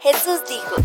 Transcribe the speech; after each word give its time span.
Jesús 0.00 0.40
dijo, 0.48 0.76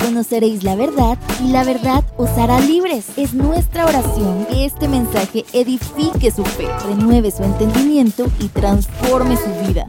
conoceréis 0.00 0.64
la 0.64 0.76
verdad 0.76 1.18
y 1.44 1.48
la 1.48 1.62
verdad 1.62 2.02
os 2.16 2.30
hará 2.38 2.58
libres. 2.58 3.04
Es 3.18 3.34
nuestra 3.34 3.84
oración 3.84 4.46
que 4.46 4.64
este 4.64 4.88
mensaje 4.88 5.44
edifique 5.52 6.30
su 6.30 6.42
fe, 6.42 6.66
renueve 6.86 7.30
su 7.30 7.42
entendimiento 7.42 8.26
y 8.40 8.48
transforme 8.48 9.36
su 9.36 9.50
vida. 9.66 9.86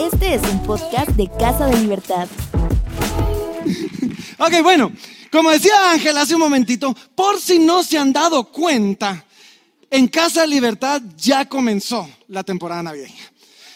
Este 0.00 0.34
es 0.34 0.42
un 0.42 0.64
podcast 0.64 1.10
de 1.10 1.30
Casa 1.38 1.66
de 1.66 1.78
Libertad. 1.78 2.28
Ok, 4.40 4.62
bueno, 4.62 4.92
como 5.32 5.50
decía 5.50 5.90
Ángel 5.90 6.16
hace 6.16 6.36
un 6.36 6.40
momentito, 6.40 6.94
por 7.16 7.40
si 7.40 7.58
no 7.58 7.82
se 7.82 7.98
han 7.98 8.12
dado 8.12 8.44
cuenta, 8.44 9.24
en 9.90 10.06
Casa 10.06 10.42
de 10.42 10.46
Libertad 10.46 11.02
ya 11.16 11.44
comenzó 11.48 12.08
la 12.28 12.44
temporada 12.44 12.84
navideña. 12.84 13.32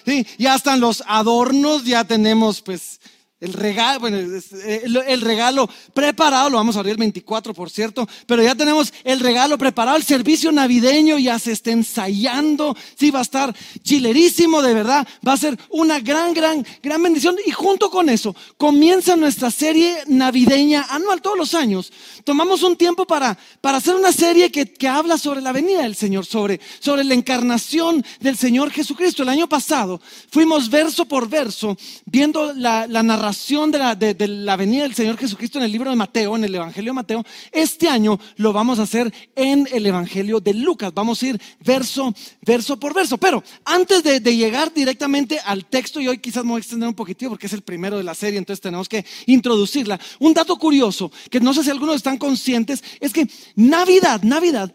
¿Sí? 0.07 0.25
Ya 0.39 0.55
están 0.55 0.81
los 0.81 1.03
adornos, 1.07 1.85
ya 1.85 2.05
tenemos 2.05 2.61
pues 2.63 3.01
el 3.43 3.55
regalo, 3.55 3.99
bueno, 3.99 4.19
eh, 4.19 4.83
el, 4.85 5.21
regalo 5.21 5.69
preparado, 5.93 6.49
lo 6.49 6.59
vamos 6.59 6.77
a 6.77 6.79
abrir 6.79 6.93
el 6.93 6.99
24, 6.99 7.53
por 7.53 7.71
cierto, 7.71 8.09
pero 8.25 8.41
ya 8.41 8.55
tenemos 8.55 8.95
el 9.03 9.19
regalo 9.19 9.59
preparado, 9.59 9.97
el 9.97 10.05
servicio 10.05 10.53
navideño 10.53 11.19
ya 11.19 11.41
se 11.41 11.51
está 11.51 11.73
ensayando, 11.73 12.77
sí, 12.97 13.11
va 13.11 13.19
a 13.19 13.23
estar 13.23 13.53
chilerísimo, 13.83 14.63
de 14.63 14.75
verdad, 14.75 15.09
va 15.27 15.33
a 15.33 15.37
ser 15.37 15.59
una 15.71 15.99
gran, 15.99 16.33
gran, 16.33 16.65
gran 16.81 17.03
bendición. 17.03 17.35
Y 17.45 17.51
junto 17.51 17.91
con 17.91 18.09
eso, 18.11 18.37
comienza 18.57 19.17
nuestra 19.17 19.51
serie 19.51 19.97
navideña 20.07 20.87
anual 20.89 21.21
todos 21.21 21.37
los 21.37 21.55
años. 21.55 21.93
Tomamos 22.23 22.63
un 22.63 22.77
tiempo 22.77 23.09
para, 23.09 23.37
para 23.61 23.79
hacer 23.79 23.97
una 23.97 24.13
serie 24.13 24.53
que, 24.53 24.73
que 24.73 24.87
habla 24.87 25.19
sobre 25.19 25.41
la 25.41 25.51
venida 25.51 25.83
del 25.83 25.97
Señor, 25.97 26.27
sobre, 26.27 26.61
sobre 26.79 27.03
la 27.03 27.15
encarnación 27.15 28.05
del 28.21 28.37
Señor 28.37 28.71
Jesucristo. 28.71 29.25
El 29.25 29.31
año 29.31 29.49
pasado 29.49 30.01
fuimos 30.31 30.71
verso 30.71 31.07
por 31.07 31.29
verso 31.29 31.77
viendo 32.07 32.53
la, 32.53 32.87
la 32.87 33.03
narración 33.03 33.32
de 33.33 33.79
la, 33.79 33.95
de, 33.95 34.29
la 34.29 34.57
venida 34.57 34.83
del 34.83 34.95
Señor 34.95 35.17
Jesucristo 35.17 35.59
en 35.59 35.65
el 35.65 35.73
libro 35.73 35.91
de 35.91 35.97
Mateo, 35.97 36.37
en 36.37 36.45
el 36.45 36.55
Evangelio 36.55 36.91
de 36.91 36.95
Mateo, 36.95 37.25
este 37.51 37.89
año 37.89 38.19
lo 38.37 38.53
vamos 38.53 38.79
a 38.79 38.83
hacer 38.83 39.13
en 39.35 39.69
el 39.73 39.87
Evangelio 39.87 40.41
de 40.41 40.55
Lucas. 40.55 40.93
Vamos 40.95 41.23
a 41.23 41.27
ir 41.27 41.41
verso, 41.61 42.15
verso 42.43 42.79
por 42.79 42.95
verso. 42.95 43.19
Pero 43.19 43.43
antes 43.65 44.03
de, 44.03 44.21
llegar 44.21 44.73
directamente 44.73 45.39
al 45.45 45.67
texto, 45.67 46.01
y 46.01 46.09
hoy 46.09 46.19
quizás 46.19 46.45
me 46.45 46.51
voy 46.51 46.59
a 46.59 46.63
extender 46.63 46.89
un 46.89 46.95
poquitito 46.95 47.31
porque 47.31 47.47
es 47.47 47.53
el 47.53 47.63
primero 47.63 47.97
de 47.97 48.05
la 48.05 48.15
serie, 48.15 48.39
entonces 48.39 48.61
tenemos 48.61 48.89
que 48.89 49.05
introducirla. 49.27 49.99
Un 50.21 50.35
dato 50.35 50.57
curioso, 50.57 51.11
que 51.31 51.41
no 51.41 51.53
sé 51.55 51.65
si 51.65 51.71
algunos 51.71 51.97
están 51.97 52.19
conscientes, 52.19 52.83
es 53.01 53.13
que 53.13 53.29
Navidad, 53.57 54.23
Navidad, 54.23 54.75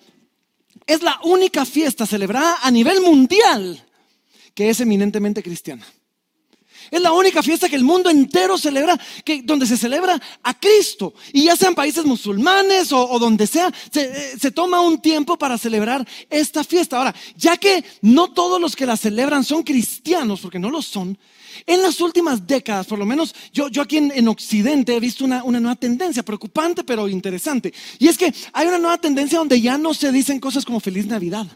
es 0.85 1.01
la 1.01 1.19
única 1.23 1.65
fiesta 1.65 2.05
celebrada 2.05 2.57
a 2.61 2.71
nivel 2.71 3.01
mundial 3.01 3.83
que 4.53 4.69
es 4.69 4.79
eminentemente 4.79 5.43
cristiana. 5.43 5.85
Es 6.91 7.01
la 7.01 7.11
única 7.11 7.43
fiesta 7.43 7.69
que 7.69 7.75
el 7.75 7.83
mundo 7.83 8.09
entero 8.09 8.57
celebra, 8.57 8.99
que, 9.23 9.41
donde 9.41 9.65
se 9.65 9.77
celebra 9.77 10.19
a 10.43 10.59
Cristo. 10.59 11.13
Y 11.33 11.45
ya 11.45 11.55
sean 11.55 11.75
países 11.75 12.05
musulmanes 12.05 12.91
o, 12.91 13.19
donde 13.19 13.47
sea, 13.47 13.71
se, 13.91 14.03
eh, 14.03 14.37
se, 14.39 14.51
toma 14.51 14.81
un 14.81 14.99
tiempo 14.99 15.37
para 15.37 15.57
celebrar 15.57 16.07
esta 16.29 16.63
fiesta. 16.63 16.97
Ahora, 16.97 17.15
ya 17.35 17.57
que 17.57 17.83
no 18.01 18.31
todos 18.31 18.59
los 18.59 18.75
que 18.75 18.85
la 18.85 18.97
celebran 18.97 19.43
son 19.43 19.63
cristianos, 19.63 20.41
porque 20.41 20.59
no 20.59 20.69
lo 20.69 20.81
son, 20.81 21.17
en 21.65 21.81
las 21.81 21.99
últimas 22.01 22.45
décadas, 22.45 22.85
por 22.87 22.99
lo 22.99 23.05
menos 23.05 23.33
yo, 23.51 23.69
yo 23.69 23.81
aquí 23.81 23.97
en, 23.97 24.27
Occidente 24.27 24.95
he 24.95 24.99
visto 24.99 25.25
una, 25.25 25.43
una, 25.43 25.59
nueva 25.59 25.75
tendencia, 25.75 26.23
preocupante 26.23 26.83
pero 26.83 27.07
interesante. 27.07 27.73
Y 27.99 28.07
es 28.07 28.17
que 28.17 28.33
hay 28.53 28.67
una 28.67 28.77
nueva 28.77 28.97
tendencia 28.97 29.39
donde 29.39 29.59
ya 29.59 29.77
no 29.77 29.93
se 29.93 30.11
dicen 30.11 30.39
cosas 30.39 30.65
como 30.65 30.79
feliz 30.79 31.07
Navidad. 31.07 31.47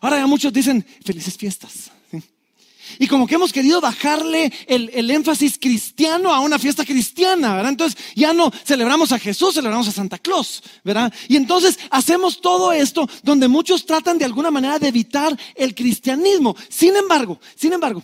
Ahora 0.00 0.18
ya 0.18 0.26
muchos 0.26 0.52
dicen 0.52 0.84
felices 1.04 1.36
fiestas. 1.36 1.90
Y 2.98 3.06
como 3.06 3.26
que 3.26 3.34
hemos 3.34 3.52
querido 3.52 3.80
bajarle 3.80 4.52
el, 4.66 5.10
énfasis 5.10 5.58
cristiano 5.58 6.32
a 6.32 6.40
una 6.40 6.58
fiesta 6.58 6.84
cristiana, 6.84 7.54
¿verdad? 7.54 7.70
Entonces 7.70 7.98
ya 8.14 8.32
no 8.32 8.50
celebramos 8.64 9.12
a 9.12 9.18
Jesús, 9.18 9.54
celebramos 9.54 9.88
a 9.88 9.92
Santa 9.92 10.18
Claus, 10.18 10.62
¿verdad? 10.84 11.12
Y 11.28 11.36
entonces 11.36 11.78
hacemos 11.90 12.40
todo 12.40 12.72
esto 12.72 13.08
donde 13.22 13.48
muchos 13.48 13.86
tratan 13.86 14.18
de 14.18 14.24
alguna 14.24 14.50
manera 14.50 14.78
de 14.78 14.88
evitar 14.88 15.36
el 15.54 15.74
cristianismo. 15.74 16.56
Sin 16.68 16.96
embargo, 16.96 17.40
sin 17.54 17.72
embargo, 17.72 18.02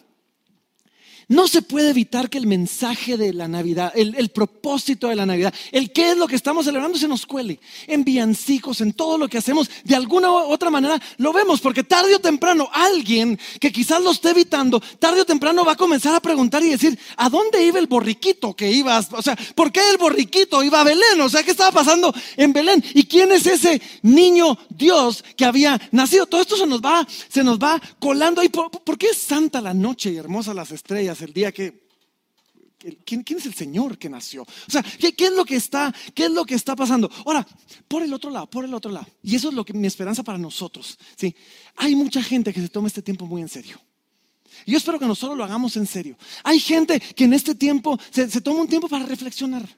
no 1.32 1.48
se 1.48 1.62
puede 1.62 1.88
evitar 1.88 2.28
que 2.28 2.36
el 2.36 2.46
mensaje 2.46 3.16
de 3.16 3.32
la 3.32 3.48
Navidad, 3.48 3.90
el, 3.96 4.28
propósito 4.28 5.08
de 5.08 5.16
la 5.16 5.24
Navidad, 5.24 5.52
el 5.72 5.90
qué 5.90 6.10
es 6.10 6.16
lo 6.18 6.28
que 6.28 6.36
estamos 6.36 6.66
celebrando 6.66 6.98
se 6.98 7.08
nos 7.08 7.24
cuele. 7.24 7.58
En 7.86 8.04
villancicos, 8.04 8.82
en 8.82 8.92
todo 8.92 9.16
lo 9.16 9.28
que 9.28 9.38
hacemos, 9.38 9.70
de 9.82 9.96
alguna 9.96 10.30
u 10.30 10.34
otra 10.52 10.68
manera 10.68 11.00
lo 11.16 11.32
vemos, 11.32 11.62
porque 11.62 11.84
tarde 11.84 12.14
o 12.14 12.18
temprano 12.18 12.68
alguien 12.70 13.38
que 13.58 13.72
quizás 13.72 14.02
lo 14.02 14.10
esté 14.10 14.30
evitando, 14.30 14.78
tarde 14.98 15.22
o 15.22 15.24
temprano 15.24 15.64
va 15.64 15.72
a 15.72 15.76
comenzar 15.76 16.14
a 16.14 16.20
preguntar 16.20 16.62
y 16.62 16.68
decir, 16.68 16.98
¿a 17.16 17.30
dónde 17.30 17.64
iba 17.64 17.78
el 17.78 17.86
borriquito 17.86 18.54
que 18.54 18.70
ibas? 18.70 19.08
O 19.12 19.22
sea, 19.22 19.34
¿por 19.54 19.72
qué 19.72 19.80
el 19.88 19.96
borriquito 19.96 20.62
iba 20.62 20.82
a 20.82 20.84
Belén? 20.84 21.18
O 21.22 21.30
sea, 21.30 21.42
¿qué 21.42 21.52
estaba 21.52 21.72
pasando 21.72 22.14
en 22.36 22.52
Belén? 22.52 22.84
¿Y 22.92 23.04
quién 23.04 23.32
es 23.32 23.46
ese 23.46 23.80
niño 24.02 24.58
Dios 24.68 25.24
que 25.34 25.46
había 25.46 25.80
nacido? 25.92 26.26
Todo 26.26 26.42
esto 26.42 26.58
se 26.58 26.66
nos 26.66 26.82
va, 26.82 27.06
se 27.30 27.42
nos 27.42 27.58
va 27.58 27.80
colando 27.98 28.42
ahí. 28.42 28.50
¿Por, 28.50 28.70
¿por 28.70 28.98
qué 28.98 29.06
es 29.06 29.16
santa 29.16 29.62
la 29.62 29.72
noche 29.72 30.10
y 30.10 30.18
hermosas 30.18 30.54
las 30.54 30.72
estrellas? 30.72 31.21
El 31.22 31.32
día 31.32 31.52
que 31.52 31.82
¿Quién, 33.04 33.24
es 33.28 33.46
el 33.46 33.54
Señor 33.54 33.96
que 33.96 34.08
nació? 34.08 34.42
O 34.42 34.70
sea, 34.70 34.82
¿qué, 34.82 35.14
es 35.16 35.32
lo 35.32 35.44
que 35.44 35.56
está, 35.56 35.94
¿qué 36.14 36.24
es 36.24 36.30
lo 36.30 36.44
que 36.44 36.54
está 36.54 36.74
pasando? 36.74 37.10
Ahora, 37.24 37.46
por 37.86 38.02
el 38.02 38.12
otro 38.12 38.30
lado, 38.30 38.50
por 38.50 38.64
el 38.64 38.74
otro 38.74 38.90
lado. 38.90 39.06
Y 39.22 39.36
eso 39.36 39.50
es 39.50 39.54
lo 39.54 39.64
que 39.64 39.72
mi 39.72 39.86
esperanza 39.86 40.22
para 40.22 40.38
nosotros. 40.38 40.98
¿sí? 41.16 41.34
Hay 41.76 41.94
mucha 41.94 42.22
gente 42.22 42.52
que 42.52 42.60
se 42.60 42.68
toma 42.68 42.88
este 42.88 43.02
tiempo 43.02 43.26
muy 43.26 43.40
en 43.40 43.48
serio. 43.48 43.80
Y 44.66 44.72
yo 44.72 44.78
espero 44.78 44.98
que 44.98 45.06
nosotros 45.06 45.38
lo 45.38 45.44
hagamos 45.44 45.76
en 45.76 45.86
serio. 45.86 46.16
Hay 46.42 46.58
gente 46.58 46.98
que 46.98 47.24
en 47.24 47.34
este 47.34 47.54
tiempo 47.54 47.98
se 48.10 48.40
toma 48.40 48.62
un 48.62 48.68
tiempo 48.68 48.88
para 48.88 49.06
reflexionar. 49.06 49.68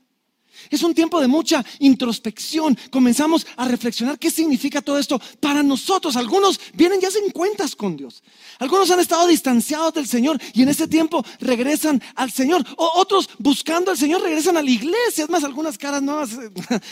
Es 0.71 0.83
un 0.83 0.95
tiempo 0.95 1.21
de 1.21 1.29
mucha 1.29 1.65
introspección. 1.79 2.77
Comenzamos 2.91 3.47
a 3.57 3.67
reflexionar 3.67 4.19
qué 4.19 4.31
significa 4.31 4.83
todo 4.83 4.99
esto 4.99 5.21
para 5.41 5.63
nosotros. 5.63 6.17
Algunos 6.17 6.61
vienen 6.75 7.01
y 7.03 7.07
hacen 7.07 7.31
cuentas 7.31 7.77
con 7.77 7.97
Dios. 7.97 8.23
Algunos 8.59 8.91
han 8.91 9.01
estado 9.01 9.27
distanciados 9.27 9.95
del 9.95 10.07
Señor 10.07 10.41
y 10.53 10.63
en 10.63 10.69
este 10.69 10.89
tiempo 10.89 11.25
regresan 11.41 12.03
al 12.15 12.31
Señor. 12.31 12.65
O 12.77 12.93
otros 12.97 13.29
buscando 13.39 13.91
al 13.91 13.99
Señor 13.99 14.23
regresan 14.23 14.57
a 14.57 14.63
la 14.63 14.71
iglesia. 14.71 15.25
Es 15.25 15.31
más, 15.31 15.45
algunas 15.45 15.79
caras 15.79 16.03
nuevas. 16.03 16.31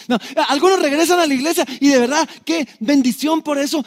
No, 0.09 0.19
algunos 0.49 0.81
regresan 0.81 1.21
a 1.21 1.27
la 1.27 1.35
iglesia 1.35 1.65
y 1.81 1.89
de 1.89 1.99
verdad 1.99 2.29
qué 2.45 2.67
bendición 2.81 3.43
por 3.43 3.59
eso. 3.59 3.85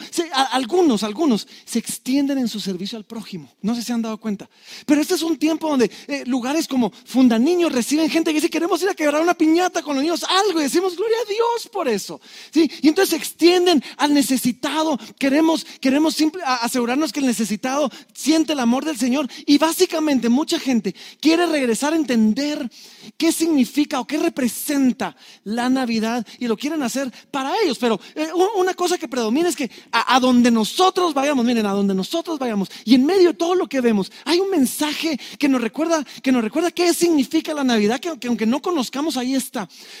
algunos, 0.52 1.02
algunos 1.02 1.46
se 1.64 1.78
extienden 1.78 2.38
en 2.38 2.48
su 2.48 2.60
servicio 2.60 2.96
al 2.98 3.04
prójimo. 3.04 3.48
No 3.62 3.74
sé 3.74 3.82
si 3.82 3.92
han 3.92 4.02
dado 4.02 4.18
cuenta. 4.18 4.48
Pero 4.86 5.00
este 5.00 5.14
es 5.14 5.22
un 5.22 5.36
tiempo 5.36 5.68
donde 5.68 5.90
eh, 6.08 6.24
lugares 6.26 6.68
como 6.68 6.90
Fundaniños 7.04 7.72
reciben 7.72 8.08
gente 8.10 8.30
que 8.30 8.36
dice 8.36 8.50
queremos 8.50 8.82
ir 8.82 8.88
a 8.88 8.94
quebrar 8.94 9.22
una 9.22 9.34
piñata 9.34 9.75
con 9.82 9.94
los 9.94 10.02
niños 10.02 10.24
algo 10.24 10.60
y 10.60 10.64
decimos 10.64 10.96
gloria 10.96 11.16
a 11.24 11.28
Dios 11.28 11.68
por 11.72 11.88
eso. 11.88 12.20
¿sí? 12.50 12.70
Y 12.82 12.88
entonces 12.88 13.10
se 13.10 13.16
extienden 13.16 13.82
al 13.96 14.14
necesitado. 14.14 14.98
Queremos, 15.18 15.64
queremos 15.80 16.16
asegurarnos 16.44 17.12
que 17.12 17.20
el 17.20 17.26
necesitado 17.26 17.90
siente 18.14 18.52
el 18.52 18.60
amor 18.60 18.84
del 18.84 18.98
Señor. 18.98 19.28
Y 19.46 19.58
básicamente 19.58 20.28
mucha 20.28 20.58
gente 20.58 20.94
quiere 21.20 21.46
regresar 21.46 21.92
a 21.92 21.96
entender 21.96 22.68
qué 23.16 23.32
significa 23.32 24.00
o 24.00 24.06
qué 24.06 24.18
representa 24.18 25.16
la 25.44 25.68
Navidad 25.68 26.26
y 26.38 26.46
lo 26.46 26.56
quieren 26.56 26.82
hacer 26.82 27.12
para 27.30 27.54
ellos. 27.62 27.78
Pero 27.78 28.00
eh, 28.14 28.28
una 28.56 28.74
cosa 28.74 28.98
que 28.98 29.08
predomina 29.08 29.48
es 29.48 29.56
que 29.56 29.70
a, 29.92 30.18
donde 30.20 30.50
nosotros 30.50 31.14
vayamos, 31.14 31.44
miren, 31.44 31.66
a 31.66 31.72
donde 31.72 31.94
nosotros 31.94 32.38
vayamos 32.38 32.68
y 32.84 32.94
en 32.94 33.06
medio 33.06 33.28
de 33.28 33.34
todo 33.34 33.54
lo 33.54 33.68
que 33.68 33.80
vemos, 33.80 34.10
hay 34.24 34.40
un 34.40 34.50
mensaje 34.50 35.18
que 35.38 35.48
nos 35.48 35.60
recuerda, 35.60 36.04
que 36.22 36.32
nos 36.32 36.42
recuerda 36.42 36.70
qué 36.70 36.92
significa 36.92 37.54
la 37.54 37.64
Navidad, 37.64 38.00
que 38.00 38.28
aunque 38.28 38.46
no 38.46 38.60
conozcamos, 38.60 39.16
ahí 39.16 39.34
está. 39.34 39.55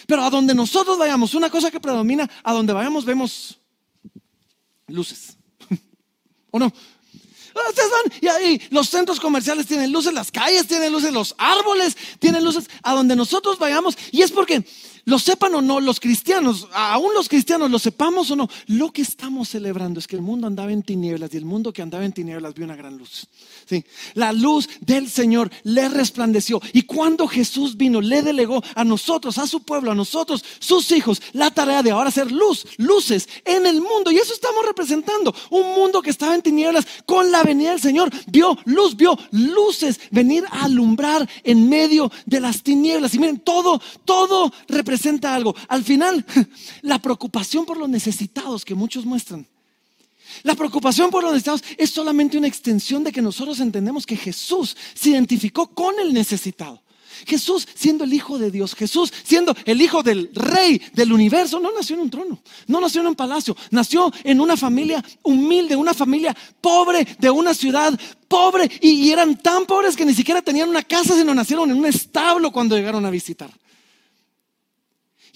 Pero 0.06 0.24
a 0.24 0.30
donde 0.30 0.54
nosotros 0.54 0.98
vayamos, 0.98 1.34
una 1.34 1.50
cosa 1.50 1.70
que 1.70 1.80
predomina, 1.80 2.28
a 2.42 2.52
donde 2.52 2.72
vayamos 2.72 3.04
vemos 3.04 3.60
luces. 4.88 5.36
¿O 6.50 6.58
no? 6.58 6.72
Ustedes 7.68 7.90
van 7.90 8.18
y 8.20 8.28
ahí 8.28 8.62
los 8.70 8.88
centros 8.88 9.18
comerciales 9.18 9.66
tienen 9.66 9.90
luces, 9.90 10.12
las 10.12 10.30
calles 10.30 10.66
tienen 10.66 10.92
luces, 10.92 11.12
los 11.12 11.34
árboles 11.38 11.96
tienen 12.18 12.44
luces, 12.44 12.68
a 12.82 12.92
donde 12.92 13.16
nosotros 13.16 13.58
vayamos. 13.58 13.96
Y 14.12 14.22
es 14.22 14.30
porque 14.30 14.64
lo 15.06 15.20
sepan 15.20 15.54
o 15.54 15.62
no 15.62 15.80
los 15.80 16.00
cristianos, 16.00 16.66
aún 16.72 17.14
los 17.14 17.28
cristianos, 17.28 17.70
lo 17.70 17.78
sepamos 17.78 18.30
o 18.32 18.36
no, 18.36 18.50
lo 18.66 18.90
que 18.90 19.02
estamos 19.02 19.48
celebrando 19.48 20.00
es 20.00 20.06
que 20.08 20.16
el 20.16 20.22
mundo 20.22 20.48
andaba 20.48 20.72
en 20.72 20.82
tinieblas 20.82 21.32
y 21.32 21.36
el 21.36 21.44
mundo 21.44 21.72
que 21.72 21.80
andaba 21.80 22.04
en 22.04 22.12
tinieblas 22.12 22.54
vio 22.54 22.64
una 22.64 22.74
gran 22.74 22.98
luz. 22.98 23.28
¿sí? 23.66 23.84
La 24.14 24.32
luz 24.32 24.68
del 24.80 25.08
Señor 25.08 25.50
le 25.62 25.88
resplandeció 25.88 26.60
y 26.72 26.82
cuando 26.82 27.28
Jesús 27.28 27.76
vino, 27.76 28.00
le 28.00 28.22
delegó 28.22 28.62
a 28.74 28.82
nosotros, 28.82 29.38
a 29.38 29.46
su 29.46 29.60
pueblo, 29.60 29.92
a 29.92 29.94
nosotros, 29.94 30.44
sus 30.58 30.90
hijos, 30.90 31.22
la 31.32 31.52
tarea 31.52 31.84
de 31.84 31.92
ahora 31.92 32.10
ser 32.10 32.32
luz, 32.32 32.66
luces 32.76 33.28
en 33.44 33.64
el 33.64 33.80
mundo. 33.80 34.10
Y 34.10 34.16
eso 34.16 34.34
estamos 34.34 34.66
representando, 34.66 35.32
un 35.50 35.72
mundo 35.76 36.02
que 36.02 36.10
estaba 36.10 36.34
en 36.34 36.42
tinieblas 36.42 36.84
con 37.06 37.30
la 37.30 37.44
venida 37.44 37.70
del 37.70 37.80
Señor, 37.80 38.10
vio 38.26 38.58
luz, 38.64 38.96
vio 38.96 39.16
luces 39.30 40.00
venir 40.10 40.44
a 40.50 40.64
alumbrar 40.64 41.28
en 41.44 41.68
medio 41.68 42.10
de 42.24 42.40
las 42.40 42.64
tinieblas. 42.64 43.14
Y 43.14 43.20
miren, 43.20 43.38
todo, 43.38 43.80
todo 44.04 44.52
representa 44.66 44.95
algo. 45.24 45.54
Al 45.68 45.84
final, 45.84 46.24
la 46.82 46.98
preocupación 47.00 47.64
por 47.64 47.76
los 47.76 47.88
necesitados 47.88 48.64
que 48.64 48.74
muchos 48.74 49.04
muestran. 49.04 49.46
La 50.42 50.54
preocupación 50.54 51.10
por 51.10 51.22
los 51.22 51.32
necesitados 51.32 51.62
es 51.76 51.90
solamente 51.90 52.36
una 52.36 52.48
extensión 52.48 53.04
de 53.04 53.12
que 53.12 53.22
nosotros 53.22 53.60
entendemos 53.60 54.06
que 54.06 54.16
Jesús 54.16 54.76
se 54.94 55.10
identificó 55.10 55.68
con 55.68 55.98
el 56.00 56.12
necesitado. 56.12 56.82
Jesús 57.24 57.66
siendo 57.74 58.04
el 58.04 58.12
Hijo 58.12 58.38
de 58.38 58.50
Dios, 58.50 58.74
Jesús 58.74 59.12
siendo 59.24 59.56
el 59.64 59.80
Hijo 59.80 60.02
del 60.02 60.30
Rey 60.34 60.82
del 60.92 61.12
universo, 61.12 61.60
no 61.60 61.72
nació 61.72 61.96
en 61.96 62.02
un 62.02 62.10
trono, 62.10 62.42
no 62.66 62.80
nació 62.80 63.00
en 63.00 63.06
un 63.06 63.14
palacio, 63.14 63.56
nació 63.70 64.12
en 64.24 64.40
una 64.40 64.56
familia 64.56 65.02
humilde, 65.22 65.76
una 65.76 65.94
familia 65.94 66.36
pobre 66.60 67.06
de 67.18 67.30
una 67.30 67.54
ciudad 67.54 67.98
pobre 68.28 68.70
y, 68.80 69.10
eran 69.10 69.38
tan 69.38 69.64
pobres 69.66 69.96
que 69.96 70.04
ni 70.04 70.12
siquiera 70.12 70.42
tenían 70.42 70.68
una 70.68 70.82
casa, 70.82 71.16
sino 71.16 71.34
nacieron 71.34 71.70
en 71.70 71.78
un 71.78 71.86
establo 71.86 72.50
cuando 72.50 72.76
llegaron 72.76 73.06
a 73.06 73.10
visitar. 73.10 73.50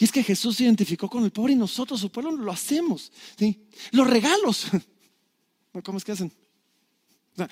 Y 0.01 0.05
es 0.05 0.11
que 0.11 0.25
Jesús 0.25 0.57
se 0.57 0.65
identificó 0.65 1.11
con 1.11 1.25
el 1.25 1.31
pobre 1.31 1.53
y 1.53 1.57
nosotros, 1.57 2.01
su 2.01 2.11
pueblo, 2.11 2.33
lo 2.33 2.51
hacemos. 2.51 3.13
¿sí? 3.39 3.67
Los 3.93 4.09
regalos. 4.09 4.69
¿Cómo 5.85 5.99
es 5.99 6.05
que 6.05 6.13
hacen? 6.13 6.33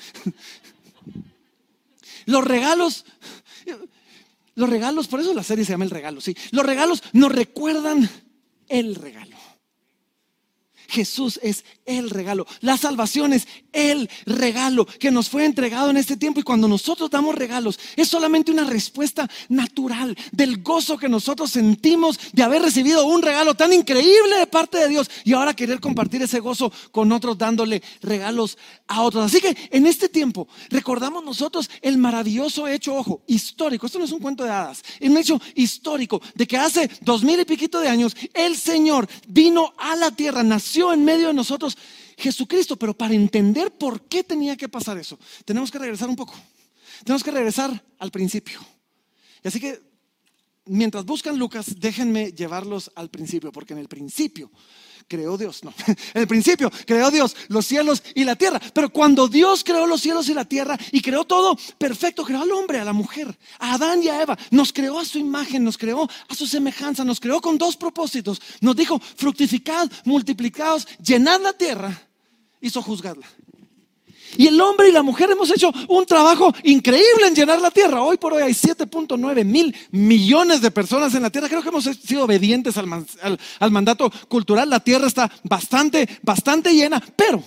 Los 2.26 2.44
regalos, 2.44 3.04
los 4.54 4.68
regalos, 4.68 5.08
por 5.08 5.20
eso 5.20 5.32
la 5.32 5.42
serie 5.42 5.64
se 5.64 5.72
llama 5.72 5.84
El 5.84 5.90
Regalo, 5.90 6.20
sí. 6.20 6.36
Los 6.50 6.66
regalos 6.66 7.02
nos 7.14 7.32
recuerdan 7.32 8.06
el 8.68 8.96
regalo. 8.96 9.37
Jesús 10.88 11.38
es 11.42 11.64
el 11.84 12.08
regalo. 12.08 12.46
La 12.60 12.78
salvación 12.78 13.34
es 13.34 13.46
el 13.72 14.08
regalo 14.24 14.86
que 14.86 15.10
nos 15.10 15.28
fue 15.28 15.44
entregado 15.44 15.90
en 15.90 15.98
este 15.98 16.16
tiempo. 16.16 16.40
Y 16.40 16.42
cuando 16.42 16.66
nosotros 16.66 17.10
damos 17.10 17.34
regalos, 17.34 17.78
es 17.94 18.08
solamente 18.08 18.50
una 18.50 18.64
respuesta 18.64 19.28
natural 19.50 20.16
del 20.32 20.62
gozo 20.62 20.96
que 20.96 21.08
nosotros 21.08 21.50
sentimos 21.50 22.18
de 22.32 22.42
haber 22.42 22.62
recibido 22.62 23.06
un 23.06 23.20
regalo 23.20 23.54
tan 23.54 23.72
increíble 23.72 24.38
de 24.38 24.46
parte 24.46 24.78
de 24.78 24.88
Dios. 24.88 25.10
Y 25.24 25.34
ahora 25.34 25.54
querer 25.54 25.78
compartir 25.78 26.22
ese 26.22 26.40
gozo 26.40 26.72
con 26.90 27.12
otros 27.12 27.36
dándole 27.36 27.82
regalos 28.00 28.56
a 28.86 29.02
otros. 29.02 29.26
Así 29.26 29.40
que 29.42 29.54
en 29.70 29.86
este 29.86 30.08
tiempo 30.08 30.48
recordamos 30.70 31.22
nosotros 31.22 31.70
el 31.82 31.98
maravilloso 31.98 32.66
hecho, 32.66 32.94
ojo, 32.94 33.22
histórico. 33.26 33.84
Esto 33.84 33.98
no 33.98 34.06
es 34.06 34.12
un 34.12 34.20
cuento 34.20 34.44
de 34.44 34.50
hadas. 34.50 34.82
Es 34.98 35.10
un 35.10 35.18
hecho 35.18 35.40
histórico 35.54 36.22
de 36.34 36.46
que 36.46 36.56
hace 36.56 36.90
dos 37.02 37.22
mil 37.22 37.38
y 37.38 37.44
piquito 37.44 37.78
de 37.80 37.88
años 37.88 38.16
el 38.32 38.56
Señor 38.56 39.06
vino 39.26 39.74
a 39.76 39.94
la 39.94 40.10
tierra, 40.10 40.42
nació 40.42 40.77
en 40.92 41.04
medio 41.04 41.28
de 41.28 41.34
nosotros 41.34 41.76
Jesucristo, 42.16 42.76
pero 42.76 42.96
para 42.96 43.14
entender 43.14 43.70
por 43.70 44.08
qué 44.08 44.24
tenía 44.24 44.56
que 44.56 44.68
pasar 44.68 44.98
eso, 44.98 45.18
tenemos 45.44 45.70
que 45.70 45.78
regresar 45.78 46.08
un 46.08 46.16
poco. 46.16 46.34
Tenemos 47.04 47.22
que 47.22 47.30
regresar 47.30 47.84
al 47.98 48.10
principio. 48.10 48.60
Y 49.42 49.48
así 49.48 49.60
que, 49.60 49.80
mientras 50.64 51.04
buscan 51.04 51.38
Lucas, 51.38 51.78
déjenme 51.78 52.32
llevarlos 52.32 52.90
al 52.94 53.10
principio, 53.10 53.52
porque 53.52 53.74
en 53.74 53.78
el 53.78 53.88
principio 53.88 54.50
creó 55.08 55.36
Dios. 55.36 55.64
No, 55.64 55.72
en 55.86 55.96
el 56.14 56.28
principio 56.28 56.70
creó 56.86 57.10
Dios 57.10 57.34
los 57.48 57.66
cielos 57.66 58.02
y 58.14 58.24
la 58.24 58.36
tierra. 58.36 58.60
Pero 58.72 58.90
cuando 58.90 59.26
Dios 59.26 59.64
creó 59.64 59.86
los 59.86 60.00
cielos 60.00 60.28
y 60.28 60.34
la 60.34 60.44
tierra 60.44 60.78
y 60.92 61.00
creó 61.00 61.24
todo 61.24 61.58
perfecto, 61.78 62.24
creó 62.24 62.42
al 62.42 62.52
hombre, 62.52 62.78
a 62.78 62.84
la 62.84 62.92
mujer, 62.92 63.36
a 63.58 63.74
Adán 63.74 64.02
y 64.02 64.08
a 64.08 64.22
Eva, 64.22 64.38
nos 64.50 64.72
creó 64.72 64.98
a 64.98 65.04
su 65.04 65.18
imagen, 65.18 65.64
nos 65.64 65.78
creó 65.78 66.08
a 66.28 66.34
su 66.34 66.46
semejanza, 66.46 67.04
nos 67.04 67.18
creó 67.18 67.40
con 67.40 67.58
dos 67.58 67.76
propósitos. 67.76 68.40
Nos 68.60 68.76
dijo, 68.76 69.00
fructificad, 69.16 69.90
multiplicados, 70.04 70.86
llenad 71.02 71.40
la 71.40 71.52
tierra 71.52 72.02
y 72.60 72.70
sojuzgadla. 72.70 73.26
Y 74.36 74.46
el 74.46 74.60
hombre 74.60 74.88
y 74.88 74.92
la 74.92 75.02
mujer 75.02 75.30
hemos 75.30 75.50
hecho 75.50 75.72
un 75.88 76.04
trabajo 76.06 76.52
increíble 76.64 77.26
en 77.26 77.34
llenar 77.34 77.60
la 77.60 77.70
tierra. 77.70 78.02
Hoy 78.02 78.18
por 78.18 78.32
hoy 78.32 78.42
hay 78.42 78.52
7.9 78.52 79.44
mil 79.44 79.74
millones 79.90 80.60
de 80.60 80.70
personas 80.70 81.14
en 81.14 81.22
la 81.22 81.30
tierra. 81.30 81.48
Creo 81.48 81.62
que 81.62 81.68
hemos 81.68 81.84
sido 81.84 82.24
obedientes 82.24 82.76
al, 82.76 83.70
mandato 83.70 84.10
cultural. 84.28 84.68
La 84.68 84.80
tierra 84.80 85.06
está 85.06 85.30
bastante, 85.44 86.08
bastante 86.22 86.72
llena, 86.72 87.02
pero 87.16 87.42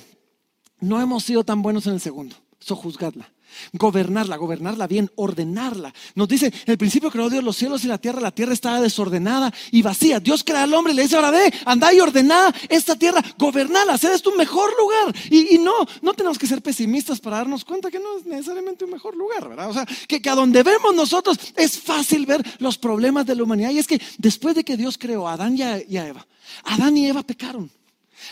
no 0.79 1.01
hemos 1.01 1.23
sido 1.23 1.43
tan 1.43 1.61
buenos 1.61 1.85
en 1.87 1.93
el 1.93 2.01
segundo. 2.01 2.35
Sojuzgadla. 2.59 3.31
Gobernarla, 3.73 4.37
gobernarla 4.37 4.87
bien, 4.87 5.11
ordenarla. 5.15 5.93
Nos 6.15 6.27
dice, 6.27 6.51
el 6.65 6.77
principio 6.77 7.11
creó 7.11 7.29
Dios 7.29 7.43
los 7.43 7.57
cielos 7.57 7.83
y 7.83 7.87
la 7.87 7.97
tierra, 7.97 8.21
la 8.21 8.31
tierra 8.31 8.53
estaba 8.53 8.81
desordenada 8.81 9.53
y 9.71 9.81
vacía. 9.81 10.19
Dios 10.19 10.43
crea 10.43 10.63
al 10.63 10.73
hombre 10.73 10.93
y 10.93 10.95
le 10.95 11.03
dice, 11.03 11.15
ahora 11.15 11.31
ve, 11.31 11.53
anda 11.65 11.93
y 11.93 11.99
ordena 11.99 12.53
esta 12.69 12.95
tierra, 12.95 13.23
gobernala, 13.37 13.97
sea 13.97 14.13
es 14.13 14.21
tu 14.21 14.35
mejor 14.35 14.69
lugar. 14.79 15.15
Y, 15.29 15.57
no, 15.57 15.73
no 16.01 16.13
tenemos 16.13 16.37
que 16.37 16.47
ser 16.47 16.61
pesimistas 16.61 17.19
para 17.19 17.37
darnos 17.37 17.65
cuenta 17.65 17.91
que 17.91 17.99
no 17.99 18.17
es 18.17 18.25
necesariamente 18.25 18.85
un 18.85 18.91
mejor 18.91 19.15
lugar, 19.15 19.49
¿verdad? 19.49 19.69
O 19.69 19.73
sea, 19.73 19.85
que 19.85 20.29
a 20.29 20.35
donde 20.35 20.63
vemos 20.63 20.95
nosotros 20.95 21.37
es 21.55 21.79
fácil 21.79 22.25
ver 22.25 22.43
los 22.59 22.77
problemas 22.77 23.25
de 23.25 23.35
la 23.35 23.43
humanidad. 23.43 23.71
Y 23.71 23.79
es 23.79 23.87
que 23.87 24.01
después 24.17 24.55
de 24.55 24.63
que 24.63 24.77
Dios 24.77 24.97
creó 24.97 25.27
a 25.27 25.33
Adán 25.33 25.57
y 25.57 25.63
a 25.63 26.07
Eva, 26.07 26.25
Adán 26.63 26.97
y 26.97 27.07
Eva 27.07 27.23
pecaron. 27.23 27.69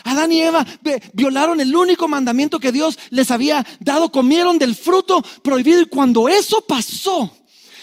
Adán 0.04 0.32
y 0.32 0.42
Eva 0.42 0.66
violaron 1.12 1.60
el 1.60 1.74
único 1.74 2.08
mandamiento 2.08 2.60
que 2.60 2.72
Dios 2.72 2.98
les 3.10 3.30
había 3.30 3.66
dado, 3.80 4.10
comieron 4.10 4.58
del 4.58 4.74
fruto 4.74 5.22
prohibido 5.42 5.80
y 5.80 5.86
cuando 5.86 6.28
eso 6.28 6.60
pasó, 6.62 7.30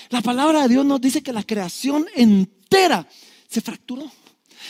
la 0.10 0.22
palabra 0.22 0.64
de 0.64 0.70
Dios 0.70 0.86
nos 0.86 1.02
dice 1.02 1.22
que 1.22 1.34
la 1.34 1.44
creación 1.44 2.08
entera 2.16 3.08
se 3.50 3.62
fracturó. 3.62 4.12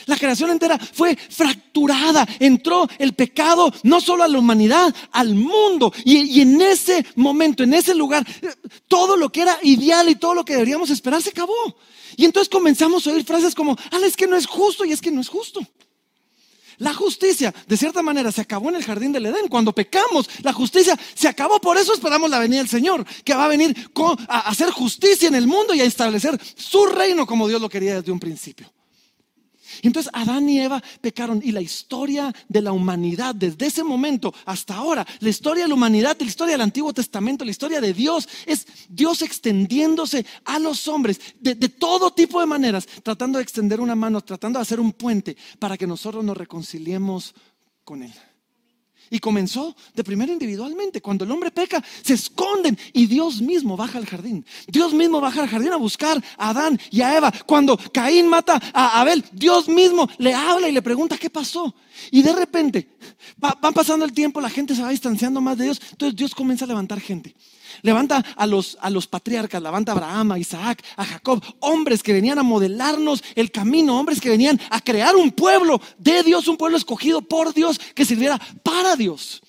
La 0.06 0.18
creación 0.18 0.52
entera 0.52 0.78
fue 0.78 1.16
fracturada. 1.16 2.28
Entró 2.40 2.88
el 3.00 3.14
pecado 3.14 3.72
no 3.84 4.00
solo 4.00 4.24
a 4.24 4.28
la 4.28 4.38
humanidad, 4.38 4.94
al 5.12 5.36
mundo. 5.36 5.92
Y, 6.06 6.42
en 6.42 6.62
ese 6.62 7.06
momento, 7.16 7.64
en 7.64 7.74
ese 7.74 7.96
lugar, 7.96 8.26
todo 8.88 9.18
lo 9.18 9.32
que 9.32 9.42
era 9.42 9.58
ideal 9.64 10.08
y 10.10 10.16
todo 10.16 10.34
lo 10.34 10.46
que 10.46 10.54
deberíamos 10.54 10.90
esperar 10.90 11.22
se 11.22 11.30
acabó. 11.30 11.78
Y 12.16 12.26
entonces 12.26 12.50
comenzamos 12.50 13.06
a 13.06 13.12
oír 13.12 13.26
frases 13.26 13.56
como, 13.56 13.76
ah, 13.92 14.00
es 14.06 14.16
que 14.16 14.28
no 14.28 14.38
es 14.38 14.46
justo 14.46 14.86
y 14.86 14.92
es 14.92 15.02
que 15.02 15.12
no 15.12 15.22
es 15.22 15.30
justo. 15.30 15.62
La 16.78 16.94
justicia, 16.94 17.54
de 17.68 17.78
cierta 17.78 18.04
manera, 18.04 18.32
se 18.32 18.42
acabó 18.42 18.70
en 18.70 18.76
el 18.76 18.84
jardín 18.84 19.12
del 19.12 19.26
Edén. 19.26 19.48
Cuando 19.48 19.74
pecamos, 19.74 20.30
la 20.44 20.54
justicia 20.54 20.98
se 21.16 21.28
acabó. 21.28 21.60
Por 21.60 21.78
eso 21.78 21.94
esperamos 21.94 22.30
la 22.30 22.40
venida 22.40 22.60
del 22.60 22.70
Señor, 22.70 23.06
que 23.24 23.34
va 23.34 23.46
a 23.46 23.50
venir 23.50 23.76
a 24.28 24.50
hacer 24.50 24.70
justicia 24.72 25.28
en 25.28 25.36
el 25.36 25.48
mundo 25.48 25.74
y 25.74 25.82
a 25.82 25.86
establecer 25.86 26.40
su 26.56 26.86
reino 26.86 27.26
como 27.26 27.48
Dios 27.48 27.62
lo 27.62 27.70
quería 27.70 27.96
desde 27.96 28.12
un 28.12 28.20
principio. 28.20 28.72
Entonces 29.82 30.12
Adán 30.14 30.50
y 30.50 30.60
Eva 30.60 30.82
pecaron 31.02 31.42
y 31.44 31.52
la 31.52 31.62
historia 31.62 32.34
de 32.48 32.62
la 32.62 32.72
humanidad 32.72 33.36
desde 33.36 33.68
ese 33.68 33.84
momento 33.84 34.34
hasta 34.46 34.76
ahora, 34.76 35.06
la 35.20 35.30
historia 35.30 35.64
de 35.64 35.70
la 35.70 35.76
humanidad, 35.76 36.18
la 36.20 36.26
historia 36.26 36.54
del 36.54 36.62
Antiguo 36.62 36.94
Testamento, 36.94 37.46
la 37.46 37.52
historia 37.52 37.82
de 37.82 37.94
Dios, 37.94 38.28
es 38.46 38.66
Dios 38.90 39.22
extendiéndose 39.22 40.26
a 40.46 40.60
los 40.60 40.88
hombres 40.88 41.20
de, 41.40 41.56
de 41.56 41.70
todo 41.70 42.12
tipo 42.12 42.40
de 42.40 42.46
maneras, 42.46 42.88
tratando 43.04 43.38
de 43.38 43.44
extender 43.44 43.82
una 43.82 43.96
mano, 43.96 44.22
tratando 44.22 44.60
de 44.60 44.64
hacer 44.64 44.80
un 44.80 44.94
puente 44.94 45.38
para 45.60 45.78
que 45.78 45.88
nosotros 45.88 46.24
nos 46.24 46.38
reconciliemos 46.38 47.34
con 47.84 48.04
Él. 48.04 48.14
Y 49.10 49.20
comenzó 49.20 49.76
de 49.94 50.04
primero 50.04 50.32
individualmente. 50.32 51.02
Cuando 51.02 51.26
el 51.26 51.32
hombre 51.32 51.52
peca, 51.52 51.84
se 52.02 52.14
esconden 52.14 52.78
y 52.94 53.08
Dios 53.08 53.42
mismo 53.42 53.78
baja 53.78 53.98
al 53.98 54.06
jardín. 54.06 54.46
Dios 54.68 54.94
mismo 54.94 55.22
baja 55.22 55.42
al 55.42 55.48
jardín 55.48 55.74
a 55.74 55.78
buscar 55.78 56.22
a 56.38 56.50
Adán 56.50 56.80
y 56.92 57.02
a 57.02 57.18
Eva. 57.18 57.32
Cuando 57.46 57.78
Caín 57.94 58.28
mata 58.28 58.62
a 58.74 59.02
Abel, 59.02 59.24
Dios 59.32 59.68
mismo 59.68 60.10
le 60.18 60.34
habla 60.34 60.70
y 60.70 60.72
le 60.72 60.82
pregunta 60.82 61.18
qué 61.18 61.30
pasó. 61.30 61.74
Y 62.12 62.22
de 62.22 62.34
repente, 62.34 62.90
van 63.38 63.74
pasando 63.74 64.06
el 64.06 64.14
tiempo, 64.14 64.42
la 64.42 64.50
gente 64.50 64.76
se 64.76 64.82
va 64.82 64.90
distanciando 64.90 65.42
más 65.42 65.58
de 65.58 65.66
Dios. 65.66 65.82
Entonces 65.92 66.16
Dios 66.16 66.36
comienza 66.36 66.66
a 66.66 66.68
levantar 66.68 67.00
gente. 67.00 67.36
Levanta 67.82 68.24
a 68.36 68.46
los, 68.46 68.78
a 68.82 68.90
los 68.90 69.08
patriarcas, 69.08 69.62
levanta 69.62 69.92
a 69.92 69.96
Abraham, 69.96 70.34
a 70.34 70.40
Isaac, 70.40 70.84
a 70.96 71.06
Jacob, 71.06 71.44
hombres 71.60 72.04
que 72.04 72.14
venían 72.14 72.40
a 72.40 72.44
modelarnos 72.44 73.24
el 73.36 73.52
camino, 73.52 74.00
hombres 74.00 74.20
que 74.20 74.30
venían 74.30 74.60
a 74.70 74.82
crear 74.82 75.16
un 75.16 75.32
pueblo 75.32 75.82
de 75.98 76.24
Dios, 76.24 76.48
un 76.48 76.58
pueblo 76.58 76.78
escogido 76.78 77.22
por 77.22 77.54
Dios 77.54 77.80
que 77.94 78.06
sirviera 78.06 78.40
para 78.64 78.96
Dios. 78.96 79.42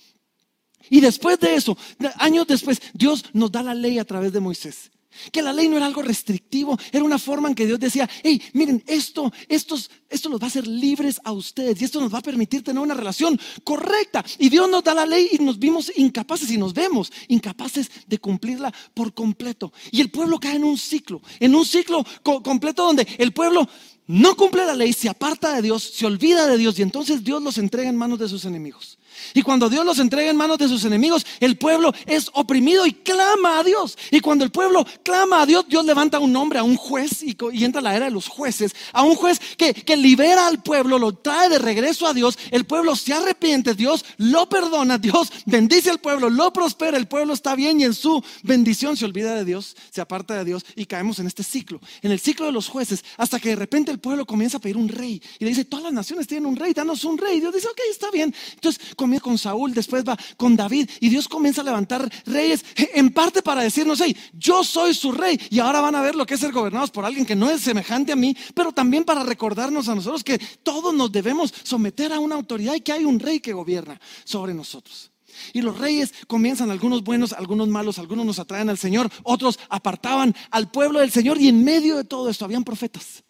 Y 0.90 1.00
después 1.00 1.38
de 1.38 1.54
eso, 1.54 1.76
años 2.16 2.46
después, 2.46 2.80
Dios 2.94 3.24
nos 3.32 3.52
da 3.52 3.62
la 3.62 3.74
ley 3.74 3.98
a 3.98 4.04
través 4.04 4.32
de 4.32 4.40
Moisés. 4.40 4.90
Que 5.32 5.42
la 5.42 5.52
ley 5.52 5.68
no 5.68 5.76
era 5.76 5.86
algo 5.86 6.02
restrictivo, 6.02 6.78
era 6.92 7.04
una 7.04 7.18
forma 7.18 7.48
en 7.48 7.54
que 7.54 7.66
Dios 7.66 7.80
decía, 7.80 8.08
hey, 8.22 8.40
miren, 8.52 8.82
esto, 8.86 9.32
estos, 9.48 9.90
esto 10.08 10.28
los 10.28 10.40
va 10.40 10.44
a 10.44 10.48
hacer 10.48 10.66
libres 10.66 11.20
a 11.24 11.32
ustedes 11.32 11.80
y 11.80 11.84
esto 11.84 12.00
nos 12.00 12.12
va 12.12 12.18
a 12.18 12.22
permitir 12.22 12.62
tener 12.62 12.82
una 12.82 12.94
relación 12.94 13.38
correcta. 13.64 14.24
Y 14.38 14.48
Dios 14.48 14.68
nos 14.68 14.84
da 14.84 14.94
la 14.94 15.06
ley 15.06 15.28
y 15.32 15.38
nos 15.42 15.58
vimos 15.58 15.92
incapaces 15.96 16.50
y 16.50 16.58
nos 16.58 16.74
vemos 16.74 17.12
incapaces 17.28 17.90
de 18.06 18.18
cumplirla 18.18 18.72
por 18.94 19.14
completo. 19.14 19.72
Y 19.90 20.00
el 20.00 20.10
pueblo 20.10 20.38
cae 20.38 20.56
en 20.56 20.64
un 20.64 20.78
ciclo, 20.78 21.22
en 21.40 21.54
un 21.54 21.64
ciclo 21.64 22.04
completo 22.22 22.84
donde 22.84 23.06
el 23.18 23.32
pueblo 23.32 23.68
no 24.08 24.36
cumple 24.36 24.64
la 24.64 24.74
ley, 24.74 24.94
se 24.94 25.08
aparta 25.08 25.54
de 25.54 25.62
Dios, 25.62 25.82
se 25.82 26.06
olvida 26.06 26.46
de 26.46 26.56
Dios 26.56 26.78
y 26.78 26.82
entonces 26.82 27.22
Dios 27.22 27.42
los 27.42 27.58
entrega 27.58 27.90
en 27.90 27.96
manos 27.96 28.18
de 28.18 28.28
sus 28.28 28.46
enemigos. 28.46 28.98
Y 29.34 29.42
cuando 29.42 29.68
Dios 29.68 29.84
los 29.84 29.98
entrega 29.98 30.30
en 30.30 30.36
manos 30.36 30.58
de 30.58 30.68
sus 30.68 30.84
enemigos, 30.84 31.26
el 31.40 31.56
pueblo 31.56 31.92
es 32.06 32.30
oprimido 32.34 32.86
y 32.86 32.92
clama 32.92 33.58
a 33.58 33.64
Dios. 33.64 33.96
Y 34.10 34.20
cuando 34.20 34.44
el 34.44 34.50
pueblo 34.50 34.86
clama 35.02 35.42
a 35.42 35.46
Dios, 35.46 35.66
Dios 35.68 35.84
levanta 35.84 36.18
un 36.18 36.34
hombre, 36.36 36.58
a 36.58 36.62
un 36.62 36.76
juez, 36.76 37.22
y, 37.22 37.36
entra 37.64 37.80
la 37.80 37.94
era 37.94 38.06
de 38.06 38.10
los 38.10 38.28
jueces, 38.28 38.74
a 38.92 39.02
un 39.02 39.14
juez 39.14 39.40
que, 39.56 39.74
que 39.74 39.96
libera 39.96 40.46
al 40.46 40.62
pueblo, 40.62 40.98
lo 40.98 41.14
trae 41.14 41.48
de 41.48 41.58
regreso 41.58 42.06
a 42.06 42.14
Dios. 42.14 42.38
El 42.50 42.64
pueblo 42.64 42.96
se 42.96 43.12
arrepiente, 43.12 43.74
Dios 43.74 44.04
lo 44.16 44.48
perdona, 44.48 44.98
Dios 44.98 45.32
bendice 45.46 45.90
al 45.90 45.98
pueblo, 45.98 46.30
lo 46.30 46.52
prospera, 46.52 46.96
el 46.96 47.08
pueblo 47.08 47.34
está 47.34 47.54
bien 47.54 47.80
y 47.80 47.84
en 47.84 47.94
su 47.94 48.22
bendición 48.42 48.96
se 48.96 49.04
olvida 49.04 49.34
de 49.34 49.44
Dios, 49.44 49.76
se 49.90 50.00
aparta 50.00 50.34
de 50.34 50.44
Dios 50.44 50.64
y 50.76 50.86
caemos 50.86 51.18
en 51.18 51.26
este 51.26 51.42
ciclo, 51.42 51.80
en 52.02 52.12
el 52.12 52.20
ciclo 52.20 52.46
de 52.46 52.52
los 52.52 52.68
jueces, 52.68 53.04
hasta 53.16 53.38
que 53.40 53.50
de 53.50 53.56
repente 53.56 53.90
el 53.90 53.98
pueblo 53.98 54.26
comienza 54.26 54.58
a 54.58 54.60
pedir 54.60 54.76
un 54.76 54.88
rey 54.88 55.22
y 55.38 55.44
le 55.44 55.50
dice, 55.50 55.64
todas 55.64 55.84
las 55.84 55.92
naciones 55.92 56.26
tienen 56.26 56.46
un 56.46 56.56
rey, 56.56 56.72
danos 56.72 57.04
un 57.04 57.18
rey. 57.18 57.38
Y 57.38 57.40
Dios 57.40 57.54
dice, 57.54 57.68
ok, 57.68 57.80
está 57.90 58.10
bien. 58.10 58.34
Entonces 58.54 58.94
con 59.16 59.38
Saúl, 59.38 59.72
después 59.72 60.04
va 60.04 60.16
con 60.36 60.54
David 60.54 60.88
y 61.00 61.08
Dios 61.08 61.26
comienza 61.26 61.62
a 61.62 61.64
levantar 61.64 62.08
reyes 62.26 62.64
en 62.76 63.10
parte 63.10 63.42
para 63.42 63.62
decirnos, 63.62 64.00
hey, 64.04 64.16
yo 64.34 64.62
soy 64.62 64.92
su 64.92 65.12
rey 65.12 65.40
y 65.50 65.58
ahora 65.58 65.80
van 65.80 65.94
a 65.94 66.02
ver 66.02 66.14
lo 66.14 66.26
que 66.26 66.34
es 66.34 66.40
ser 66.40 66.52
gobernados 66.52 66.90
por 66.90 67.04
alguien 67.04 67.24
que 67.24 67.34
no 67.34 67.50
es 67.50 67.62
semejante 67.62 68.12
a 68.12 68.16
mí, 68.16 68.36
pero 68.54 68.72
también 68.72 69.04
para 69.04 69.24
recordarnos 69.24 69.88
a 69.88 69.94
nosotros 69.94 70.22
que 70.22 70.38
todos 70.62 70.94
nos 70.94 71.10
debemos 71.10 71.52
someter 71.62 72.12
a 72.12 72.20
una 72.20 72.34
autoridad 72.34 72.74
y 72.74 72.80
que 72.82 72.92
hay 72.92 73.04
un 73.04 73.18
rey 73.18 73.40
que 73.40 73.52
gobierna 73.52 73.98
sobre 74.24 74.52
nosotros. 74.52 75.10
Y 75.52 75.62
los 75.62 75.78
reyes 75.78 76.12
comienzan, 76.26 76.70
algunos 76.70 77.04
buenos, 77.04 77.32
algunos 77.32 77.68
malos, 77.68 77.98
algunos 77.98 78.26
nos 78.26 78.38
atraen 78.38 78.68
al 78.70 78.78
Señor, 78.78 79.10
otros 79.22 79.58
apartaban 79.68 80.34
al 80.50 80.70
pueblo 80.70 81.00
del 81.00 81.10
Señor 81.10 81.40
y 81.40 81.48
en 81.48 81.64
medio 81.64 81.96
de 81.96 82.04
todo 82.04 82.28
esto 82.28 82.44
habían 82.44 82.64
profetas. 82.64 83.22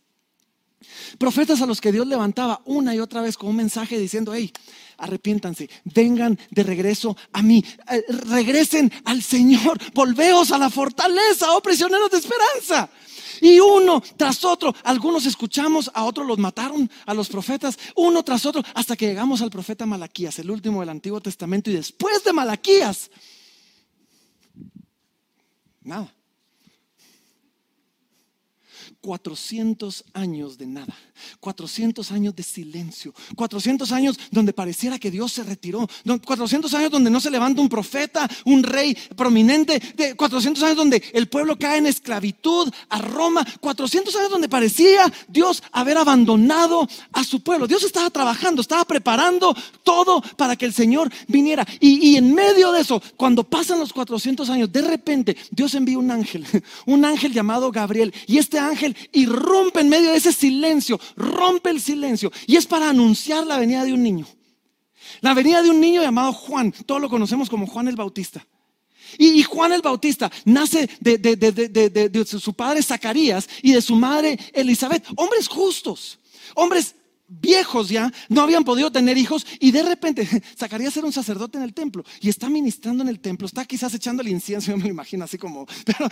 Profetas 1.18 1.60
a 1.60 1.66
los 1.66 1.80
que 1.80 1.92
Dios 1.92 2.06
levantaba 2.06 2.60
una 2.64 2.94
y 2.94 3.00
otra 3.00 3.20
vez 3.20 3.36
con 3.36 3.50
un 3.50 3.56
mensaje 3.56 3.98
diciendo, 3.98 4.32
hey, 4.34 4.52
arrepiéntanse, 4.98 5.70
vengan 5.84 6.38
de 6.50 6.62
regreso 6.62 7.16
a 7.32 7.40
mí, 7.42 7.64
eh, 7.90 8.04
regresen 8.08 8.92
al 9.04 9.22
Señor, 9.22 9.78
volveos 9.94 10.50
a 10.50 10.58
la 10.58 10.68
fortaleza, 10.68 11.54
oh 11.54 11.62
prisioneros 11.62 12.10
de 12.10 12.18
esperanza. 12.18 12.90
Y 13.40 13.60
uno 13.60 14.02
tras 14.16 14.44
otro, 14.44 14.74
algunos 14.82 15.24
escuchamos, 15.24 15.90
a 15.94 16.04
otros 16.04 16.26
los 16.26 16.38
mataron, 16.38 16.90
a 17.06 17.14
los 17.14 17.28
profetas, 17.28 17.78
uno 17.94 18.24
tras 18.24 18.44
otro, 18.46 18.62
hasta 18.74 18.96
que 18.96 19.06
llegamos 19.06 19.40
al 19.42 19.50
profeta 19.50 19.86
Malaquías, 19.86 20.38
el 20.40 20.50
último 20.50 20.80
del 20.80 20.88
Antiguo 20.88 21.20
Testamento, 21.20 21.70
y 21.70 21.74
después 21.74 22.24
de 22.24 22.32
Malaquías, 22.32 23.10
nada. 25.82 26.17
400 29.00 30.04
años 30.14 30.58
de 30.58 30.66
nada, 30.66 30.94
400 31.40 32.10
años 32.12 32.34
de 32.34 32.42
silencio, 32.42 33.14
400 33.36 33.90
años 33.92 34.18
donde 34.30 34.52
pareciera 34.52 34.98
que 34.98 35.10
Dios 35.10 35.32
se 35.32 35.44
retiró, 35.44 35.88
400 36.24 36.72
años 36.74 36.90
donde 36.90 37.10
no 37.10 37.20
se 37.20 37.30
levanta 37.30 37.60
un 37.60 37.68
profeta, 37.68 38.28
un 38.44 38.62
rey 38.62 38.96
prominente, 39.16 39.80
400 40.16 40.62
años 40.62 40.76
donde 40.76 41.02
el 41.12 41.28
pueblo 41.28 41.58
cae 41.58 41.78
en 41.78 41.86
esclavitud 41.86 42.72
a 42.88 42.98
Roma, 42.98 43.44
400 43.60 44.14
años 44.16 44.30
donde 44.30 44.48
parecía 44.48 45.12
Dios 45.28 45.62
haber 45.72 45.98
abandonado 45.98 46.88
a 47.12 47.24
su 47.24 47.42
pueblo. 47.42 47.66
Dios 47.66 47.82
estaba 47.84 48.10
trabajando, 48.10 48.62
estaba 48.62 48.84
preparando 48.84 49.54
todo 49.82 50.22
para 50.36 50.56
que 50.56 50.66
el 50.66 50.72
Señor 50.72 51.10
viniera. 51.26 51.66
Y, 51.80 52.10
y 52.10 52.16
en 52.16 52.34
medio 52.34 52.72
de 52.72 52.80
eso, 52.80 53.02
cuando 53.16 53.44
pasan 53.44 53.78
los 53.78 53.92
400 53.92 54.48
años, 54.50 54.72
de 54.72 54.82
repente 54.82 55.36
Dios 55.50 55.74
envía 55.74 55.98
un 55.98 56.10
ángel, 56.10 56.46
un 56.86 57.04
ángel 57.04 57.32
llamado 57.32 57.70
Gabriel, 57.70 58.12
y 58.26 58.38
este 58.38 58.58
ángel 58.58 58.77
y 59.12 59.26
rompe 59.26 59.80
en 59.80 59.88
medio 59.88 60.10
de 60.10 60.16
ese 60.16 60.32
silencio, 60.32 61.00
rompe 61.16 61.70
el 61.70 61.80
silencio 61.80 62.32
y 62.46 62.56
es 62.56 62.66
para 62.66 62.90
anunciar 62.90 63.46
la 63.46 63.58
venida 63.58 63.84
de 63.84 63.92
un 63.92 64.02
niño. 64.02 64.26
La 65.20 65.34
venida 65.34 65.62
de 65.62 65.70
un 65.70 65.80
niño 65.80 66.02
llamado 66.02 66.32
Juan, 66.32 66.72
todos 66.86 67.00
lo 67.00 67.08
conocemos 67.08 67.48
como 67.48 67.66
Juan 67.66 67.88
el 67.88 67.96
Bautista. 67.96 68.46
Y, 69.16 69.42
Juan 69.42 69.72
el 69.72 69.80
Bautista 69.80 70.30
nace 70.44 70.88
de, 71.00 71.16
de, 71.16 72.24
su 72.26 72.52
padre 72.52 72.82
Zacarías 72.82 73.48
y 73.62 73.72
de 73.72 73.80
su 73.80 73.96
madre 73.96 74.38
Elizabeth, 74.52 75.04
hombres 75.16 75.48
justos, 75.48 76.18
hombres 76.54 76.94
viejos 77.28 77.90
ya, 77.90 78.10
no 78.30 78.40
habían 78.40 78.64
podido 78.64 78.90
tener 78.90 79.18
hijos 79.18 79.46
y 79.60 79.70
de 79.70 79.82
repente 79.82 80.26
Zacarías 80.58 80.96
era 80.96 81.06
un 81.06 81.12
sacerdote 81.12 81.58
en 81.58 81.64
el 81.64 81.74
templo 81.74 82.04
y 82.20 82.30
está 82.30 82.48
ministrando 82.48 83.02
en 83.02 83.10
el 83.10 83.20
templo, 83.20 83.46
está 83.46 83.64
quizás 83.66 83.92
echando 83.94 84.22
el 84.22 84.28
incienso, 84.28 84.70
yo 84.70 84.76
me 84.76 84.84
lo 84.84 84.88
imagino 84.90 85.24
así 85.24 85.38
como, 85.38 85.66
pero, 85.84 86.08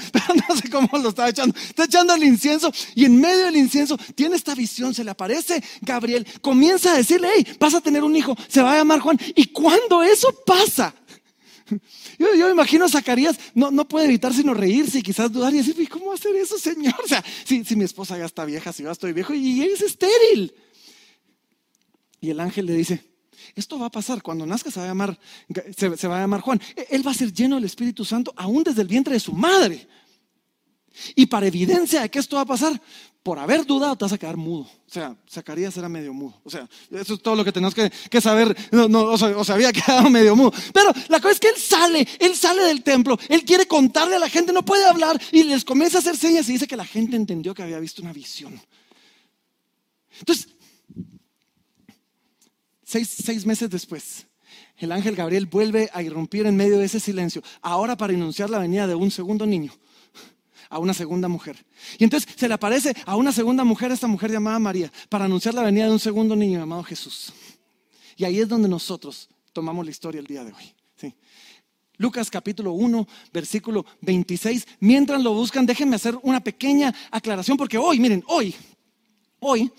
no 0.49 0.57
sé 0.57 0.69
cómo 0.71 0.89
lo 0.99 1.09
está 1.09 1.29
echando, 1.29 1.57
está 1.59 1.85
echando 1.85 2.15
el 2.15 2.23
incienso 2.23 2.71
y 2.95 3.07
en 3.07 3.19
medio 3.19 3.47
del 3.47 3.57
incienso 3.57 3.99
tiene 4.15 4.37
esta 4.37 4.55
visión, 4.55 4.95
se 4.95 5.05
le 5.05 5.11
aparece 5.11 5.63
Gabriel, 5.81 6.27
comienza 6.43 6.93
a 6.93 6.97
decirle, 6.97 7.29
hey, 7.35 7.47
vas 7.59 7.75
a 7.75 7.81
tener 7.81 8.05
un 8.05 8.15
hijo, 8.15 8.37
se 8.49 8.63
va 8.63 8.75
a 8.75 8.77
llamar 8.79 9.01
Juan 9.01 9.19
y 9.35 9.47
cuando 9.47 10.03
eso 10.03 10.29
pasa, 10.45 10.95
yo, 12.19 12.47
me 12.47 12.53
imagino 12.53 12.85
a 12.85 12.89
Zacarías, 12.89 13.39
no, 13.55 13.71
no 13.71 13.89
puede 13.89 14.05
evitar 14.05 14.35
sino 14.35 14.53
reírse 14.53 14.99
y 14.99 15.03
quizás 15.03 15.33
dudar 15.33 15.55
y 15.55 15.59
decir, 15.59 15.89
¿cómo 15.89 16.13
hacer 16.13 16.37
eso, 16.37 16.59
Señor? 16.59 16.95
O 17.03 17.09
sea, 17.09 17.25
si, 17.45 17.65
si 17.65 17.75
mi 17.75 17.85
esposa 17.85 18.19
ya 18.19 18.27
está 18.27 18.45
vieja, 18.45 18.73
si 18.73 18.83
yo 18.83 18.91
estoy 18.91 19.13
viejo 19.13 19.33
y 19.35 19.63
es 19.63 19.81
estéril. 19.81 20.53
Y 22.21 22.31
el 22.31 22.41
ángel 22.41 22.67
le 22.67 22.75
dice, 22.75 23.05
esto 23.55 23.79
va 23.79 23.87
a 23.87 23.91
pasar, 23.91 24.23
cuando 24.23 24.47
nazca 24.47 24.71
se 24.71 24.81
va 24.81 24.87
a 24.87 24.89
llamar, 24.89 25.19
se, 25.77 26.09
va 26.09 26.19
a 26.19 26.21
llamar 26.21 26.41
Juan. 26.41 26.61
E, 26.75 26.89
él 26.91 27.07
va 27.07 27.11
a 27.11 27.15
ser 27.15 27.33
lleno 27.33 27.57
del 27.57 27.65
Espíritu 27.65 28.05
Santo 28.05 28.33
aún 28.37 28.63
desde 28.63 28.83
el 28.83 28.89
vientre 28.89 29.15
de 29.15 29.21
su 29.21 29.33
madre. 29.33 29.87
Y 31.15 31.27
para 31.27 31.47
evidencia 31.47 32.01
de 32.03 32.11
que 32.11 32.19
esto 32.19 32.37
va 32.37 32.43
a 32.43 32.47
pasar, 32.47 32.81
por 33.23 33.39
haber 33.39 33.67
dudado 33.67 33.97
te 33.97 34.05
vas 34.05 34.13
a 34.13 34.19
quedar 34.19 34.37
mudo. 34.37 34.63
O 34.63 34.91
sea, 34.91 35.17
Zacarías 35.29 35.77
era 35.77 35.89
medio 35.89 36.15
mudo. 36.15 36.41
O 36.45 36.51
sea, 36.51 36.69
eso 36.91 37.15
es 37.15 37.23
todo 37.23 37.35
lo 37.35 37.45
que 37.45 37.53
tenemos 37.53 37.75
que, 37.75 38.21
saber. 38.21 38.57
No, 38.71 38.89
no, 38.89 39.03
o, 39.03 39.19
sea, 39.19 39.55
había 39.55 39.73
quedado 39.75 40.09
medio 40.09 40.35
mudo. 40.37 40.53
Pero 40.73 40.93
la 41.09 41.21
cosa 41.21 41.33
es 41.33 41.41
que 41.41 41.49
él 41.49 41.57
sale, 41.57 42.07
él 42.19 42.35
sale 42.35 42.63
del 42.63 42.83
templo, 42.83 43.19
él 43.29 43.45
quiere 43.45 43.67
contarle 43.67 44.17
a 44.17 44.21
la 44.21 44.29
gente, 44.29 44.53
no 44.53 44.65
puede 44.65 44.85
hablar 44.85 45.21
y 45.33 45.43
les 45.43 45.65
comienza 45.65 45.99
a 45.99 46.01
hacer 46.01 46.17
señas 46.17 46.49
y 46.49 46.53
dice 46.53 46.67
que 46.67 46.77
la 46.77 46.87
gente 46.87 47.17
entendió 47.17 47.53
que 47.53 47.63
había 47.63 47.79
visto 47.79 48.01
una 48.01 48.13
visión. 48.13 48.59
Entonces, 50.21 50.49
Seis, 52.89 53.45
meses 53.45 53.69
después, 53.69 54.29
el 54.79 54.93
ángel 54.93 55.17
Gabriel 55.17 55.47
vuelve 55.47 55.91
a 55.93 56.05
irrumpir 56.05 56.47
en 56.47 56.55
medio 56.55 56.79
de 56.79 56.85
ese 56.85 57.01
silencio, 57.01 57.43
ahora 57.61 57.97
para 57.97 58.13
anunciar 58.13 58.49
la 58.49 58.61
venida 58.61 58.87
de 58.87 58.95
un 58.95 59.11
segundo 59.11 59.45
niño, 59.45 59.73
a 60.71 60.79
una 60.79 60.95
segunda 60.95 61.27
mujer. 61.27 61.67
Y 61.99 62.05
entonces 62.05 62.33
se 62.37 62.47
le 62.47 62.55
aparece 62.55 62.95
a 63.05 63.17
una 63.17 63.33
segunda 63.33 63.65
mujer, 63.65 63.91
esta 63.91 64.07
mujer 64.07 64.31
llamada 64.31 64.61
María, 64.61 64.93
para 65.09 65.25
anunciar 65.25 65.53
la 65.53 65.65
venida 65.65 65.87
de 65.87 65.91
un 65.91 65.99
segundo 65.99 66.37
niño 66.37 66.61
llamado 66.61 66.85
Jesús. 66.85 67.33
Y 68.17 68.25
ahí 68.25 68.39
es 68.39 68.49
donde 68.49 68.69
nosotros 68.69 69.29
tomamos 69.53 69.85
la 69.85 69.91
historia 69.91 70.21
el 70.21 70.27
día 70.29 70.45
de 70.45 70.53
hoy. 70.53 70.73
Lucas 71.99 72.31
capítulo 72.31 72.73
1, 72.75 73.09
versículo 73.33 73.85
26. 74.03 74.65
Mientras 74.79 75.21
lo 75.25 75.35
buscan, 75.35 75.67
déjenme 75.67 75.97
hacer 75.97 76.17
una 76.23 76.39
pequeña 76.39 76.95
aclaración, 77.11 77.57
porque 77.57 77.79
hoy, 77.79 77.99
miren, 77.99 78.23
hoy, 78.29 78.55
hoy 79.41 79.73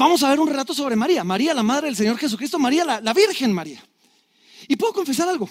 Vamos 0.00 0.22
a 0.22 0.30
ver 0.30 0.40
un 0.40 0.48
relato 0.48 0.72
sobre 0.72 0.96
María, 0.96 1.22
María 1.24 1.52
la 1.52 1.62
madre 1.62 1.88
del 1.88 1.94
Señor 1.94 2.16
Jesucristo, 2.16 2.58
María 2.58 2.86
la, 2.86 3.12
Virgen 3.12 3.52
María. 3.52 3.84
Y 4.66 4.74
puedo 4.76 4.94
confesar 4.94 5.28
algo. 5.28 5.46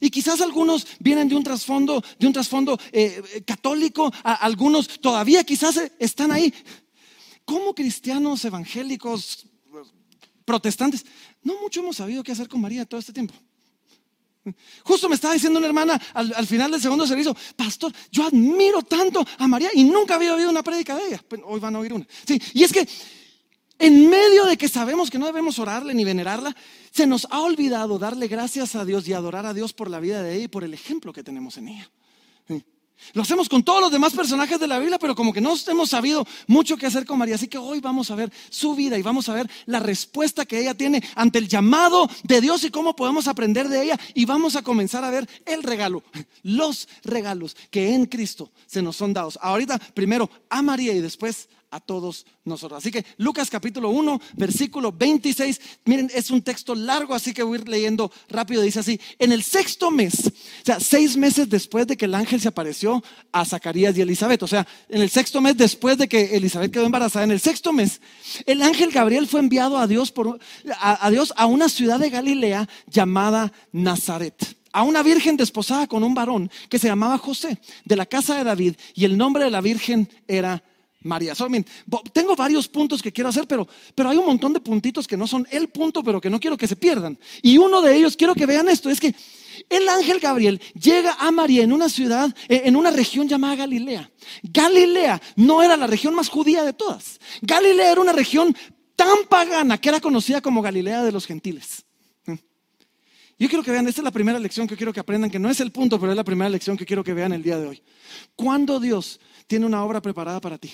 Y 0.00 0.08
quizás 0.08 0.40
algunos 0.40 0.86
vienen 0.98 1.28
de 1.28 1.34
un 1.36 1.44
trasfondo, 1.44 2.02
de 2.18 2.26
un 2.26 2.32
trasfondo 2.32 2.80
eh, 2.90 3.22
eh, 3.34 3.42
católico, 3.42 4.10
algunos 4.24 4.88
todavía 4.98 5.44
quizás 5.44 5.78
están 5.98 6.32
ahí. 6.32 6.54
Como 7.44 7.74
cristianos 7.74 8.42
evangélicos, 8.46 9.44
protestantes, 10.46 11.04
no 11.42 11.60
mucho 11.60 11.80
hemos 11.80 11.98
sabido 11.98 12.22
qué 12.22 12.32
hacer 12.32 12.48
con 12.48 12.62
María 12.62 12.86
todo 12.86 12.98
este 12.98 13.12
tiempo. 13.12 13.34
Justo 14.84 15.06
me 15.10 15.16
estaba 15.16 15.34
diciendo 15.34 15.58
una 15.58 15.68
hermana 15.68 16.00
al, 16.14 16.46
final 16.46 16.70
del 16.70 16.80
segundo 16.80 17.06
servicio, 17.06 17.36
pastor, 17.56 17.92
yo 18.10 18.24
admiro 18.24 18.80
tanto 18.84 19.22
a 19.36 19.46
María 19.46 19.68
y 19.74 19.84
nunca 19.84 20.14
había 20.14 20.34
oído 20.34 20.48
una 20.48 20.62
prédica 20.62 20.96
de 20.96 21.08
ella. 21.08 21.24
Pues, 21.28 21.42
hoy 21.44 21.60
van 21.60 21.76
a 21.76 21.80
oír 21.80 21.92
una. 21.92 22.06
Sí, 22.26 22.40
y 22.54 22.64
es 22.64 22.72
que 22.72 22.88
en 23.82 24.08
medio 24.08 24.44
de 24.44 24.56
que 24.56 24.68
sabemos 24.68 25.10
que 25.10 25.18
no 25.18 25.26
debemos 25.26 25.58
orarle 25.58 25.92
ni 25.92 26.04
venerarla, 26.04 26.54
se 26.92 27.04
nos 27.04 27.26
ha 27.30 27.40
olvidado 27.40 27.98
darle 27.98 28.28
gracias 28.28 28.76
a 28.76 28.84
Dios 28.84 29.08
y 29.08 29.12
adorar 29.12 29.44
a 29.44 29.52
Dios 29.52 29.72
por 29.72 29.90
la 29.90 29.98
vida 29.98 30.22
de 30.22 30.36
ella 30.36 30.44
y 30.44 30.48
por 30.48 30.62
el 30.62 30.72
ejemplo 30.72 31.12
que 31.12 31.24
tenemos 31.24 31.56
en 31.56 31.66
ella. 31.66 31.90
Lo 33.12 33.22
hacemos 33.22 33.48
con 33.48 33.64
todos 33.64 33.80
los 33.80 33.90
demás 33.90 34.12
personajes 34.12 34.60
de 34.60 34.68
la 34.68 34.78
Biblia, 34.78 35.00
pero 35.00 35.16
como 35.16 35.32
que 35.32 35.40
no 35.40 35.54
hemos 35.66 35.90
sabido 35.90 36.24
mucho 36.46 36.76
qué 36.76 36.86
hacer 36.86 37.04
con 37.04 37.18
María. 37.18 37.34
Así 37.34 37.48
que 37.48 37.58
hoy 37.58 37.80
vamos 37.80 38.08
a 38.12 38.14
ver 38.14 38.32
su 38.50 38.76
vida 38.76 38.96
y 38.96 39.02
vamos 39.02 39.28
a 39.28 39.34
ver 39.34 39.50
la 39.66 39.80
respuesta 39.80 40.46
que 40.46 40.60
ella 40.60 40.74
tiene 40.74 41.02
ante 41.16 41.40
el 41.40 41.48
llamado 41.48 42.08
de 42.22 42.40
Dios 42.40 42.62
y 42.62 42.70
cómo 42.70 42.94
podemos 42.94 43.26
aprender 43.26 43.68
de 43.68 43.82
ella. 43.82 43.98
Y 44.14 44.24
vamos 44.26 44.54
a 44.54 44.62
comenzar 44.62 45.02
a 45.02 45.10
ver 45.10 45.28
el 45.44 45.64
regalo, 45.64 46.04
los 46.44 46.88
regalos 47.02 47.56
que 47.68 47.92
en 47.92 48.06
Cristo 48.06 48.52
se 48.66 48.80
nos 48.80 48.94
son 48.94 49.12
dados. 49.12 49.36
Ahorita 49.42 49.76
primero 49.78 50.30
a 50.48 50.62
María 50.62 50.92
y 50.92 51.00
después 51.00 51.48
a 51.72 51.80
todos 51.80 52.26
nosotros. 52.44 52.78
Así 52.78 52.90
que 52.90 53.04
Lucas 53.16 53.50
capítulo 53.50 53.88
1, 53.88 54.20
versículo 54.36 54.92
26, 54.92 55.60
miren, 55.86 56.10
es 56.14 56.30
un 56.30 56.42
texto 56.42 56.74
largo, 56.74 57.14
así 57.14 57.32
que 57.32 57.42
voy 57.42 57.58
a 57.58 57.60
ir 57.62 57.68
leyendo 57.68 58.12
rápido. 58.28 58.62
Dice 58.62 58.80
así, 58.80 59.00
en 59.18 59.32
el 59.32 59.42
sexto 59.42 59.90
mes, 59.90 60.26
o 60.26 60.64
sea, 60.64 60.78
seis 60.78 61.16
meses 61.16 61.48
después 61.48 61.86
de 61.86 61.96
que 61.96 62.04
el 62.04 62.14
ángel 62.14 62.40
se 62.40 62.48
apareció 62.48 63.02
a 63.32 63.44
Zacarías 63.44 63.96
y 63.96 64.02
Elizabeth, 64.02 64.42
o 64.42 64.46
sea, 64.46 64.66
en 64.88 65.00
el 65.00 65.08
sexto 65.08 65.40
mes 65.40 65.56
después 65.56 65.96
de 65.96 66.08
que 66.08 66.36
Elizabeth 66.36 66.70
quedó 66.70 66.84
embarazada, 66.84 67.24
en 67.24 67.30
el 67.30 67.40
sexto 67.40 67.72
mes, 67.72 68.02
el 68.44 68.60
ángel 68.60 68.92
Gabriel 68.92 69.26
fue 69.26 69.40
enviado 69.40 69.78
a 69.78 69.86
Dios, 69.86 70.12
por, 70.12 70.38
a, 70.78 71.06
a 71.06 71.10
Dios 71.10 71.32
a 71.36 71.46
una 71.46 71.70
ciudad 71.70 71.98
de 71.98 72.10
Galilea 72.10 72.68
llamada 72.86 73.50
Nazaret 73.72 74.56
a 74.72 74.82
una 74.82 75.02
virgen 75.02 75.36
desposada 75.36 75.86
con 75.86 76.02
un 76.02 76.14
varón 76.14 76.50
que 76.68 76.78
se 76.78 76.88
llamaba 76.88 77.18
José, 77.18 77.58
de 77.84 77.96
la 77.96 78.06
casa 78.06 78.36
de 78.36 78.44
David, 78.44 78.76
y 78.94 79.04
el 79.04 79.18
nombre 79.18 79.44
de 79.44 79.50
la 79.50 79.60
virgen 79.60 80.08
era 80.26 80.62
María. 81.04 81.34
tengo 82.12 82.36
varios 82.36 82.68
puntos 82.68 83.02
que 83.02 83.12
quiero 83.12 83.30
hacer, 83.30 83.46
pero, 83.46 83.66
pero 83.94 84.08
hay 84.08 84.16
un 84.16 84.26
montón 84.26 84.52
de 84.52 84.60
puntitos 84.60 85.06
que 85.06 85.16
no 85.16 85.26
son 85.26 85.46
el 85.50 85.68
punto, 85.68 86.02
pero 86.02 86.20
que 86.20 86.30
no 86.30 86.40
quiero 86.40 86.56
que 86.56 86.66
se 86.66 86.76
pierdan. 86.76 87.18
Y 87.42 87.58
uno 87.58 87.82
de 87.82 87.96
ellos, 87.96 88.16
quiero 88.16 88.34
que 88.34 88.46
vean 88.46 88.68
esto, 88.68 88.90
es 88.90 89.00
que 89.00 89.14
el 89.68 89.88
ángel 89.88 90.20
Gabriel 90.20 90.60
llega 90.74 91.14
a 91.18 91.30
María 91.30 91.62
en 91.62 91.72
una 91.72 91.88
ciudad, 91.88 92.34
eh, 92.48 92.62
en 92.64 92.76
una 92.76 92.90
región 92.90 93.28
llamada 93.28 93.56
Galilea. 93.56 94.10
Galilea 94.42 95.20
no 95.36 95.62
era 95.62 95.76
la 95.76 95.86
región 95.86 96.14
más 96.14 96.28
judía 96.28 96.62
de 96.62 96.72
todas. 96.72 97.20
Galilea 97.42 97.92
era 97.92 98.00
una 98.00 98.12
región 98.12 98.56
tan 98.96 99.24
pagana 99.28 99.78
que 99.78 99.88
era 99.88 100.00
conocida 100.00 100.40
como 100.40 100.62
Galilea 100.62 101.02
de 101.02 101.12
los 101.12 101.26
gentiles. 101.26 101.84
Yo 103.38 103.48
quiero 103.48 103.64
que 103.64 103.72
vean, 103.72 103.88
esta 103.88 104.02
es 104.02 104.04
la 104.04 104.12
primera 104.12 104.38
lección 104.38 104.68
que 104.68 104.76
quiero 104.76 104.92
que 104.92 105.00
aprendan, 105.00 105.28
que 105.28 105.40
no 105.40 105.50
es 105.50 105.58
el 105.58 105.72
punto, 105.72 105.98
pero 105.98 106.12
es 106.12 106.16
la 106.16 106.22
primera 106.22 106.48
lección 106.48 106.76
que 106.76 106.86
quiero 106.86 107.02
que 107.02 107.12
vean 107.12 107.32
el 107.32 107.42
día 107.42 107.58
de 107.58 107.66
hoy. 107.66 107.82
Cuando 108.36 108.78
Dios 108.78 109.18
tiene 109.48 109.66
una 109.66 109.84
obra 109.84 110.00
preparada 110.00 110.40
para 110.40 110.58
ti, 110.58 110.70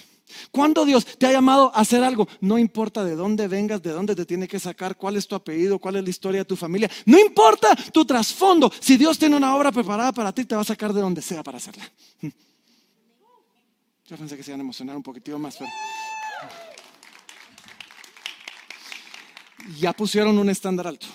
cuando 0.51 0.85
Dios 0.85 1.05
te 1.19 1.27
ha 1.27 1.33
llamado 1.33 1.73
a 1.75 1.81
hacer 1.81 2.03
algo, 2.03 2.29
no 2.41 2.59
importa 2.59 3.05
de 3.05 3.17
dónde 3.17 3.49
vengas, 3.49 3.83
de 3.83 3.91
dónde 3.91 4.15
te 4.15 4.25
tiene 4.27 4.49
que 4.49 4.59
sacar, 4.59 4.97
cuál 4.97 5.17
es 5.17 5.27
tu 5.27 5.35
apellido, 5.35 5.79
cuál 5.79 5.97
es 5.97 6.05
la 6.05 6.11
historia 6.11 6.41
de 6.41 6.45
tu 6.45 6.57
familia, 6.57 6.91
no 7.07 7.19
importa 7.19 7.75
tu 7.93 8.05
trasfondo, 8.05 8.73
si 8.81 8.97
Dios 8.97 9.19
tiene 9.19 9.37
una 9.37 9.55
obra 9.55 9.73
preparada 9.73 10.13
para 10.13 10.33
ti, 10.33 10.45
te 10.45 10.55
va 10.55 10.63
a 10.63 10.65
sacar 10.65 10.93
de 10.93 11.01
donde 11.01 11.23
sea 11.23 11.43
para 11.43 11.59
hacerla. 11.59 11.91
Yo 14.09 14.17
pensé 14.17 14.37
que 14.37 14.43
se 14.43 14.51
iban 14.51 14.61
a 14.61 14.65
emocionar 14.65 14.97
un 14.97 15.03
poquitito 15.03 15.39
más, 15.39 15.57
pero... 15.57 15.71
Ya 19.79 19.93
pusieron 19.93 20.39
un 20.39 20.49
estándar 20.49 20.87
alto 20.87 21.07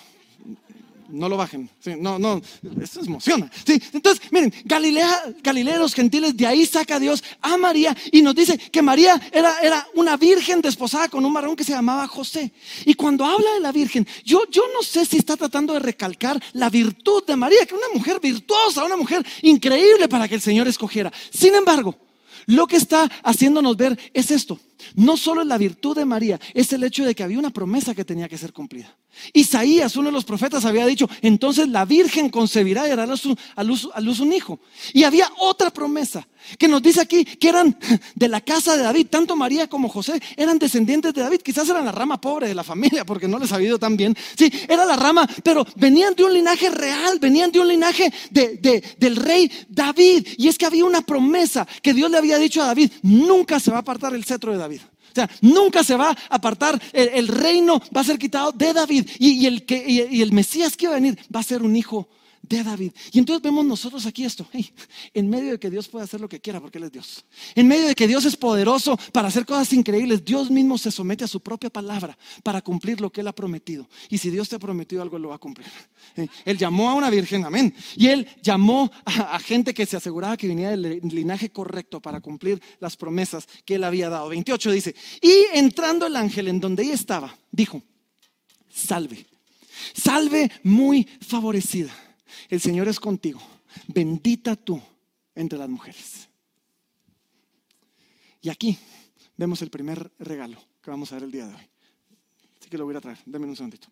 no 1.08 1.28
lo 1.28 1.36
bajen. 1.36 1.68
no, 1.98 2.18
no, 2.18 2.40
esto 2.80 3.00
emociona. 3.00 3.50
Sí, 3.66 3.80
entonces, 3.92 4.22
miren, 4.30 4.52
Galilea, 4.64 5.34
Galileos 5.42 5.94
gentiles, 5.94 6.36
de 6.36 6.46
ahí 6.46 6.66
saca 6.66 6.98
Dios 6.98 7.22
a 7.40 7.56
María 7.56 7.96
y 8.12 8.22
nos 8.22 8.34
dice 8.34 8.58
que 8.58 8.82
María 8.82 9.20
era, 9.32 9.58
era 9.60 9.86
una 9.94 10.16
virgen 10.16 10.60
desposada 10.60 11.08
con 11.08 11.24
un 11.24 11.32
varón 11.32 11.56
que 11.56 11.64
se 11.64 11.72
llamaba 11.72 12.06
José. 12.06 12.52
Y 12.84 12.94
cuando 12.94 13.24
habla 13.24 13.54
de 13.54 13.60
la 13.60 13.72
virgen, 13.72 14.06
yo, 14.24 14.44
yo 14.50 14.62
no 14.74 14.82
sé 14.82 15.04
si 15.06 15.18
está 15.18 15.36
tratando 15.36 15.74
de 15.74 15.80
recalcar 15.80 16.42
la 16.52 16.70
virtud 16.70 17.24
de 17.26 17.36
María, 17.36 17.66
que 17.66 17.74
una 17.74 17.88
mujer 17.94 18.20
virtuosa, 18.20 18.84
una 18.84 18.96
mujer 18.96 19.24
increíble 19.42 20.08
para 20.08 20.28
que 20.28 20.34
el 20.36 20.40
Señor 20.40 20.68
escogiera. 20.68 21.12
Sin 21.32 21.54
embargo, 21.54 21.96
lo 22.46 22.66
que 22.66 22.76
está 22.76 23.10
haciéndonos 23.22 23.76
ver 23.76 23.98
es 24.12 24.30
esto. 24.30 24.58
No 24.94 25.16
solo 25.16 25.42
es 25.42 25.46
la 25.46 25.58
virtud 25.58 25.96
de 25.96 26.04
María, 26.04 26.40
es 26.52 26.72
el 26.72 26.84
hecho 26.84 27.04
de 27.04 27.14
que 27.14 27.22
había 27.22 27.38
una 27.38 27.50
promesa 27.50 27.94
que 27.94 28.04
tenía 28.04 28.28
que 28.28 28.38
ser 28.38 28.52
cumplida. 28.52 28.94
Isaías, 29.32 29.96
uno 29.96 30.08
de 30.08 30.12
los 30.12 30.24
profetas, 30.24 30.64
había 30.64 30.86
dicho, 30.86 31.08
entonces 31.22 31.68
la 31.68 31.84
Virgen 31.84 32.30
concebirá 32.30 32.86
y 32.88 32.90
hará 32.90 33.04
a 33.04 33.64
luz, 33.64 34.20
un 34.20 34.32
hijo. 34.32 34.60
Y 34.92 35.04
había 35.04 35.30
otra 35.38 35.70
promesa 35.70 36.26
que 36.58 36.68
nos 36.68 36.82
dice 36.82 37.00
aquí 37.00 37.24
que 37.24 37.48
eran 37.48 37.76
de 38.14 38.28
la 38.28 38.40
casa 38.40 38.76
de 38.76 38.82
David, 38.82 39.06
tanto 39.08 39.34
María 39.34 39.66
como 39.66 39.88
José 39.88 40.20
eran 40.36 40.58
descendientes 40.58 41.14
de 41.14 41.22
David, 41.22 41.40
quizás 41.40 41.68
eran 41.68 41.86
la 41.86 41.92
rama 41.92 42.20
pobre 42.20 42.48
de 42.48 42.54
la 42.54 42.64
familia 42.64 43.04
porque 43.06 43.28
no 43.28 43.38
les 43.38 43.50
había 43.52 43.68
ido 43.68 43.78
tan 43.78 43.96
bien. 43.96 44.16
Sí, 44.36 44.52
era 44.68 44.84
la 44.84 44.96
rama, 44.96 45.26
pero 45.42 45.66
venían 45.76 46.14
de 46.14 46.24
un 46.24 46.32
linaje 46.32 46.68
real, 46.70 47.18
venían 47.18 47.50
de 47.50 47.60
un 47.60 47.68
linaje 47.68 48.12
del 48.30 49.16
rey 49.16 49.50
David. 49.68 50.28
Y 50.36 50.48
es 50.48 50.58
que 50.58 50.66
había 50.66 50.84
una 50.84 51.00
promesa 51.00 51.66
que 51.82 51.94
Dios 51.94 52.10
le 52.10 52.18
había 52.18 52.38
dicho 52.38 52.62
a 52.62 52.66
David, 52.66 52.90
nunca 53.02 53.58
se 53.58 53.70
va 53.70 53.78
a 53.78 53.80
apartar 53.80 54.14
el 54.14 54.24
cetro 54.24 54.52
de 54.52 54.58
David. 54.58 54.80
O 55.14 55.16
sea, 55.16 55.30
nunca 55.42 55.84
se 55.84 55.94
va 55.94 56.10
a 56.10 56.16
apartar, 56.34 56.80
el, 56.92 57.28
reino 57.28 57.80
va 57.96 58.00
a 58.00 58.04
ser 58.04 58.18
quitado 58.18 58.50
de 58.50 58.72
David. 58.72 59.08
Y, 59.20 59.46
el 59.46 59.64
que, 59.64 59.84
y 59.86 60.20
el 60.20 60.32
Mesías 60.32 60.76
que 60.76 60.88
va 60.88 60.94
a 60.94 60.96
venir 60.96 61.16
va 61.34 61.38
a 61.38 61.44
ser 61.44 61.62
un 61.62 61.76
hijo 61.76 62.08
de 62.58 62.64
David. 62.64 62.92
Y 63.12 63.18
entonces 63.18 63.42
vemos 63.42 63.64
nosotros 63.64 64.06
aquí 64.06 64.24
esto, 64.24 64.46
en 65.12 65.28
medio 65.28 65.52
de 65.52 65.58
que 65.58 65.70
Dios 65.70 65.88
puede 65.88 66.04
hacer 66.04 66.20
lo 66.20 66.28
que 66.28 66.40
quiera 66.40 66.60
porque 66.60 66.78
Él 66.78 66.84
es 66.84 66.92
Dios, 66.92 67.24
en 67.54 67.66
medio 67.66 67.88
de 67.88 67.94
que 67.94 68.06
Dios 68.06 68.24
es 68.24 68.36
poderoso 68.36 68.96
para 69.12 69.28
hacer 69.28 69.44
cosas 69.44 69.72
increíbles, 69.72 70.24
Dios 70.24 70.50
mismo 70.50 70.78
se 70.78 70.90
somete 70.90 71.24
a 71.24 71.28
su 71.28 71.40
propia 71.40 71.70
palabra 71.70 72.16
para 72.42 72.62
cumplir 72.62 73.00
lo 73.00 73.10
que 73.10 73.20
Él 73.20 73.28
ha 73.28 73.34
prometido. 73.34 73.88
Y 74.08 74.18
si 74.18 74.30
Dios 74.30 74.48
te 74.48 74.56
ha 74.56 74.58
prometido 74.58 75.02
algo, 75.02 75.16
Él 75.16 75.22
lo 75.22 75.30
va 75.30 75.36
a 75.36 75.38
cumplir. 75.38 75.66
Él 76.44 76.58
llamó 76.58 76.90
a 76.90 76.94
una 76.94 77.10
virgen, 77.10 77.44
amén. 77.44 77.74
Y 77.96 78.08
Él 78.08 78.26
llamó 78.42 78.90
a, 79.04 79.38
gente 79.38 79.74
que 79.74 79.86
se 79.86 79.96
aseguraba 79.96 80.36
que 80.36 80.48
venía 80.48 80.70
del 80.70 81.00
linaje 81.02 81.50
correcto 81.50 82.00
para 82.00 82.20
cumplir 82.20 82.60
las 82.80 82.96
promesas 82.96 83.46
que 83.64 83.76
Él 83.76 83.84
había 83.84 84.08
dado. 84.08 84.28
28 84.28 84.70
dice, 84.70 84.94
y 85.20 85.56
entrando 85.56 86.06
el 86.06 86.16
ángel 86.16 86.48
en 86.48 86.60
donde 86.60 86.84
ella 86.84 86.94
estaba, 86.94 87.36
dijo, 87.50 87.82
salve, 88.70 89.26
salve 89.94 90.50
muy 90.62 91.08
favorecida 91.20 91.92
el 92.48 92.60
Señor 92.60 92.88
es 92.88 93.00
contigo. 93.00 93.40
Bendita 93.88 94.56
tú 94.56 94.80
entre 95.34 95.58
las 95.58 95.68
mujeres. 95.68 96.28
Y 98.40 98.50
aquí 98.50 98.78
vemos 99.36 99.62
el 99.62 99.70
primer 99.70 100.12
regalo 100.18 100.62
que 100.82 100.90
vamos 100.90 101.10
a 101.12 101.16
ver 101.16 101.24
el 101.24 101.32
día 101.32 101.46
de 101.46 101.54
hoy. 101.54 101.68
Así 102.60 102.68
que 102.68 102.78
lo 102.78 102.84
voy 102.84 102.94
a 102.96 103.00
traer. 103.00 103.18
Deme 103.24 103.46
un 103.46 103.56
segundito. 103.56 103.88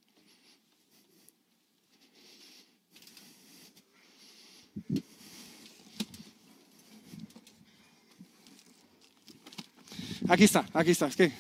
Aquí 10.29 10.45
está, 10.45 10.67
aquí 10.73 10.93
está. 10.93 11.09
Es 11.09 11.17
que 11.17 11.33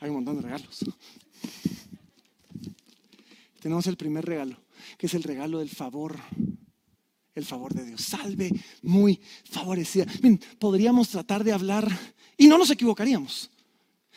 hay 0.00 0.08
un 0.08 0.16
montón 0.16 0.36
de 0.36 0.42
regalos. 0.42 0.84
Tenemos 3.60 3.86
el 3.86 3.96
primer 3.96 4.24
regalo 4.24 4.63
que 4.98 5.06
es 5.06 5.14
el 5.14 5.22
regalo 5.22 5.58
del 5.58 5.70
favor, 5.70 6.18
el 7.34 7.44
favor 7.44 7.74
de 7.74 7.84
Dios. 7.84 8.02
Salve 8.02 8.50
muy 8.82 9.20
favorecida. 9.50 10.06
podríamos 10.58 11.08
tratar 11.08 11.44
de 11.44 11.52
hablar, 11.52 11.88
y 12.36 12.46
no 12.46 12.58
nos 12.58 12.70
equivocaríamos, 12.70 13.50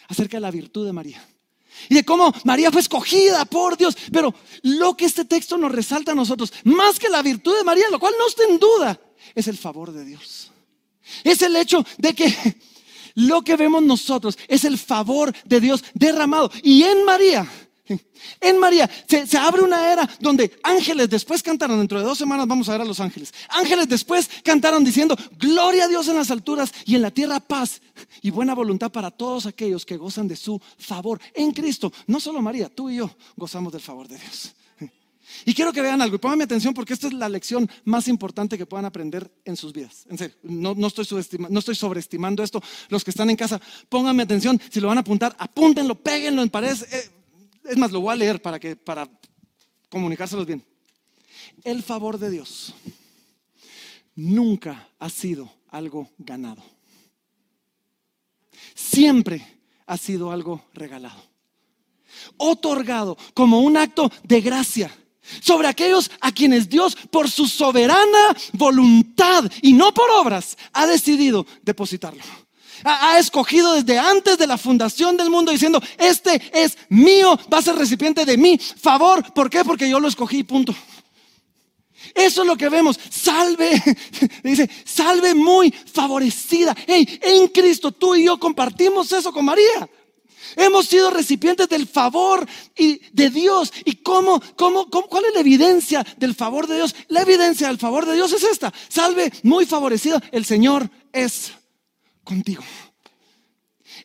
acerca 0.07 0.37
de 0.37 0.41
la 0.41 0.51
virtud 0.51 0.85
de 0.85 0.93
María. 0.93 1.23
Y 1.89 1.95
de 1.95 2.03
cómo 2.03 2.33
María 2.43 2.71
fue 2.71 2.81
escogida 2.81 3.45
por 3.45 3.77
Dios. 3.77 3.95
Pero 4.11 4.33
lo 4.63 4.97
que 4.97 5.05
este 5.05 5.25
texto 5.25 5.57
nos 5.57 5.71
resalta 5.71 6.13
a 6.13 6.15
nosotros, 6.15 6.51
más 6.63 6.97
que 6.97 7.09
la 7.09 7.21
virtud 7.21 7.55
de 7.55 7.63
María, 7.63 7.89
lo 7.91 7.99
cual 7.99 8.13
no 8.17 8.27
está 8.27 8.43
en 8.49 8.57
duda, 8.57 8.99
es 9.35 9.47
el 9.47 9.57
favor 9.57 9.91
de 9.91 10.05
Dios. 10.05 10.51
Es 11.23 11.41
el 11.41 11.55
hecho 11.55 11.85
de 11.97 12.13
que 12.13 12.57
lo 13.15 13.41
que 13.41 13.55
vemos 13.55 13.83
nosotros 13.83 14.37
es 14.47 14.63
el 14.65 14.77
favor 14.77 15.33
de 15.45 15.59
Dios 15.59 15.83
derramado. 15.93 16.51
Y 16.63 16.83
en 16.83 17.05
María 17.05 17.47
en 18.41 18.59
María 18.59 18.89
se, 19.07 19.37
abre 19.37 19.61
una 19.61 19.91
era 19.91 20.09
donde 20.19 20.59
ángeles 20.63 21.09
después 21.09 21.43
cantaron, 21.43 21.79
dentro 21.79 21.99
de 21.99 22.05
dos 22.05 22.17
semanas 22.17 22.47
vamos 22.47 22.69
a 22.69 22.73
ver 22.73 22.81
a 22.81 22.85
los 22.85 22.99
ángeles. 22.99 23.33
Ángeles 23.49 23.87
después 23.87 24.29
cantaron 24.43 24.83
diciendo, 24.83 25.17
gloria 25.37 25.85
a 25.85 25.87
Dios 25.87 26.07
en 26.07 26.15
las 26.15 26.31
alturas 26.31 26.71
y 26.85 26.95
en 26.95 27.01
la 27.01 27.11
tierra 27.11 27.39
paz 27.39 27.81
y 28.21 28.29
buena 28.29 28.53
voluntad 28.53 28.91
para 28.91 29.11
todos 29.11 29.45
aquellos 29.45 29.85
que 29.85 29.97
gozan 29.97 30.27
de 30.27 30.35
su 30.35 30.61
favor 30.77 31.19
en 31.33 31.51
Cristo. 31.51 31.91
No 32.07 32.19
solo 32.19 32.41
María, 32.41 32.69
tú 32.69 32.89
y 32.89 32.97
yo 32.97 33.09
gozamos 33.35 33.71
del 33.71 33.81
favor 33.81 34.07
de 34.07 34.17
Dios. 34.17 34.53
Y 35.45 35.53
quiero 35.53 35.73
que 35.73 35.81
vean 35.81 36.01
algo 36.01 36.15
y 36.15 36.19
pónganme 36.19 36.45
atención 36.45 36.73
porque 36.73 36.93
esta 36.93 37.07
es 37.07 37.13
la 37.13 37.29
lección 37.29 37.69
más 37.85 38.07
importante 38.07 38.57
que 38.57 38.65
puedan 38.65 38.85
aprender 38.85 39.29
en 39.45 39.57
sus 39.57 39.73
vidas. 39.73 40.05
No 40.43 40.87
estoy 40.87 41.75
sobreestimando 41.75 42.43
esto. 42.43 42.61
Los 42.89 43.03
que 43.03 43.11
están 43.11 43.29
en 43.29 43.35
casa, 43.35 43.59
pónganme 43.89 44.23
atención. 44.23 44.59
Si 44.69 44.79
lo 44.79 44.87
van 44.87 44.97
a 44.97 45.01
apuntar, 45.01 45.35
apúntenlo, 45.37 45.95
péguenlo 45.95 46.41
en 46.41 46.49
paredes. 46.49 46.83
Eh, 46.93 47.09
es 47.67 47.77
más, 47.77 47.91
lo 47.91 48.01
voy 48.01 48.13
a 48.13 48.15
leer 48.15 48.41
para, 48.41 48.59
que, 48.59 48.75
para 48.75 49.09
comunicárselos 49.89 50.45
bien. 50.45 50.63
El 51.63 51.83
favor 51.83 52.17
de 52.17 52.29
Dios 52.29 52.73
nunca 54.15 54.89
ha 54.99 55.09
sido 55.09 55.51
algo 55.69 56.09
ganado. 56.17 56.63
Siempre 58.73 59.45
ha 59.85 59.97
sido 59.97 60.31
algo 60.31 60.65
regalado. 60.73 61.21
Otorgado 62.37 63.17
como 63.33 63.59
un 63.59 63.77
acto 63.77 64.11
de 64.23 64.41
gracia 64.41 64.91
sobre 65.41 65.67
aquellos 65.67 66.09
a 66.21 66.31
quienes 66.31 66.69
Dios 66.69 66.95
por 67.11 67.29
su 67.29 67.47
soberana 67.47 68.35
voluntad 68.53 69.43
y 69.61 69.73
no 69.73 69.93
por 69.93 70.09
obras 70.09 70.57
ha 70.71 70.87
decidido 70.87 71.45
depositarlo 71.63 72.23
ha, 72.83 73.19
escogido 73.19 73.73
desde 73.73 73.99
antes 73.99 74.37
de 74.37 74.47
la 74.47 74.57
fundación 74.57 75.17
del 75.17 75.29
mundo 75.29 75.51
diciendo, 75.51 75.81
este 75.97 76.41
es 76.53 76.77
mío, 76.89 77.39
va 77.51 77.59
a 77.59 77.61
ser 77.61 77.75
recipiente 77.75 78.25
de 78.25 78.37
mi 78.37 78.57
favor. 78.57 79.33
¿Por 79.33 79.49
qué? 79.49 79.63
Porque 79.63 79.89
yo 79.89 79.99
lo 79.99 80.07
escogí, 80.07 80.43
punto. 80.43 80.75
Eso 82.13 82.41
es 82.41 82.47
lo 82.47 82.55
que 82.55 82.69
vemos. 82.69 82.99
Salve, 83.09 83.81
dice, 84.43 84.69
salve 84.85 85.33
muy 85.33 85.71
favorecida. 85.71 86.75
Hey, 86.87 87.19
en 87.21 87.47
Cristo 87.49 87.91
tú 87.91 88.15
y 88.15 88.25
yo 88.25 88.39
compartimos 88.39 89.11
eso 89.11 89.31
con 89.31 89.45
María. 89.45 89.89
Hemos 90.55 90.87
sido 90.87 91.11
recipientes 91.11 91.67
del 91.67 91.87
favor 91.87 92.47
y 92.75 93.01
de 93.11 93.29
Dios. 93.29 93.73
¿Y 93.85 93.97
cómo, 93.97 94.41
cómo, 94.55 94.89
cómo, 94.89 95.07
cuál 95.07 95.25
es 95.25 95.33
la 95.33 95.41
evidencia 95.41 96.05
del 96.17 96.35
favor 96.35 96.67
de 96.67 96.75
Dios? 96.75 96.95
La 97.09 97.21
evidencia 97.21 97.67
del 97.67 97.77
favor 97.77 98.05
de 98.05 98.15
Dios 98.15 98.31
es 98.33 98.43
esta. 98.43 98.73
Salve 98.87 99.31
muy 99.43 99.65
favorecida. 99.65 100.21
El 100.31 100.45
Señor 100.45 100.89
es 101.11 101.51
contigo. 102.27 102.63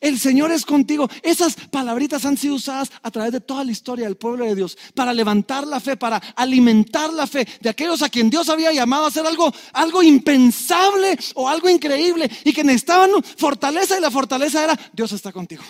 El 0.00 0.18
Señor 0.18 0.52
es 0.52 0.64
contigo. 0.64 1.08
Esas 1.22 1.54
palabritas 1.54 2.24
han 2.24 2.36
sido 2.36 2.54
usadas 2.54 2.90
a 3.02 3.10
través 3.10 3.32
de 3.32 3.40
toda 3.40 3.64
la 3.64 3.72
historia 3.72 4.06
del 4.06 4.16
pueblo 4.16 4.44
de 4.44 4.54
Dios 4.54 4.78
para 4.94 5.12
levantar 5.12 5.66
la 5.66 5.80
fe, 5.80 5.96
para 5.96 6.16
alimentar 6.36 7.12
la 7.12 7.26
fe 7.26 7.46
de 7.60 7.68
aquellos 7.68 8.00
a 8.02 8.08
quien 8.08 8.30
Dios 8.30 8.48
había 8.48 8.72
llamado 8.72 9.04
a 9.04 9.08
hacer 9.08 9.26
algo, 9.26 9.52
algo 9.72 10.02
impensable 10.02 11.18
o 11.34 11.48
algo 11.48 11.68
increíble 11.68 12.30
y 12.44 12.52
que 12.52 12.64
necesitaban 12.64 13.10
fortaleza 13.36 13.98
y 13.98 14.00
la 14.00 14.10
fortaleza 14.10 14.64
era 14.64 14.78
Dios 14.92 15.12
está 15.12 15.32
contigo. 15.32 15.64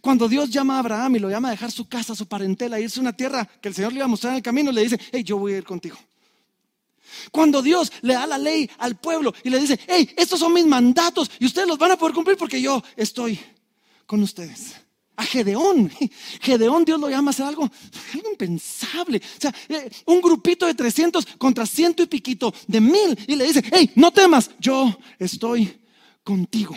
Cuando 0.00 0.28
Dios 0.28 0.50
llama 0.50 0.76
a 0.76 0.80
Abraham 0.80 1.16
y 1.16 1.18
lo 1.20 1.30
llama 1.30 1.48
a 1.48 1.52
dejar 1.52 1.70
su 1.70 1.88
casa, 1.88 2.14
su 2.14 2.26
parentela, 2.26 2.78
irse 2.78 3.00
a 3.00 3.02
una 3.02 3.16
tierra 3.16 3.48
que 3.60 3.68
el 3.68 3.74
Señor 3.74 3.92
le 3.92 3.98
iba 3.98 4.04
a 4.04 4.08
mostrar 4.08 4.32
en 4.32 4.36
el 4.36 4.42
camino, 4.42 4.70
le 4.70 4.82
dice, 4.82 5.00
hey, 5.12 5.22
yo 5.24 5.38
voy 5.38 5.54
a 5.54 5.58
ir 5.58 5.64
contigo. 5.64 5.96
Cuando 7.30 7.62
Dios 7.62 7.92
le 8.02 8.14
da 8.14 8.26
la 8.26 8.38
ley 8.38 8.70
al 8.78 8.96
pueblo 8.96 9.34
y 9.42 9.50
le 9.50 9.58
dice, 9.58 9.78
hey, 9.86 10.08
estos 10.16 10.40
son 10.40 10.52
mis 10.52 10.66
mandatos 10.66 11.30
y 11.38 11.46
ustedes 11.46 11.68
los 11.68 11.78
van 11.78 11.92
a 11.92 11.96
poder 11.96 12.14
cumplir 12.14 12.36
porque 12.36 12.60
yo 12.60 12.82
estoy 12.96 13.38
con 14.06 14.22
ustedes. 14.22 14.74
a 15.16 15.24
Gedeón. 15.24 15.90
Gedeón 16.40 16.84
Dios 16.84 17.00
lo 17.00 17.08
llama 17.08 17.30
a 17.30 17.32
hacer 17.32 17.46
algo, 17.46 17.70
algo 18.14 18.30
impensable. 18.30 19.18
O 19.18 19.40
sea, 19.40 19.54
eh, 19.68 19.90
un 20.06 20.20
grupito 20.20 20.66
de 20.66 20.74
300 20.74 21.26
contra 21.38 21.66
ciento 21.66 22.02
y 22.02 22.06
piquito 22.06 22.52
de 22.66 22.80
mil. 22.80 23.18
Y 23.26 23.36
le 23.36 23.44
dice, 23.44 23.62
hey, 23.72 23.90
no 23.94 24.10
temas, 24.10 24.50
yo 24.58 24.96
estoy 25.18 25.80
contigo. 26.22 26.74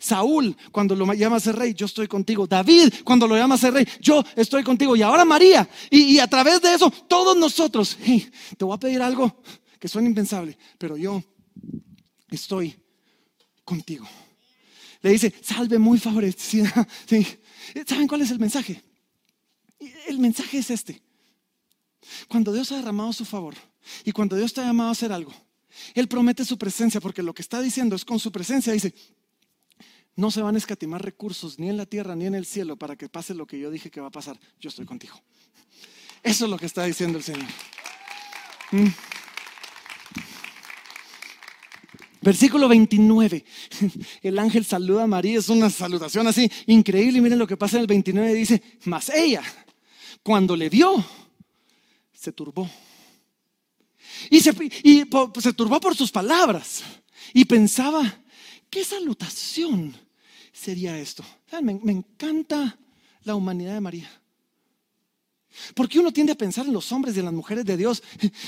Saúl, 0.00 0.56
cuando 0.72 0.96
lo 0.96 1.12
llama 1.12 1.36
a 1.36 1.40
ser 1.40 1.56
rey, 1.56 1.74
yo 1.74 1.84
estoy 1.84 2.08
contigo. 2.08 2.46
David, 2.46 2.94
cuando 3.04 3.28
lo 3.28 3.36
llama 3.36 3.56
a 3.56 3.58
ser 3.58 3.74
rey, 3.74 3.86
yo 4.00 4.24
estoy 4.34 4.64
contigo. 4.64 4.96
Y 4.96 5.02
ahora 5.02 5.26
María. 5.26 5.68
Y, 5.90 6.18
a 6.18 6.26
través 6.26 6.62
de 6.62 6.74
eso, 6.74 6.90
todos 7.06 7.36
nosotros, 7.36 7.98
hey, 8.00 8.26
te 8.56 8.64
voy 8.64 8.74
a 8.74 8.78
pedir 8.78 9.02
algo 9.02 9.42
que 9.78 9.88
suena 9.88 10.08
impensable, 10.08 10.56
pero 10.78 10.96
yo 10.96 11.22
estoy 12.30 12.74
contigo. 13.62 14.08
Le 15.02 15.10
dice, 15.10 15.34
salve 15.42 15.78
muy 15.78 15.98
favorecida. 15.98 16.72
¿Saben 17.86 18.08
cuál 18.08 18.22
es 18.22 18.30
el 18.30 18.38
mensaje? 18.38 18.82
El 20.08 20.18
mensaje 20.18 20.58
es 20.58 20.70
este. 20.70 21.02
Cuando 22.26 22.54
Dios 22.54 22.72
ha 22.72 22.76
derramado 22.76 23.12
su 23.12 23.26
favor 23.26 23.54
y 24.04 24.12
cuando 24.12 24.34
Dios 24.34 24.54
te 24.54 24.62
ha 24.62 24.64
llamado 24.64 24.88
a 24.88 24.92
hacer 24.92 25.12
algo, 25.12 25.32
Él 25.94 26.08
promete 26.08 26.42
su 26.46 26.56
presencia 26.56 27.02
porque 27.02 27.22
lo 27.22 27.34
que 27.34 27.42
está 27.42 27.60
diciendo 27.60 27.96
es 27.96 28.04
con 28.06 28.18
su 28.18 28.32
presencia. 28.32 28.72
Dice, 28.72 28.94
no 30.20 30.30
se 30.30 30.42
van 30.42 30.54
a 30.54 30.58
escatimar 30.58 31.02
recursos 31.02 31.58
ni 31.58 31.70
en 31.70 31.78
la 31.78 31.86
tierra 31.86 32.14
ni 32.14 32.26
en 32.26 32.34
el 32.34 32.44
cielo 32.44 32.76
para 32.76 32.94
que 32.94 33.08
pase 33.08 33.34
lo 33.34 33.46
que 33.46 33.58
yo 33.58 33.70
dije 33.70 33.90
que 33.90 34.02
va 34.02 34.08
a 34.08 34.12
pasar. 34.12 34.38
Yo 34.60 34.68
estoy 34.68 34.84
contigo. 34.84 35.18
Eso 36.22 36.44
es 36.44 36.50
lo 36.50 36.58
que 36.58 36.66
está 36.66 36.84
diciendo 36.84 37.16
el 37.16 37.24
Señor. 37.24 37.48
Mm. 38.72 38.88
Versículo 42.20 42.68
29. 42.68 43.44
El 44.22 44.38
ángel 44.38 44.66
saluda 44.66 45.04
a 45.04 45.06
María, 45.06 45.38
es 45.38 45.48
una 45.48 45.70
salutación 45.70 46.26
así 46.26 46.52
increíble. 46.66 47.16
Y 47.16 47.22
miren 47.22 47.38
lo 47.38 47.46
que 47.46 47.56
pasa 47.56 47.78
en 47.78 47.80
el 47.80 47.86
29, 47.86 48.34
dice, 48.34 48.62
mas 48.84 49.08
ella, 49.08 49.42
cuando 50.22 50.54
le 50.54 50.68
vio, 50.68 51.02
se 52.12 52.32
turbó. 52.32 52.68
Y 54.28 54.40
se, 54.40 54.52
se 54.52 55.52
turbó 55.54 55.80
por 55.80 55.96
sus 55.96 56.12
palabras. 56.12 56.82
Y 57.32 57.46
pensaba, 57.46 58.20
¿qué 58.68 58.84
salutación 58.84 60.09
sería 60.60 60.98
esto? 60.98 61.24
me 61.62 61.92
encanta 61.92 62.78
la 63.24 63.34
humanidad 63.34 63.74
de 63.74 63.80
María. 63.80 64.10
Porque 65.74 65.98
uno 65.98 66.12
tiende 66.12 66.32
a 66.32 66.36
pensar 66.36 66.66
en 66.66 66.72
los 66.72 66.92
hombres 66.92 67.16
y 67.16 67.18
en 67.18 67.24
las 67.24 67.34
mujeres 67.34 67.64
de 67.64 67.76
Dios. 67.76 68.02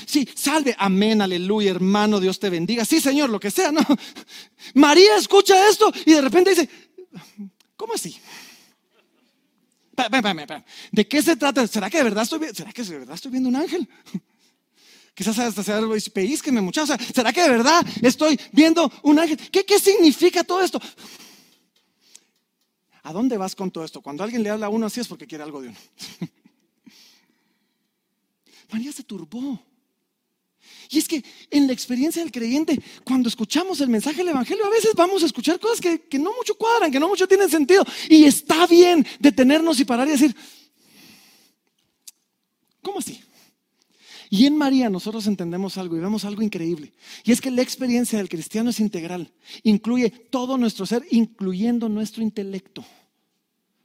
Sí, 0.05 0.27
salve, 0.35 0.75
amén, 0.77 1.21
aleluya, 1.21 1.71
hermano, 1.71 2.19
Dios 2.19 2.39
te 2.39 2.49
bendiga. 2.49 2.85
Sí, 2.85 3.01
Señor, 3.01 3.29
lo 3.29 3.39
que 3.39 3.51
sea. 3.51 3.71
María 4.73 5.17
escucha 5.17 5.69
esto 5.69 5.91
y 6.05 6.13
de 6.13 6.21
repente 6.21 6.51
dice, 6.51 6.69
¿cómo 7.75 7.93
así? 7.93 8.15
¿De 10.91 11.07
qué 11.07 11.21
se 11.21 11.35
trata? 11.35 11.67
¿Será 11.67 11.89
que 11.89 11.97
de 11.97 12.03
verdad 12.03 12.23
estoy, 12.23 12.39
¿será 12.53 12.71
que 12.71 12.83
viendo 13.31 13.49
un 13.49 13.55
ángel? 13.55 13.87
Quizás 15.13 15.37
hasta 15.37 15.61
sea 15.61 15.77
algo 15.77 15.95
me 16.51 16.61
muchachos. 16.61 16.97
¿Será 17.13 17.31
que 17.31 17.41
de 17.41 17.49
verdad 17.49 17.85
estoy 18.01 18.39
viendo 18.51 18.91
un 19.03 19.19
ángel? 19.19 19.37
¿Qué, 19.51 19.63
¿Qué 19.63 19.77
significa 19.77 20.43
todo 20.43 20.61
esto? 20.61 20.81
¿A 23.03 23.11
dónde 23.11 23.37
vas 23.37 23.55
con 23.55 23.69
todo 23.69 23.83
esto? 23.83 24.01
Cuando 24.01 24.23
alguien 24.23 24.43
le 24.43 24.49
habla 24.49 24.67
a 24.67 24.69
uno 24.69 24.85
así 24.85 25.01
es 25.01 25.07
porque 25.07 25.27
quiere 25.27 25.43
algo 25.43 25.61
de 25.61 25.69
uno. 25.69 25.77
María 28.71 28.91
se 28.91 29.03
turbó. 29.03 29.61
Y 30.89 30.99
es 30.99 31.07
que 31.07 31.23
en 31.49 31.67
la 31.67 31.73
experiencia 31.73 32.21
del 32.21 32.31
creyente, 32.31 32.81
cuando 33.03 33.27
escuchamos 33.27 33.81
el 33.81 33.89
mensaje 33.89 34.17
del 34.17 34.29
Evangelio, 34.29 34.65
a 34.65 34.69
veces 34.69 34.91
vamos 34.95 35.23
a 35.23 35.25
escuchar 35.25 35.59
cosas 35.59 35.81
que, 35.81 36.19
no 36.19 36.33
mucho 36.35 36.55
cuadran, 36.55 36.91
que 36.91 36.99
no 36.99 37.07
mucho 37.07 37.27
tienen 37.27 37.49
sentido. 37.49 37.83
Y 38.09 38.25
está 38.25 38.67
bien 38.67 39.05
detenernos 39.19 39.79
y 39.79 39.85
parar 39.85 40.07
y 40.07 40.11
decir, 40.11 40.35
¿cómo 42.81 42.99
así? 42.99 43.22
Y 44.33 44.47
en 44.47 44.57
María 44.57 44.89
nosotros 44.89 45.27
entendemos 45.27 45.77
algo 45.77 45.95
y 45.95 45.99
vemos 45.99 46.25
algo 46.25 46.41
increíble. 46.41 46.91
Y 47.23 47.31
es 47.31 47.39
que 47.39 47.51
la 47.51 47.61
experiencia 47.61 48.17
del 48.17 48.29
cristiano 48.29 48.71
es 48.71 48.79
integral. 48.79 49.31
Incluye 49.61 50.09
todo 50.09 50.57
nuestro 50.57 50.87
ser, 50.87 51.05
incluyendo 51.11 51.87
nuestro 51.87 52.23
intelecto. 52.23 52.83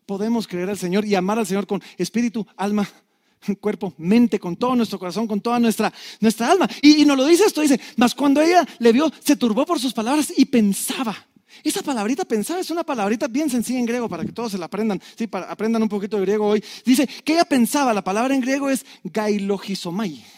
Podemos 0.06 0.48
creer 0.48 0.70
al 0.70 0.78
Señor 0.78 1.04
y 1.04 1.14
amar 1.14 1.38
al 1.38 1.46
Señor 1.46 1.66
con 1.66 1.82
espíritu, 1.98 2.46
alma 2.56 2.88
cuerpo, 3.60 3.92
mente, 3.98 4.40
con 4.40 4.56
todo 4.56 4.74
nuestro 4.74 4.98
corazón, 4.98 5.26
con 5.26 5.42
toda 5.42 5.60
nuestra, 5.60 5.92
nuestra 6.18 6.50
alma. 6.50 6.66
Y, 6.80 7.04
nos 7.04 7.18
lo 7.18 7.26
dice 7.26 7.44
esto, 7.44 7.60
dice, 7.60 7.78
mas 7.98 8.14
cuando 8.14 8.40
ella 8.40 8.66
le 8.78 8.90
vio, 8.90 9.12
se 9.22 9.36
turbó 9.36 9.66
por 9.66 9.78
sus 9.78 9.92
palabras 9.92 10.32
y 10.34 10.46
pensaba. 10.46 11.14
Esa 11.62 11.82
palabrita 11.82 12.24
pensaba 12.24 12.60
es 12.60 12.70
una 12.70 12.84
palabrita 12.84 13.28
bien 13.28 13.50
sencilla 13.50 13.80
en 13.80 13.84
griego 13.84 14.08
para 14.08 14.24
que 14.24 14.32
todos 14.32 14.52
se 14.52 14.56
la 14.56 14.64
aprendan, 14.64 14.98
sí, 15.14 15.26
para 15.26 15.52
aprendan 15.52 15.82
un 15.82 15.90
poquito 15.90 16.16
de 16.16 16.22
griego 16.22 16.46
hoy. 16.46 16.64
Dice 16.86 17.06
que 17.06 17.34
ella 17.34 17.44
pensaba, 17.44 17.92
la 17.92 18.02
palabra 18.02 18.34
en 18.34 18.40
griego 18.40 18.70
es 18.70 18.86
gailogisomai. 19.04 20.37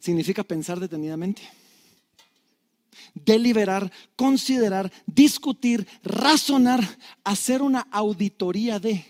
Significa 0.00 0.42
pensar 0.42 0.80
detenidamente 0.80 1.42
deliberar, 3.14 3.90
considerar, 4.16 4.90
discutir, 5.06 5.86
razonar, 6.02 6.80
hacer 7.24 7.62
una 7.62 7.80
auditoría 7.90 8.78
de. 8.78 9.04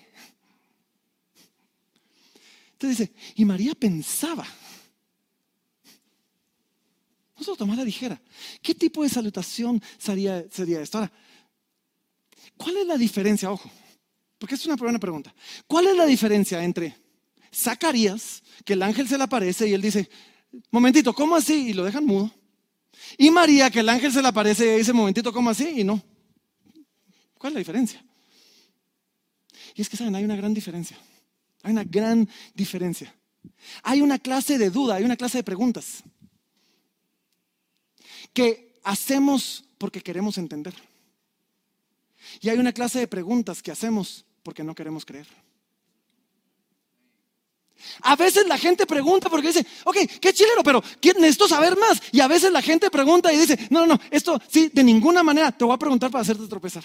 Entonces 2.72 2.98
dice, 2.98 3.12
y 3.34 3.44
María 3.44 3.74
pensaba. 3.74 4.46
No 7.36 7.44
se 7.44 7.50
lo 7.50 7.56
tomara 7.56 7.84
ligera. 7.84 8.20
¿Qué 8.62 8.74
tipo 8.74 9.02
de 9.02 9.08
salutación 9.08 9.82
sería, 9.98 10.44
sería 10.50 10.80
esto? 10.80 10.98
Ahora, 10.98 11.12
¿cuál 12.56 12.76
es 12.78 12.86
la 12.86 12.96
diferencia? 12.96 13.50
Ojo, 13.50 13.70
porque 14.38 14.54
es 14.54 14.66
una 14.66 14.76
buena 14.76 14.98
pregunta. 14.98 15.34
¿Cuál 15.66 15.86
es 15.88 15.96
la 15.96 16.06
diferencia 16.06 16.62
entre 16.62 16.96
Zacarías, 17.52 18.42
que 18.64 18.74
el 18.74 18.82
ángel 18.82 19.08
se 19.08 19.18
le 19.18 19.24
aparece 19.24 19.68
y 19.68 19.72
él 19.72 19.82
dice, 19.82 20.08
momentito, 20.70 21.12
¿cómo 21.12 21.36
así? 21.36 21.68
Y 21.68 21.72
lo 21.72 21.84
dejan 21.84 22.04
mudo. 22.04 22.30
Y 23.16 23.30
María, 23.30 23.70
que 23.70 23.80
el 23.80 23.88
ángel 23.88 24.12
se 24.12 24.22
le 24.22 24.28
aparece 24.28 24.74
y 24.74 24.78
dice, 24.78 24.92
momentito, 24.92 25.32
¿cómo 25.32 25.50
así? 25.50 25.80
Y 25.80 25.84
no. 25.84 26.02
¿Cuál 27.38 27.52
es 27.52 27.54
la 27.54 27.58
diferencia? 27.60 28.04
Y 29.74 29.82
es 29.82 29.88
que, 29.88 29.96
¿saben? 29.96 30.14
Hay 30.14 30.24
una 30.24 30.36
gran 30.36 30.52
diferencia. 30.52 30.98
Hay 31.62 31.72
una 31.72 31.84
gran 31.84 32.28
diferencia. 32.54 33.14
Hay 33.82 34.00
una 34.00 34.18
clase 34.18 34.58
de 34.58 34.70
duda, 34.70 34.96
hay 34.96 35.04
una 35.04 35.16
clase 35.16 35.38
de 35.38 35.44
preguntas 35.44 36.02
que 38.32 38.78
hacemos 38.84 39.64
porque 39.78 40.02
queremos 40.02 40.38
entender. 40.38 40.74
Y 42.40 42.48
hay 42.48 42.58
una 42.58 42.72
clase 42.72 42.98
de 42.98 43.08
preguntas 43.08 43.62
que 43.62 43.70
hacemos 43.70 44.24
porque 44.42 44.62
no 44.64 44.74
queremos 44.74 45.04
creer. 45.04 45.26
A 48.02 48.16
veces 48.16 48.46
la 48.46 48.58
gente 48.58 48.86
pregunta 48.86 49.28
porque 49.28 49.48
dice, 49.48 49.66
ok, 49.84 49.96
qué 50.20 50.32
chileno, 50.32 50.62
pero 50.62 50.82
necesito 51.18 51.48
saber 51.48 51.76
más. 51.76 52.00
Y 52.12 52.20
a 52.20 52.28
veces 52.28 52.52
la 52.52 52.62
gente 52.62 52.90
pregunta 52.90 53.32
y 53.32 53.36
dice, 53.36 53.58
no, 53.70 53.80
no, 53.80 53.94
no, 53.94 54.00
esto 54.10 54.40
sí, 54.48 54.70
de 54.72 54.84
ninguna 54.84 55.22
manera 55.22 55.52
te 55.52 55.64
voy 55.64 55.74
a 55.74 55.78
preguntar 55.78 56.10
para 56.10 56.22
hacerte 56.22 56.46
tropezar. 56.46 56.84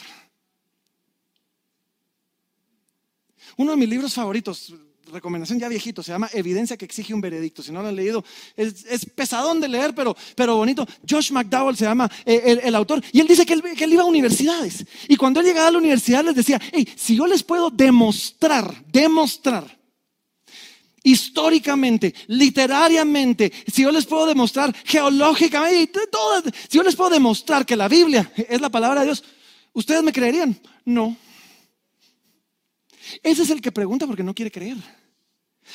Uno 3.58 3.72
de 3.72 3.78
mis 3.78 3.88
libros 3.88 4.14
favoritos, 4.14 4.74
recomendación 5.12 5.60
ya 5.60 5.70
viejito, 5.70 6.04
se 6.04 6.12
llama 6.12 6.30
Evidencia 6.34 6.76
que 6.76 6.86
exige 6.86 7.14
un 7.14 7.22
veredicto. 7.22 7.64
Si 7.64 7.72
no 7.72 7.82
lo 7.82 7.88
han 7.88 7.96
leído, 7.96 8.24
es, 8.58 9.06
pesadón 9.16 9.62
de 9.62 9.70
leer, 9.70 9.96
pero, 9.96 10.16
pero 10.36 10.58
bonito. 10.58 10.86
Josh 11.10 11.32
McDowell 11.32 11.78
se 11.78 11.86
llama 11.86 12.12
eh, 12.26 12.60
el, 12.64 12.76
autor. 12.76 13.02
Y 13.12 13.22
él 13.22 13.28
dice 13.28 13.46
que 13.46 13.56
que 13.62 13.84
él, 13.86 13.94
iba 13.94 14.04
a 14.04 14.06
universidades. 14.06 14.86
Y 15.08 15.16
cuando 15.16 15.40
él 15.40 15.46
llegaba 15.46 15.68
a 15.68 15.72
la 15.72 15.78
universidad 15.78 16.24
les 16.24 16.36
decía, 16.36 16.60
hey, 16.74 16.88
si 16.96 17.16
yo 17.16 17.26
les 17.28 17.44
puedo 17.44 17.70
demostrar, 17.70 18.84
demostrar 18.92 19.85
históricamente, 21.06 22.14
literariamente, 22.28 23.52
si 23.72 23.84
yo 23.84 23.92
les 23.92 24.06
puedo 24.06 24.26
demostrar 24.26 24.76
geológicamente, 24.84 26.00
si 26.68 26.78
yo 26.78 26.84
les 26.84 26.96
puedo 26.96 27.12
demostrar 27.12 27.66
que 27.66 27.76
la 27.76 27.88
Biblia 27.88 28.32
es 28.36 28.60
la 28.60 28.70
palabra 28.70 29.02
de 29.02 29.08
Dios, 29.08 29.24
¿ustedes 29.72 30.04
me 30.04 30.12
creerían? 30.12 30.60
No. 30.84 31.16
Ese 33.22 33.44
es 33.44 33.50
el 33.52 33.62
que 33.62 33.72
pregunta 33.72 34.08
porque 34.08 34.24
no 34.24 34.34
quiere 34.34 34.52
creer. 34.52 34.78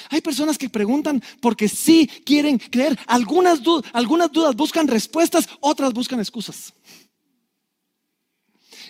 Hay 0.08 0.20
personas 0.20 0.58
que 0.58 0.68
preguntan 0.68 1.22
porque 1.40 1.68
sí 1.68 2.08
quieren 2.24 2.58
creer. 2.58 2.98
Algunas, 3.06 3.60
algunas 3.92 4.32
dudas 4.32 4.56
buscan 4.56 4.88
respuestas, 4.88 5.48
otras 5.60 5.92
buscan 5.92 6.18
excusas. 6.18 6.74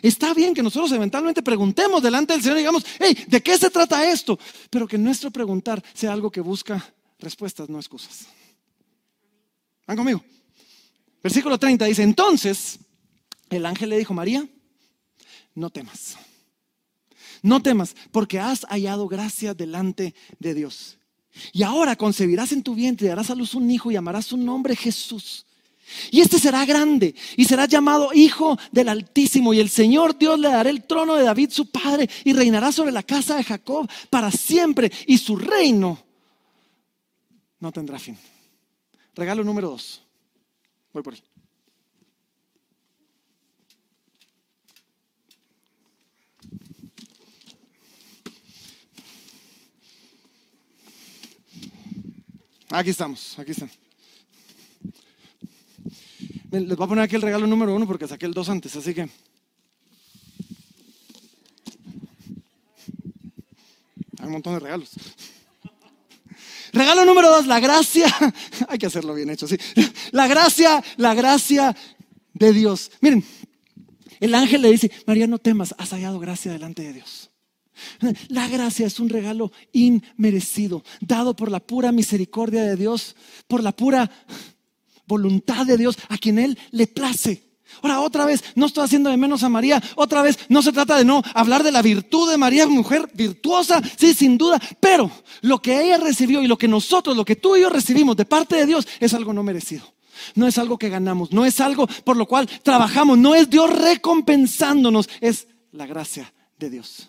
Está 0.03 0.35
bien 0.35 0.55
que 0.55 0.63
nosotros 0.63 0.93
eventualmente 0.93 1.43
preguntemos 1.43 2.03
delante 2.03 2.33
del 2.33 2.43
Señor 2.43 2.59
y 2.59 2.61
digamos, 2.61 2.85
hey, 2.99 3.17
¿de 3.27 3.43
qué 3.43 3.57
se 3.59 3.71
trata 3.71 4.11
esto? 4.11 4.39
Pero 4.71 4.87
que 4.87 4.99
nuestro 4.99 5.31
preguntar 5.31 5.83
sea 5.95 6.13
algo 6.13 6.31
que 6.31 6.41
busca 6.41 6.95
respuestas, 7.19 7.69
no 7.69 7.79
excusas. 7.79 8.27
¿Van 9.87 9.97
conmigo? 9.97 10.25
Versículo 11.23 11.59
30 11.59 11.85
dice, 11.85 12.03
entonces 12.03 12.79
el 13.51 13.67
ángel 13.67 13.91
le 13.91 13.99
dijo, 13.99 14.15
María, 14.15 14.47
no 15.55 15.71
temas. 15.71 16.17
No 17.43 17.63
temas, 17.63 17.95
porque 18.13 18.39
has 18.39 18.65
hallado 18.67 19.09
gracia 19.09 19.55
delante 19.55 20.15
de 20.39 20.55
Dios. 20.55 20.99
Y 21.53 21.63
ahora 21.63 21.97
concebirás 21.97 22.53
en 22.53 22.63
tu 22.63 22.75
vientre 22.75 23.07
y 23.07 23.09
darás 23.09 23.31
a 23.31 23.35
luz 23.35 23.55
un 23.55 23.71
hijo 23.71 23.91
y 23.91 23.95
llamarás 23.95 24.27
su 24.27 24.37
nombre 24.37 24.77
Jesús. 24.77 25.47
Y 26.11 26.21
este 26.21 26.39
será 26.39 26.65
grande 26.65 27.15
y 27.37 27.45
será 27.45 27.67
llamado 27.67 28.11
Hijo 28.13 28.59
del 28.73 28.89
Altísimo. 28.89 29.55
Y 29.55 29.61
el 29.61 29.69
Señor 29.69 30.19
Dios 30.19 30.39
le 30.39 30.49
dará 30.49 30.71
el 30.71 30.85
trono 30.85 31.15
de 31.15 31.25
David, 31.25 31.51
su 31.51 31.71
padre, 31.71 32.09
y 32.25 32.33
reinará 32.33 32.73
sobre 32.73 32.93
la 32.93 33.03
casa 33.03 33.37
de 33.37 33.45
Jacob 33.45 33.89
para 34.09 34.31
siempre. 34.31 34.91
Y 35.07 35.19
su 35.19 35.37
reino 35.37 35.99
no 37.59 37.73
tendrá 37.73 37.99
fin. 37.99 38.17
Regalo 39.15 39.45
número 39.45 39.71
dos. 39.71 40.03
Voy 40.93 41.03
por 41.03 41.15
ahí. 41.15 41.23
Aquí 52.73 52.91
estamos, 52.91 53.37
aquí 53.37 53.51
están. 53.51 53.69
Les 56.51 56.77
voy 56.77 56.85
a 56.85 56.89
poner 56.89 57.05
aquí 57.05 57.15
el 57.15 57.23
regalo 57.23 57.47
número 57.47 57.75
uno 57.75 57.87
porque 57.87 58.09
saqué 58.09 58.27
el 58.27 58.35
dos 58.35 58.49
antes, 58.49 58.75
así 58.75 58.93
que. 58.93 59.03
Hay 64.19 64.27
un 64.27 64.33
montón 64.33 64.55
de 64.55 64.61
regalos. 64.61 64.91
Regalo 66.73 67.05
número 67.05 67.31
dos, 67.31 67.47
la 67.47 67.61
gracia. 67.61 68.07
Hay 68.69 68.79
que 68.79 68.87
hacerlo 68.87 69.15
bien 69.15 69.31
hecho, 69.31 69.47
sí. 69.47 69.57
La 70.11 70.27
gracia, 70.27 70.83
la 70.97 71.15
gracia 71.15 71.77
de 72.35 72.53
Dios. 72.53 72.91
Miren, 73.01 73.25
el 74.19 74.35
ángel 74.35 74.63
le 74.63 74.73
dice, 74.73 74.91
María, 75.07 75.27
no 75.27 75.39
temas, 75.39 75.75
has 75.79 75.91
hallado 75.91 76.19
gracia 76.19 76.53
delante 76.53 76.83
de 76.83 76.95
Dios. 76.95 77.31
La 78.29 78.49
gracia 78.49 78.87
es 78.87 79.01
un 79.01 79.09
regalo 79.09 79.53
inmerecido, 79.73 80.85
dado 81.01 81.35
por 81.35 81.51
la 81.51 81.61
pura 81.61 81.93
misericordia 81.93 82.63
de 82.63 82.77
Dios, 82.77 83.17
por 83.47 83.63
la 83.63 83.73
pura 83.73 84.11
voluntad 85.11 85.67
de 85.67 85.77
Dios 85.77 85.99
a 86.09 86.17
quien 86.17 86.39
Él 86.39 86.59
le 86.71 86.87
place. 86.87 87.51
Ahora, 87.83 88.01
otra 88.01 88.25
vez, 88.25 88.43
no 88.55 88.67
estoy 88.67 88.85
haciendo 88.85 89.11
de 89.11 89.17
menos 89.17 89.43
a 89.43 89.49
María, 89.49 89.83
otra 89.97 90.23
vez, 90.23 90.39
no 90.49 90.63
se 90.63 90.73
trata 90.73 90.97
de 90.97 91.05
no 91.05 91.23
hablar 91.35 91.63
de 91.63 91.73
la 91.73 91.83
virtud 91.83 92.31
de 92.31 92.37
María, 92.37 92.67
mujer 92.67 93.09
virtuosa, 93.15 93.81
sí, 93.97 94.13
sin 94.15 94.37
duda, 94.37 94.61
pero 94.81 95.11
lo 95.43 95.61
que 95.61 95.81
ella 95.83 95.99
recibió 95.99 96.43
y 96.43 96.49
lo 96.49 96.59
que 96.59 96.69
nosotros, 96.69 97.17
lo 97.17 97.25
que 97.25 97.37
tú 97.37 97.57
y 97.57 97.63
yo 97.63 97.71
recibimos 97.71 98.17
de 98.17 98.25
parte 98.25 98.57
de 98.57 98.67
Dios 98.67 98.87
es 98.99 99.15
algo 99.15 99.33
no 99.33 99.43
merecido. 99.43 99.85
No 100.35 100.47
es 100.47 100.59
algo 100.59 100.77
que 100.77 100.91
ganamos, 100.91 101.33
no 101.33 101.47
es 101.47 101.61
algo 101.61 101.87
por 102.05 102.17
lo 102.17 102.27
cual 102.27 102.47
trabajamos, 102.63 103.17
no 103.17 103.35
es 103.35 103.49
Dios 103.49 103.71
recompensándonos, 103.71 105.09
es 105.21 105.47
la 105.73 105.87
gracia 105.87 106.33
de 106.59 106.71
Dios. 106.71 107.09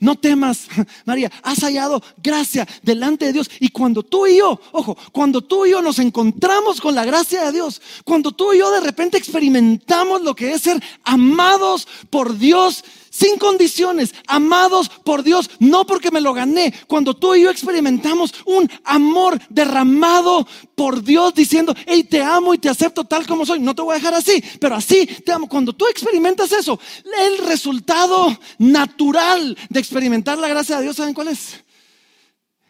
No 0.00 0.16
temas, 0.16 0.68
María, 1.04 1.30
has 1.42 1.60
hallado 1.60 2.02
gracia 2.22 2.66
delante 2.82 3.26
de 3.26 3.32
Dios. 3.34 3.50
Y 3.60 3.68
cuando 3.68 4.02
tú 4.02 4.26
y 4.26 4.38
yo, 4.38 4.60
ojo, 4.72 4.96
cuando 5.12 5.42
tú 5.42 5.66
y 5.66 5.72
yo 5.72 5.82
nos 5.82 5.98
encontramos 5.98 6.80
con 6.80 6.94
la 6.94 7.04
gracia 7.04 7.44
de 7.44 7.52
Dios, 7.52 7.82
cuando 8.04 8.32
tú 8.32 8.52
y 8.52 8.58
yo 8.58 8.70
de 8.70 8.80
repente 8.80 9.18
experimentamos 9.18 10.22
lo 10.22 10.34
que 10.34 10.52
es 10.52 10.62
ser 10.62 10.82
amados 11.04 11.86
por 12.08 12.38
Dios 12.38 12.84
sin 13.10 13.38
condiciones, 13.38 14.14
amados 14.26 14.88
por 14.88 15.22
Dios, 15.22 15.50
no 15.58 15.84
porque 15.84 16.10
me 16.10 16.20
lo 16.20 16.32
gané. 16.32 16.72
Cuando 16.86 17.14
tú 17.14 17.34
y 17.34 17.42
yo 17.42 17.50
experimentamos 17.50 18.32
un 18.46 18.70
amor 18.84 19.40
derramado 19.50 20.46
por 20.74 21.02
Dios 21.02 21.34
diciendo, 21.34 21.74
hey, 21.86 22.04
te 22.04 22.22
amo 22.22 22.54
y 22.54 22.58
te 22.58 22.68
acepto 22.68 23.04
tal 23.04 23.26
como 23.26 23.44
soy, 23.44 23.60
no 23.60 23.74
te 23.74 23.82
voy 23.82 23.92
a 23.92 23.98
dejar 23.98 24.14
así, 24.14 24.42
pero 24.60 24.76
así 24.76 25.06
te 25.06 25.32
amo. 25.32 25.48
Cuando 25.48 25.72
tú 25.72 25.86
experimentas 25.88 26.52
eso, 26.52 26.78
el 27.04 27.38
resultado 27.46 28.38
natural 28.58 29.58
de 29.68 29.80
experimentar 29.80 30.38
la 30.38 30.48
gracia 30.48 30.76
de 30.76 30.84
Dios, 30.84 30.96
¿saben 30.96 31.14
cuál 31.14 31.28
es? 31.28 31.62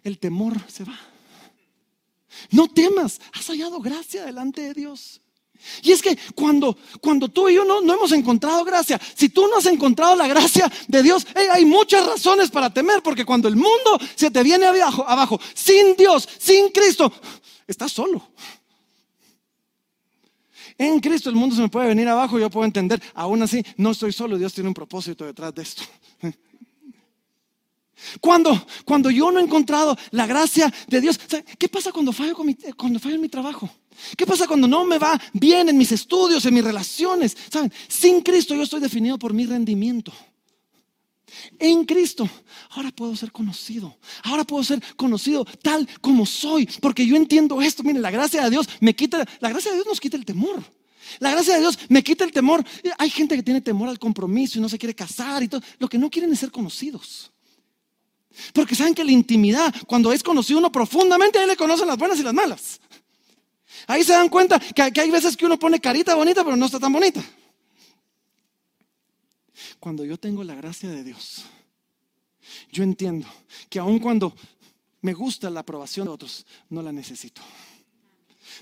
El 0.02 0.18
temor 0.18 0.54
se 0.68 0.84
va. 0.84 0.98
No 2.50 2.68
temas, 2.68 3.20
has 3.32 3.46
hallado 3.46 3.80
gracia 3.80 4.24
delante 4.24 4.62
de 4.62 4.74
Dios. 4.74 5.20
Y 5.82 5.92
es 5.92 6.02
que 6.02 6.16
cuando, 6.34 6.76
cuando 7.00 7.28
tú 7.28 7.48
y 7.48 7.54
yo 7.54 7.64
no, 7.64 7.80
no, 7.80 7.94
hemos 7.94 8.12
encontrado 8.12 8.64
gracia, 8.64 9.00
si 9.14 9.28
tú 9.28 9.46
no 9.48 9.58
has 9.58 9.66
encontrado 9.66 10.16
la 10.16 10.26
gracia 10.26 10.70
de 10.88 11.02
Dios, 11.02 11.26
hay 11.34 11.64
muchas 11.64 12.06
razones 12.06 12.50
para 12.50 12.72
temer, 12.72 13.02
porque 13.02 13.24
cuando 13.24 13.48
el 13.48 13.56
mundo 13.56 13.98
se 14.14 14.30
te 14.30 14.42
viene 14.42 14.66
abajo, 14.66 15.04
abajo, 15.06 15.40
sin 15.54 15.96
Dios, 15.96 16.28
sin 16.38 16.70
Cristo, 16.70 17.12
estás 17.66 17.92
solo. 17.92 18.22
En 20.78 20.98
Cristo 20.98 21.28
el 21.28 21.36
mundo 21.36 21.54
se 21.54 21.60
me 21.60 21.68
puede 21.68 21.88
venir 21.88 22.08
abajo 22.08 22.38
yo 22.38 22.48
puedo 22.48 22.64
entender, 22.64 23.02
aún 23.14 23.42
así 23.42 23.62
no 23.76 23.90
estoy 23.90 24.12
solo, 24.12 24.38
Dios 24.38 24.54
tiene 24.54 24.68
un 24.68 24.74
propósito 24.74 25.26
detrás 25.26 25.54
de 25.54 25.62
esto. 25.62 25.82
Cuando, 28.20 28.66
cuando 28.84 29.10
yo 29.10 29.30
no 29.30 29.40
he 29.40 29.42
encontrado 29.42 29.96
la 30.10 30.26
gracia 30.26 30.72
de 30.86 31.00
Dios, 31.00 31.18
¿qué 31.58 31.68
pasa 31.68 31.92
cuando 31.92 32.12
fallo, 32.12 32.36
cuando 32.76 32.98
fallo 32.98 33.14
en 33.16 33.20
mi 33.20 33.28
trabajo? 33.28 33.70
¿Qué 34.16 34.26
pasa 34.26 34.46
cuando 34.46 34.66
no 34.66 34.84
me 34.84 34.98
va 34.98 35.20
bien 35.32 35.68
en 35.68 35.76
mis 35.76 35.92
estudios, 35.92 36.44
en 36.46 36.54
mis 36.54 36.64
relaciones? 36.64 37.36
¿Saben? 37.50 37.72
Sin 37.88 38.22
Cristo 38.22 38.54
yo 38.54 38.62
estoy 38.62 38.80
definido 38.80 39.18
por 39.18 39.32
mi 39.32 39.46
rendimiento. 39.46 40.12
En 41.58 41.84
Cristo, 41.84 42.28
ahora 42.70 42.90
puedo 42.90 43.14
ser 43.14 43.30
conocido. 43.30 43.96
Ahora 44.24 44.44
puedo 44.44 44.64
ser 44.64 44.82
conocido 44.96 45.44
tal 45.44 45.88
como 46.00 46.26
soy, 46.26 46.68
porque 46.80 47.06
yo 47.06 47.16
entiendo 47.16 47.60
esto. 47.62 47.82
Miren, 47.82 48.02
la 48.02 48.10
gracia 48.10 48.42
de 48.42 48.50
Dios 48.50 48.68
me 48.80 48.94
quita, 48.94 49.24
la 49.40 49.50
gracia 49.50 49.70
de 49.70 49.76
Dios 49.76 49.86
nos 49.86 50.00
quita 50.00 50.16
el 50.16 50.24
temor. 50.24 50.62
La 51.18 51.32
gracia 51.32 51.54
de 51.54 51.60
Dios 51.60 51.78
me 51.88 52.02
quita 52.02 52.24
el 52.24 52.32
temor. 52.32 52.64
Hay 52.98 53.10
gente 53.10 53.36
que 53.36 53.42
tiene 53.42 53.60
temor 53.60 53.88
al 53.88 53.98
compromiso 53.98 54.58
y 54.58 54.62
no 54.62 54.68
se 54.68 54.78
quiere 54.78 54.94
casar 54.94 55.42
y 55.42 55.48
todo. 55.48 55.60
Lo 55.78 55.88
que 55.88 55.98
no 55.98 56.10
quieren 56.10 56.32
es 56.32 56.40
ser 56.40 56.50
conocidos. 56.50 57.32
Porque 58.52 58.74
saben 58.74 58.94
que 58.94 59.04
la 59.04 59.12
intimidad, 59.12 59.74
cuando 59.86 60.12
es 60.12 60.22
conocido 60.22 60.58
uno 60.58 60.70
profundamente, 60.70 61.38
ahí 61.38 61.46
le 61.46 61.56
conocen 61.56 61.86
las 61.86 61.98
buenas 61.98 62.18
y 62.18 62.22
las 62.22 62.34
malas. 62.34 62.80
Ahí 63.86 64.04
se 64.04 64.12
dan 64.12 64.28
cuenta 64.28 64.58
que, 64.58 65.00
hay 65.00 65.10
veces 65.10 65.36
que 65.36 65.46
uno 65.46 65.58
pone 65.58 65.80
carita 65.80 66.14
bonita, 66.14 66.44
pero 66.44 66.56
no 66.56 66.66
está 66.66 66.78
tan 66.78 66.92
bonita. 66.92 67.22
Cuando 69.78 70.04
yo 70.04 70.18
tengo 70.18 70.44
la 70.44 70.54
gracia 70.54 70.90
de 70.90 71.02
Dios, 71.02 71.44
yo 72.70 72.82
entiendo 72.82 73.26
que 73.68 73.78
aun 73.78 73.98
cuando 73.98 74.34
me 75.00 75.14
gusta 75.14 75.48
la 75.50 75.60
aprobación 75.60 76.06
de 76.06 76.12
otros, 76.12 76.46
no 76.68 76.82
la 76.82 76.92
necesito. 76.92 77.40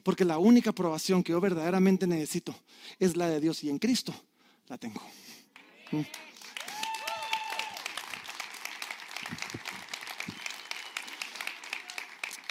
Porque 0.02 0.24
la 0.24 0.38
única 0.38 0.70
aprobación 0.70 1.22
que 1.22 1.32
yo 1.32 1.40
verdaderamente 1.40 2.06
necesito 2.06 2.54
es 2.98 3.16
la 3.16 3.28
de 3.28 3.40
Dios 3.40 3.64
y 3.64 3.70
en 3.70 3.78
Cristo 3.78 4.14
la 4.68 4.78
tengo. 4.78 5.02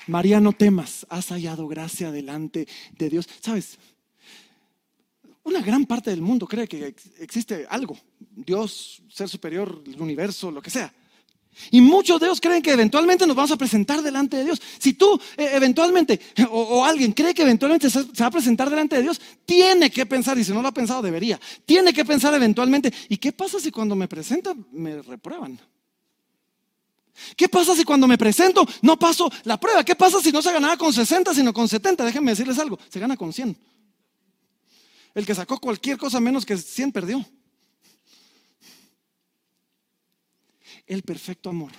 María, 0.07 0.39
no 0.39 0.53
temas, 0.53 1.05
has 1.09 1.27
hallado 1.27 1.67
gracia 1.67 2.11
delante 2.11 2.67
de 2.97 3.09
Dios. 3.09 3.27
¿Sabes? 3.41 3.77
Una 5.43 5.61
gran 5.61 5.85
parte 5.85 6.09
del 6.09 6.21
mundo 6.21 6.45
cree 6.45 6.67
que 6.67 6.93
existe 7.19 7.65
algo, 7.69 7.97
Dios, 8.19 9.01
ser 9.09 9.29
superior, 9.29 9.81
el 9.85 10.01
universo, 10.01 10.51
lo 10.51 10.61
que 10.61 10.69
sea. 10.69 10.93
Y 11.71 11.81
muchos 11.81 12.19
de 12.19 12.27
ellos 12.27 12.41
creen 12.41 12.61
que 12.61 12.71
eventualmente 12.71 13.25
nos 13.25 13.35
vamos 13.35 13.51
a 13.51 13.57
presentar 13.57 14.01
delante 14.01 14.37
de 14.37 14.43
Dios. 14.43 14.61
Si 14.77 14.93
tú 14.93 15.19
eh, 15.37 15.49
eventualmente, 15.53 16.19
o, 16.51 16.85
alguien 16.85 17.13
cree 17.13 17.33
que 17.33 17.41
eventualmente 17.41 17.89
se, 17.89 18.03
va 18.03 18.25
a 18.27 18.31
presentar 18.31 18.69
delante 18.69 18.97
de 18.97 19.03
Dios, 19.03 19.19
tiene 19.45 19.89
que 19.89 20.05
pensar, 20.05 20.37
y 20.37 20.43
si 20.43 20.51
no 20.51 20.61
lo 20.61 20.67
ha 20.67 20.73
pensado, 20.73 21.01
debería, 21.01 21.39
tiene 21.65 21.93
que 21.93 22.05
pensar 22.05 22.33
eventualmente, 22.33 22.93
¿y 23.09 23.17
qué 23.17 23.31
pasa 23.31 23.59
si 23.59 23.71
cuando 23.71 23.95
me 23.95 24.07
presentan 24.07 24.65
me 24.71 25.01
reprueban? 25.01 25.59
¿Qué 27.35 27.49
pasa 27.49 27.75
si 27.75 27.83
cuando 27.83 28.07
me 28.07 28.17
presento 28.17 28.67
no 28.81 28.97
paso 28.97 29.31
la 29.43 29.59
prueba? 29.59 29.83
¿Qué 29.83 29.95
pasa 29.95 30.21
si 30.21 30.31
no 30.31 30.41
se 30.41 30.51
ganaba 30.51 30.77
con 30.77 30.93
60 30.93 31.33
sino 31.33 31.53
con 31.53 31.67
70? 31.67 32.05
Déjenme 32.05 32.31
decirles 32.31 32.59
algo, 32.59 32.77
se 32.89 32.99
gana 32.99 33.17
con 33.17 33.33
100. 33.33 33.57
El 35.15 35.25
que 35.25 35.33
sacó 35.33 35.59
cualquier 35.59 35.97
cosa 35.97 36.19
menos 36.19 36.45
que 36.45 36.57
100 36.57 36.91
perdió. 36.91 37.25
El 40.85 41.03
perfecto 41.03 41.49
amor 41.49 41.71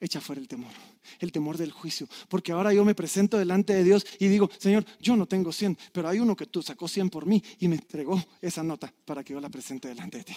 echa 0.00 0.20
fuera 0.20 0.40
el 0.40 0.48
temor, 0.48 0.72
el 1.20 1.30
temor 1.30 1.56
del 1.56 1.70
juicio. 1.70 2.08
Porque 2.28 2.50
ahora 2.50 2.74
yo 2.74 2.84
me 2.84 2.94
presento 2.94 3.38
delante 3.38 3.72
de 3.72 3.84
Dios 3.84 4.04
y 4.18 4.26
digo, 4.26 4.50
Señor, 4.58 4.84
yo 5.00 5.16
no 5.16 5.26
tengo 5.26 5.52
100, 5.52 5.78
pero 5.92 6.08
hay 6.08 6.18
uno 6.18 6.34
que 6.34 6.46
tú 6.46 6.60
sacó 6.60 6.88
100 6.88 7.08
por 7.08 7.24
mí 7.24 7.42
y 7.60 7.68
me 7.68 7.76
entregó 7.76 8.22
esa 8.40 8.62
nota 8.62 8.92
para 9.04 9.22
que 9.22 9.32
yo 9.32 9.40
la 9.40 9.48
presente 9.48 9.88
delante 9.88 10.18
de 10.18 10.24
ti. 10.24 10.36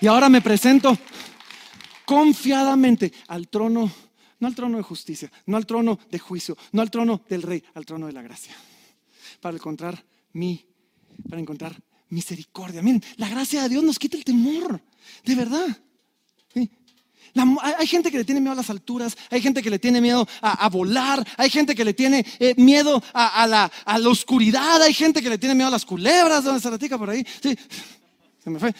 Y 0.00 0.06
ahora 0.08 0.28
me 0.28 0.42
presento 0.42 0.98
confiadamente 2.10 3.12
al 3.28 3.46
trono, 3.46 3.88
no 4.40 4.48
al 4.48 4.54
trono 4.56 4.78
de 4.78 4.82
justicia, 4.82 5.30
no 5.46 5.56
al 5.56 5.64
trono 5.64 5.96
de 6.10 6.18
juicio, 6.18 6.56
no 6.72 6.82
al 6.82 6.90
trono 6.90 7.22
del 7.28 7.40
rey, 7.40 7.62
al 7.74 7.86
trono 7.86 8.08
de 8.08 8.12
la 8.12 8.20
gracia, 8.20 8.52
para 9.40 9.54
encontrar 9.54 10.04
mi, 10.32 10.66
para 11.28 11.40
encontrar 11.40 11.80
misericordia. 12.08 12.82
Miren, 12.82 13.00
la 13.16 13.28
gracia 13.28 13.62
de 13.62 13.68
Dios 13.68 13.84
nos 13.84 13.96
quita 13.96 14.16
el 14.16 14.24
temor, 14.24 14.82
de 15.24 15.34
verdad. 15.36 15.68
hay 17.78 17.86
gente 17.86 18.10
que 18.10 18.18
le 18.18 18.24
tiene 18.24 18.40
miedo 18.40 18.54
a 18.54 18.56
las 18.56 18.70
alturas, 18.70 19.16
hay 19.30 19.40
gente 19.40 19.62
que 19.62 19.70
le 19.70 19.78
tiene 19.78 20.00
miedo 20.00 20.26
a, 20.42 20.68
volar, 20.68 21.24
hay 21.36 21.48
gente 21.48 21.76
que 21.76 21.84
le 21.84 21.94
tiene 21.94 22.26
eh, 22.40 22.56
miedo 22.56 23.00
a, 23.14 23.46
la, 23.46 23.70
a, 23.84 23.98
la, 24.00 24.08
oscuridad, 24.08 24.82
hay 24.82 24.94
gente 24.94 25.22
que 25.22 25.30
le 25.30 25.38
tiene 25.38 25.54
miedo 25.54 25.68
a 25.68 25.70
las 25.78 25.84
culebras, 25.84 26.42
¿dónde 26.42 26.56
está 26.56 26.70
la 26.70 26.78
tica 26.78 26.98
por 26.98 27.10
ahí? 27.10 27.24
Se 28.42 28.50
me 28.50 28.58
fue. 28.58 28.74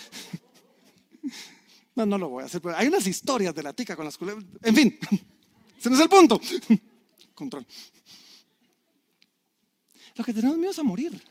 No, 2.07 2.19
lo 2.19 2.29
voy 2.29 2.43
a 2.43 2.47
hacer. 2.47 2.63
hay 2.77 2.89
unas 2.89 3.07
historias 3.07 3.55
de 3.55 3.63
la 3.63 3.73
tica 3.73 3.97
con 3.97 4.05
las 4.05 4.17
culebras. 4.17 4.45
En 4.63 4.75
fin, 4.75 4.99
ese 5.79 5.91
no 5.91 5.97
es 5.97 6.03
el 6.03 6.09
punto. 6.09 6.41
Control. 7.35 7.67
Lo 10.17 10.25
que 10.25 10.35
tenemos 10.35 10.59
miedo 10.59 10.73
es 10.73 10.79
a 10.79 10.83
morir. 10.83 11.23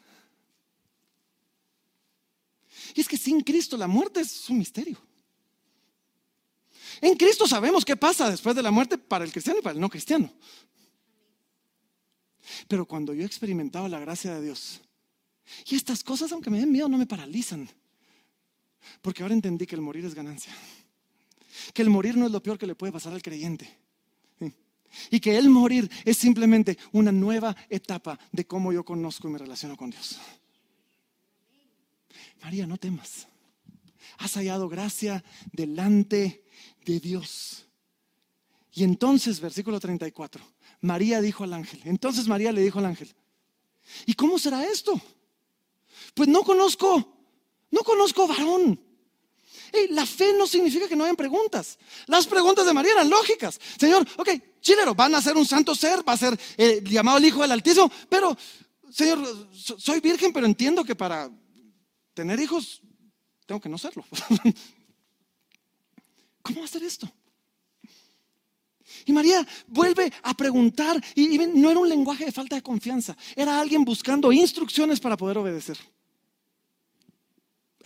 Y 2.95 3.01
es 3.01 3.08
que 3.08 3.17
sin 3.17 3.41
Cristo 3.41 3.77
la 3.77 3.88
muerte 3.88 4.21
es 4.21 4.49
un 4.49 4.58
misterio. 4.58 4.97
En 7.01 7.15
Cristo 7.15 7.47
sabemos 7.47 7.86
qué 7.86 7.95
pasa 7.95 8.29
después 8.29 8.55
de 8.55 8.63
la 8.63 8.71
muerte 8.71 8.97
para 8.97 9.23
el 9.23 9.32
cristiano 9.32 9.60
y 9.60 9.62
para 9.62 9.75
el 9.75 9.79
no 9.79 9.89
cristiano. 9.89 10.32
Pero 12.67 12.86
cuando 12.86 13.13
yo 13.13 13.23
he 13.23 13.25
experimentado 13.25 13.88
la 13.88 13.99
gracia 13.99 14.34
de 14.34 14.41
Dios, 14.41 14.82
y 15.65 15.75
estas 15.75 16.03
cosas, 16.03 16.32
aunque 16.32 16.49
me 16.49 16.60
den 16.60 16.71
miedo, 16.71 16.89
no 16.89 16.97
me 16.97 17.05
paralizan. 17.05 17.69
Porque 19.02 19.24
ahora 19.24 19.36
entendí 19.36 19.65
que 19.65 19.76
el 19.76 19.82
morir 19.82 20.06
es 20.06 20.15
ganancia. 20.15 20.54
Que 21.74 21.82
el 21.82 21.89
morir 21.89 22.18
no 22.18 22.26
es 22.26 22.32
lo 22.32 22.42
peor 22.42 22.58
que 22.58 22.68
le 22.68 22.76
puede 22.76 22.94
pasar 22.94 23.13
al 23.13 23.22
creyente. 23.22 23.78
Y 25.12 25.20
que 25.20 25.38
el 25.38 25.50
morir 25.50 25.89
es 26.04 26.18
simplemente 26.18 26.78
una 26.92 27.12
nueva 27.12 27.56
etapa 27.70 28.20
de 28.32 28.46
cómo 28.46 28.74
yo 28.74 28.84
conozco 28.84 29.28
y 29.28 29.32
me 29.32 29.38
relaciono 29.38 29.78
con 29.78 29.92
Dios. 29.92 30.20
María, 32.42 32.65
no 32.65 32.78
temas. 32.78 33.28
Has 34.18 34.34
hallado 34.34 34.68
gracia 34.68 35.24
delante 35.52 36.44
de 36.86 37.00
Dios. 37.00 37.65
Y 38.74 38.84
entonces, 38.84 39.39
versículo 39.39 39.80
34, 39.80 40.44
María 40.82 41.22
dijo 41.22 41.44
al 41.44 41.54
ángel, 41.54 41.82
entonces 41.86 42.28
María 42.28 42.52
le 42.52 42.62
dijo 42.62 42.80
al 42.80 42.86
ángel, 42.86 43.13
¿y 44.06 44.13
cómo 44.13 44.39
será 44.39 44.63
esto? 44.63 45.00
Pues 46.13 46.30
no 46.30 46.44
conozco, 46.44 47.18
no 47.71 47.82
conozco 47.82 48.27
varón. 48.27 48.79
la 49.89 50.05
fe 50.05 50.34
no 50.38 50.47
significa 50.47 50.88
que 50.88 50.95
no 50.95 51.03
hayan 51.03 51.15
preguntas. 51.15 51.77
Las 52.08 52.27
preguntas 52.27 52.65
de 52.65 52.73
María 52.73 52.93
eran 52.93 53.10
lógicas. 53.10 53.60
Señor, 53.79 54.08
ok, 54.17 54.29
chilero, 54.62 54.95
van 54.95 55.15
a 55.15 55.21
ser 55.21 55.38
un 55.38 55.45
santo 55.45 55.75
ser, 55.75 56.08
va 56.08 56.13
a 56.13 56.17
ser 56.17 56.39
eh, 56.58 56.82
llamado 56.84 57.17
el 57.17 57.25
Hijo 57.25 57.41
del 57.41 57.51
Altísimo, 57.51 57.91
pero, 58.10 58.38
Señor, 58.91 59.49
soy 59.53 59.99
virgen, 59.99 60.34
pero 60.34 60.45
entiendo 60.45 60.84
que 60.84 60.95
para 60.95 61.29
tener 62.13 62.39
hijos 62.39 62.82
tengo 63.45 63.62
que 63.62 63.69
no 63.69 63.77
serlo. 63.77 64.05
¿Cómo 66.41 66.60
va 66.60 66.65
a 66.65 66.69
ser 66.69 66.84
esto? 66.84 67.12
Y 69.05 69.12
María 69.12 69.45
vuelve 69.67 70.12
a 70.23 70.34
preguntar 70.34 71.01
y, 71.15 71.38
no 71.38 71.69
era 71.69 71.79
un 71.79 71.89
lenguaje 71.89 72.25
de 72.25 72.32
falta 72.32 72.55
de 72.55 72.62
confianza, 72.62 73.15
era 73.36 73.60
alguien 73.60 73.84
buscando 73.86 74.32
instrucciones 74.32 74.99
para 74.99 75.17
poder 75.17 75.38
obedecer. 75.38 75.77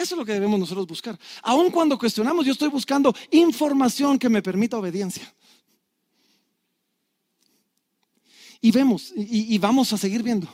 Eso 0.03 0.15
es 0.15 0.19
lo 0.19 0.25
que 0.25 0.33
debemos 0.33 0.59
nosotros 0.59 0.85
buscar. 0.85 1.17
Aun 1.43 1.71
cuando 1.71 1.97
cuestionamos, 1.97 2.45
yo 2.45 2.51
estoy 2.51 2.67
buscando 2.67 3.15
información 3.31 4.19
que 4.19 4.27
me 4.27 4.41
permita 4.41 4.77
obediencia. 4.77 5.33
Y 8.59 8.69
vemos, 8.71 9.13
y, 9.15 9.55
y 9.55 9.57
vamos 9.57 9.93
a 9.93 9.97
seguir 9.97 10.21
viendo, 10.21 10.47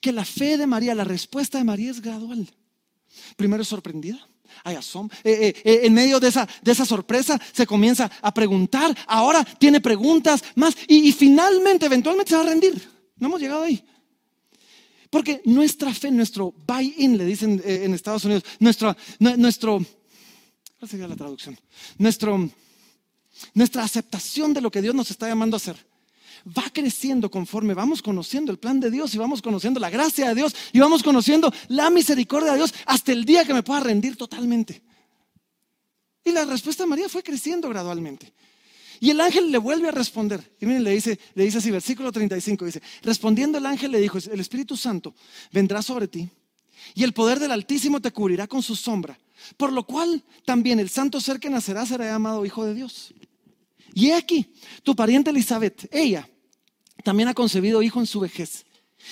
que 0.00 0.10
la 0.10 0.24
fe 0.24 0.56
de 0.56 0.66
María, 0.66 0.94
la 0.94 1.04
respuesta 1.04 1.58
de 1.58 1.64
María 1.64 1.90
es 1.90 2.00
gradual. 2.00 2.48
Primero 3.36 3.62
es 3.62 3.68
sorprendida, 3.68 4.26
hay 4.64 4.76
asombro. 4.76 5.16
Eh, 5.22 5.32
eh, 5.32 5.62
eh, 5.64 5.80
en 5.82 5.92
medio 5.92 6.18
de 6.18 6.28
esa, 6.28 6.48
de 6.62 6.72
esa 6.72 6.86
sorpresa 6.86 7.38
se 7.52 7.66
comienza 7.66 8.10
a 8.22 8.32
preguntar, 8.32 8.96
ahora 9.06 9.44
tiene 9.44 9.82
preguntas 9.82 10.42
más 10.54 10.74
y, 10.86 11.12
finalmente, 11.12 11.86
eventualmente 11.86 12.30
se 12.30 12.36
va 12.36 12.42
a 12.42 12.46
rendir. 12.46 12.88
No 13.16 13.28
hemos 13.28 13.40
llegado 13.40 13.64
ahí. 13.64 13.84
Porque 15.10 15.40
nuestra 15.44 15.92
fe, 15.94 16.10
nuestro 16.10 16.52
buy-in, 16.66 17.16
le 17.16 17.24
dicen 17.24 17.62
en 17.64 17.94
Estados 17.94 18.24
Unidos, 18.24 18.44
nuestro, 18.60 18.96
nuestro, 19.18 19.84
¿cuál 20.78 20.88
sería 20.88 21.08
la 21.08 21.16
traducción? 21.16 21.58
Nuestro, 21.96 22.50
nuestra 23.54 23.84
aceptación 23.84 24.52
de 24.52 24.60
lo 24.60 24.70
que 24.70 24.82
Dios 24.82 24.94
nos 24.94 25.10
está 25.10 25.28
llamando 25.28 25.56
a 25.56 25.58
hacer 25.58 25.88
va 26.46 26.64
creciendo 26.72 27.30
conforme 27.30 27.74
vamos 27.74 28.02
conociendo 28.02 28.52
el 28.52 28.58
plan 28.58 28.80
de 28.80 28.90
Dios 28.90 29.14
y 29.14 29.18
vamos 29.18 29.42
conociendo 29.42 29.80
la 29.80 29.90
gracia 29.90 30.28
de 30.28 30.34
Dios 30.34 30.54
y 30.72 30.78
vamos 30.78 31.02
conociendo 31.02 31.52
la 31.68 31.90
misericordia 31.90 32.52
de 32.52 32.58
Dios 32.58 32.74
hasta 32.86 33.12
el 33.12 33.24
día 33.24 33.44
que 33.44 33.54
me 33.54 33.62
pueda 33.62 33.80
rendir 33.80 34.16
totalmente. 34.16 34.82
Y 36.24 36.32
la 36.32 36.44
respuesta 36.44 36.84
de 36.84 36.90
María 36.90 37.08
fue 37.08 37.22
creciendo 37.22 37.68
gradualmente. 37.68 38.32
Y 39.00 39.10
el 39.10 39.20
ángel 39.20 39.50
le 39.50 39.58
vuelve 39.58 39.88
a 39.88 39.92
responder. 39.92 40.56
Y 40.60 40.66
miren, 40.66 40.84
le 40.84 40.90
dice, 40.90 41.18
le 41.34 41.44
dice 41.44 41.58
así, 41.58 41.70
versículo 41.70 42.10
35, 42.10 42.64
dice, 42.64 42.82
respondiendo 43.02 43.58
el 43.58 43.66
ángel 43.66 43.92
le 43.92 44.00
dijo, 44.00 44.18
el 44.18 44.40
Espíritu 44.40 44.76
Santo 44.76 45.14
vendrá 45.52 45.82
sobre 45.82 46.08
ti 46.08 46.28
y 46.94 47.04
el 47.04 47.12
poder 47.12 47.38
del 47.38 47.52
Altísimo 47.52 48.00
te 48.00 48.12
cubrirá 48.12 48.46
con 48.46 48.62
su 48.62 48.74
sombra, 48.74 49.18
por 49.56 49.72
lo 49.72 49.84
cual 49.84 50.22
también 50.44 50.80
el 50.80 50.88
santo 50.88 51.20
ser 51.20 51.38
que 51.38 51.50
nacerá 51.50 51.86
será 51.86 52.06
llamado 52.06 52.44
Hijo 52.44 52.64
de 52.64 52.74
Dios. 52.74 53.14
Y 53.94 54.08
he 54.08 54.14
aquí, 54.14 54.52
tu 54.82 54.94
pariente 54.94 55.30
Elizabeth, 55.30 55.88
ella 55.92 56.28
también 57.04 57.28
ha 57.28 57.34
concebido 57.34 57.82
hijo 57.82 58.00
en 58.00 58.06
su 58.06 58.20
vejez. 58.20 58.64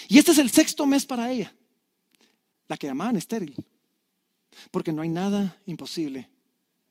Y 0.09 0.19
este 0.19 0.33
es 0.33 0.39
el 0.39 0.51
sexto 0.51 0.87
mes 0.87 1.07
para 1.07 1.31
ella, 1.31 1.55
la 2.69 2.77
que 2.77 2.87
llamaban 2.87 3.17
estéril, 3.17 3.55
porque 4.71 4.93
no 4.93 5.03
hay 5.03 5.09
nada 5.09 5.61
imposible 5.67 6.29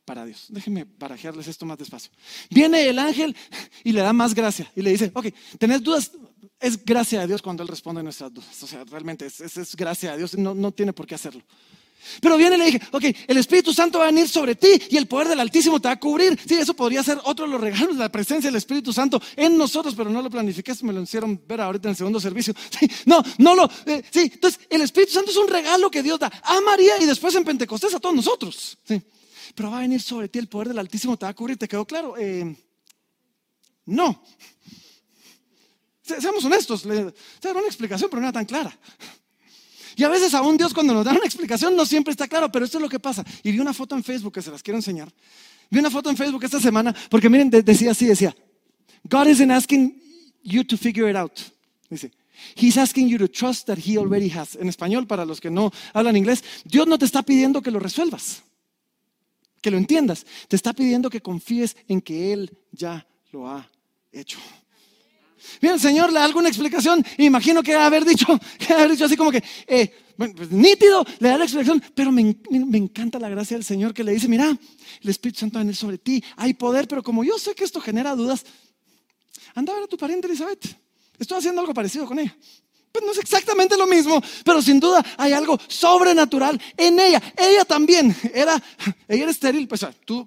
para 0.06 0.26
Dios. 0.26 0.46
Déjenme 0.50 0.86
barajearles 0.98 1.48
esto 1.48 1.65
más 1.65 1.78
despacio. 1.78 2.12
Viene 2.50 2.88
el 2.88 3.00
ángel 3.00 3.36
y 3.84 3.91
le 3.91 4.02
da 4.02 4.13
más 4.13 4.34
gracia 4.34 4.72
y 4.76 4.82
le 4.82 4.91
dice, 4.91 5.12
ok, 5.13 5.28
¿tenés 5.58 5.84
dudas? 5.84 6.12
Es 6.60 6.84
gracia 6.86 7.20
de 7.22 7.28
Dios 7.28 7.41
cuando 7.41 7.63
Él 7.63 7.70
responde 7.70 8.00
a 8.00 8.04
nuestras 8.04 8.34
dudas. 8.34 8.63
O 8.63 8.68
sea, 8.68 8.84
realmente 8.86 9.26
es, 9.26 9.41
es, 9.41 9.76
gracia 9.76 10.12
de 10.12 10.20
Dios, 10.20 10.38
no, 10.38 10.56
no 10.56 10.72
tiene 10.72 10.94
por 10.94 11.06
qué 11.06 11.15
hacerlo. 11.15 11.44
Pero 12.22 12.38
viene 12.38 12.56
y 12.56 12.60
le 12.60 12.65
dije, 12.65 12.82
ok, 12.91 13.04
el 13.28 13.38
Espíritu 13.38 13.74
Santo 13.74 14.00
va 14.00 14.06
a 14.06 14.08
venir 14.08 14.30
sobre 14.30 14.56
ti 14.56 14.70
y 14.89 14.98
el 14.98 15.08
poder 15.08 15.28
del 15.30 15.39
Altísimo 15.39 15.80
te 15.80 15.88
va 15.88 15.94
a 15.94 16.00
cubrir. 16.00 16.39
Sí, 16.48 16.56
eso 16.56 16.74
podría 16.74 17.04
ser 17.04 17.20
otro 17.24 17.46
de 17.46 17.52
los 17.52 17.62
regalos 17.62 17.96
la 17.96 18.10
presencia 18.10 18.50
del 18.50 18.58
Espíritu 18.58 18.94
Santo 18.94 19.22
en 19.36 19.58
nosotros, 19.58 19.96
pero 19.96 20.10
no 20.10 20.22
lo 20.22 20.30
planifiqué, 20.30 20.74
me 20.84 20.94
lo 20.94 21.02
hicieron 21.02 21.41
ver 21.48 21.62
ahorita 21.62 21.88
en 21.88 21.91
el 21.91 21.98
segundo 21.98 22.20
servicio. 22.20 22.54
Sí, 22.80 22.89
no, 23.06 23.24
no 23.38 23.56
lo, 23.56 23.70
eh, 23.86 24.04
sí, 24.12 24.30
entonces 24.34 24.60
el 24.70 24.82
Espíritu 24.82 25.13
Santo 25.13 25.32
es 25.32 25.38
un 25.38 25.48
regalo 25.48 25.89
que 25.89 26.04
Dios 26.04 26.20
da 26.20 26.32
a 26.44 26.60
María 26.62 27.02
y 27.02 27.06
después 27.06 27.34
en 27.36 27.46
Pentecostés 27.46 27.94
a 27.94 28.00
todos 28.00 28.13
nosotros. 28.13 28.78
Sí, 28.84 29.02
pero 29.54 29.72
va 29.72 29.78
a 29.78 29.82
venir 29.82 30.02
sobre 30.02 30.30
ti 30.30 30.40
el 30.40 30.48
poder 30.48 30.70
del 30.70 30.80
Altísimo 30.80 31.18
te 31.18 31.26
va 31.26 31.30
a 31.30 31.36
cubrir. 31.36 31.58
¿Te 31.58 31.68
quedó 31.68 31.86
claro? 31.86 32.16
Eh, 32.18 32.56
no. 33.86 34.24
seamos 36.02 36.44
honestos, 36.46 36.86
le, 36.86 37.02
una 37.04 37.68
explicación, 37.68 38.10
pero 38.10 38.22
no 38.22 38.28
era 38.28 38.34
tan 38.34 38.46
clara. 38.46 38.78
Y 39.96 40.04
a 40.04 40.10
veces 40.10 40.34
aún 40.34 40.58
Dios 40.58 40.74
cuando 40.74 40.94
nos 40.94 41.06
da 41.06 41.12
una 41.12 41.26
explicación 41.26 41.76
no 41.76 41.86
siempre 41.86 42.12
está 42.12 42.28
claro, 42.28 42.52
pero 42.52 42.66
esto 42.66 42.78
es 42.78 42.82
lo 42.82 42.90
que 42.90 43.00
pasa. 43.00 43.24
Y 43.44 43.52
vi 43.52 43.60
una 43.60 43.74
foto 43.74 43.96
en 43.96 44.04
Facebook 44.04 44.34
que 44.34 44.42
se 44.42 44.52
las 44.52 44.62
quiero 44.62 44.78
enseñar. 44.78 45.12
Vi 45.70 45.80
una 45.80 45.90
foto 45.90 46.10
en 46.10 46.18
Facebook 46.18 46.44
esta 46.44 46.60
semana 46.60 46.94
porque 47.10 47.30
miren, 47.30 47.50
decía 47.50 47.92
así, 47.92 48.06
decía, 48.06 48.36
God 49.04 49.28
isn't 49.28 49.52
asking 49.52 50.02
you 50.44 50.64
to 50.64 50.78
figure 50.78 51.10
it 51.10 51.16
out. 51.16 51.40
Dice, 51.90 52.12
He's 52.56 52.78
asking 52.78 53.08
you 53.08 53.18
to 53.18 53.28
trust 53.28 53.68
that 53.68 53.78
He 53.78 53.98
already 53.98 54.30
has. 54.30 54.56
En 54.56 54.68
español, 54.68 55.08
para 55.08 55.26
los 55.26 55.40
que 55.40 55.50
no 55.50 55.72
hablan 55.94 56.16
inglés, 56.18 56.44
Dios 56.66 56.88
no 56.88 56.98
te 56.98 57.06
está 57.06 57.24
pidiendo 57.24 57.62
que 57.62 57.72
lo 57.72 57.80
resuelvas, 57.80 58.44
que 59.65 59.71
lo 59.71 59.78
entiendas. 59.80 60.28
Te 60.47 60.56
está 60.56 60.73
pidiendo 60.73 61.10
que 61.10 61.21
confíes 61.21 61.75
en 61.88 61.99
que 61.99 62.32
Él 62.32 62.56
ya 62.71 63.04
lo 63.32 63.49
ha 63.49 63.67
hecho. 64.12 64.38
Bien, 65.60 65.80
Señor 65.80 66.13
le 66.13 66.19
da 66.19 66.25
alguna 66.25 66.49
explicación. 66.49 67.04
Imagino 67.17 67.63
que 67.63 67.73
haber 67.73 68.06
dicho, 68.06 68.28
que 68.60 68.73
haber 68.73 68.91
dicho 68.91 69.06
así 69.06 69.17
como 69.17 69.32
que, 69.32 69.43
eh, 69.65 69.91
pues, 70.15 70.51
nítido, 70.51 71.04
le 71.17 71.30
da 71.30 71.39
la 71.39 71.45
explicación, 71.45 71.82
pero 71.95 72.12
me, 72.12 72.38
encanta 72.78 73.17
la 73.17 73.28
gracia 73.28 73.58
del 73.58 73.63
Señor 73.63 73.91
que 73.91 74.04
le 74.04 74.12
dice, 74.12 74.28
mira, 74.28 74.56
el 75.01 75.10
Espíritu 75.10 75.39
Santo 75.39 75.56
va 75.56 75.62
a 75.62 75.63
venir 75.63 75.75
sobre 75.75 75.97
ti, 75.97 76.23
hay 76.36 76.54
poder, 76.54 76.88
pero 76.88 77.01
como 77.01 77.23
yo 77.23 77.39
sé 77.39 77.56
que 77.56 77.63
esto 77.63 77.82
genera 77.82 78.13
dudas, 78.15 78.45
anda 79.56 79.73
a 79.73 79.78
ver 79.78 79.86
a 79.86 79.88
tu 79.88 79.97
pariente 79.97 80.28
Elizabeth. 80.28 80.78
Estoy 81.17 81.39
haciendo 81.39 81.60
algo 81.60 81.73
parecido 81.73 82.06
con 82.06 82.19
ella. 82.19 82.38
Pues 82.96 83.04
no 83.04 83.12
es 83.12 83.18
exactamente 83.18 83.76
lo 83.76 83.88
mismo, 83.88 84.24
pero 84.46 84.62
sin 84.62 84.80
duda 84.80 85.06
hay 85.18 85.34
algo 85.34 85.60
sobrenatural 85.68 86.62
en 86.78 86.98
ella. 86.98 87.22
Ella 87.36 87.66
también 87.66 88.16
era, 88.34 88.56
ella 89.10 89.24
era 89.24 89.32
estéril, 89.32 89.68
pues 89.68 89.86
tú 90.06 90.26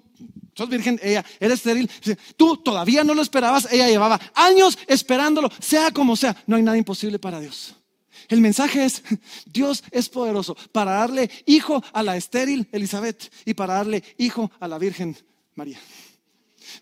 sos 0.53 0.69
virgen, 0.69 0.99
ella 1.01 1.25
era 1.39 1.55
estéril. 1.55 1.89
Tú 2.37 2.57
todavía 2.57 3.03
no 3.03 3.15
lo 3.15 3.23
esperabas, 3.23 3.67
ella 3.71 3.87
llevaba 3.87 4.21
años 4.35 4.77
esperándolo, 4.85 5.49
sea 5.59 5.89
como 5.89 6.15
sea, 6.15 6.37
no 6.45 6.57
hay 6.57 6.61
nada 6.61 6.77
imposible 6.77 7.17
para 7.17 7.39
Dios. 7.39 7.73
El 8.27 8.39
mensaje 8.39 8.85
es, 8.85 9.01
Dios 9.47 9.83
es 9.89 10.07
poderoso 10.07 10.55
para 10.71 10.91
darle 10.91 11.31
hijo 11.47 11.83
a 11.91 12.03
la 12.03 12.17
estéril 12.17 12.67
Elizabeth 12.71 13.33
y 13.45 13.55
para 13.55 13.73
darle 13.73 14.03
hijo 14.19 14.51
a 14.59 14.67
la 14.67 14.77
Virgen 14.77 15.17
María. 15.55 15.79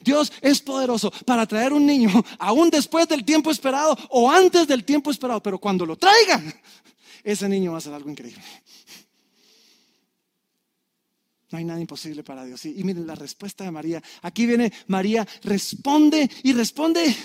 Dios 0.01 0.31
es 0.41 0.61
poderoso 0.61 1.11
para 1.25 1.45
traer 1.45 1.73
un 1.73 1.85
niño 1.85 2.09
aún 2.39 2.69
después 2.69 3.07
del 3.07 3.23
tiempo 3.23 3.51
esperado 3.51 3.97
o 4.09 4.29
antes 4.29 4.67
del 4.67 4.83
tiempo 4.83 5.11
esperado, 5.11 5.41
pero 5.41 5.59
cuando 5.59 5.85
lo 5.85 5.95
traiga, 5.95 6.41
ese 7.23 7.49
niño 7.49 7.73
va 7.73 7.79
a 7.79 7.81
ser 7.81 7.93
algo 7.93 8.09
increíble. 8.09 8.43
No 11.49 11.57
hay 11.57 11.63
nada 11.63 11.79
imposible 11.79 12.23
para 12.23 12.43
Dios. 12.43 12.65
Y, 12.65 12.83
miren 12.83 13.07
la 13.07 13.15
respuesta 13.15 13.63
de 13.63 13.71
María. 13.71 14.03
Aquí 14.21 14.45
viene 14.45 14.71
María, 14.87 15.25
responde 15.43 16.29
y 16.43 16.53
responde. 16.53 17.15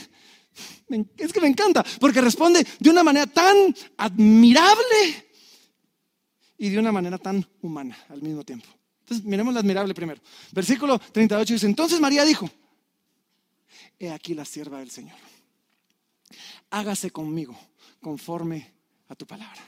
Es 1.16 1.32
que 1.32 1.40
me 1.40 1.48
encanta, 1.48 1.84
porque 1.98 2.20
responde 2.20 2.64
de 2.78 2.90
una 2.90 3.02
manera 3.02 3.26
tan 3.26 3.74
admirable 3.96 5.32
y 6.58 6.68
de 6.68 6.78
una 6.78 6.92
manera 6.92 7.18
tan 7.18 7.44
humana 7.62 7.98
al 8.08 8.22
mismo 8.22 8.44
tiempo. 8.44 8.68
Entonces, 9.02 9.24
miremos 9.26 9.52
la 9.52 9.60
admirable 9.60 9.94
primero. 9.94 10.20
Versículo 10.52 10.98
38 10.98 11.52
dice, 11.52 11.66
entonces 11.66 12.00
María 12.00 12.24
dijo, 12.24 12.48
he 13.98 14.10
aquí 14.10 14.34
la 14.34 14.44
sierva 14.44 14.78
del 14.78 14.90
Señor. 14.90 15.16
Hágase 16.70 17.10
conmigo 17.10 17.58
conforme 18.00 18.72
a 19.08 19.14
tu 19.14 19.26
palabra. 19.26 19.60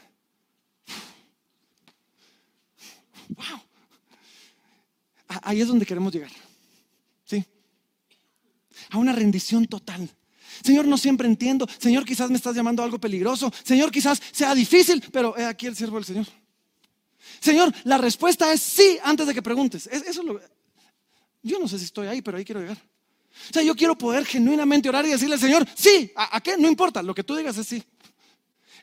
Wow. 3.28 3.60
Ahí 5.42 5.60
es 5.60 5.68
donde 5.68 5.86
queremos 5.86 6.12
llegar. 6.12 6.30
¿Sí? 7.24 7.44
A 8.90 8.98
una 8.98 9.12
rendición 9.12 9.66
total. 9.66 10.08
Señor, 10.62 10.86
no 10.86 10.96
siempre 10.96 11.26
entiendo. 11.26 11.66
Señor, 11.78 12.04
quizás 12.04 12.30
me 12.30 12.36
estás 12.36 12.54
llamando 12.54 12.82
a 12.82 12.84
algo 12.84 12.98
peligroso. 12.98 13.52
Señor, 13.64 13.90
quizás 13.90 14.22
sea 14.32 14.54
difícil, 14.54 15.02
pero 15.12 15.36
he 15.36 15.44
aquí 15.44 15.66
el 15.66 15.76
siervo 15.76 15.96
del 15.96 16.04
Señor. 16.04 16.26
Señor, 17.40 17.72
la 17.84 17.98
respuesta 17.98 18.52
es 18.52 18.60
sí 18.60 18.98
antes 19.02 19.26
de 19.26 19.34
que 19.34 19.42
preguntes. 19.42 19.86
Eso 19.86 20.22
lo, 20.22 20.40
yo 21.42 21.58
no 21.58 21.68
sé 21.68 21.78
si 21.78 21.84
estoy 21.84 22.06
ahí, 22.06 22.22
pero 22.22 22.38
ahí 22.38 22.44
quiero 22.44 22.60
llegar. 22.60 22.78
O 23.50 23.52
sea, 23.52 23.62
yo 23.62 23.74
quiero 23.74 23.96
poder 23.96 24.24
genuinamente 24.24 24.88
orar 24.88 25.04
y 25.04 25.10
decirle 25.10 25.34
al 25.34 25.40
Señor, 25.40 25.66
sí, 25.74 26.12
¿a, 26.16 26.40
qué? 26.40 26.56
No 26.56 26.68
importa, 26.68 27.02
lo 27.02 27.14
que 27.14 27.24
tú 27.24 27.36
digas 27.36 27.58
es 27.58 27.66
sí. 27.66 27.82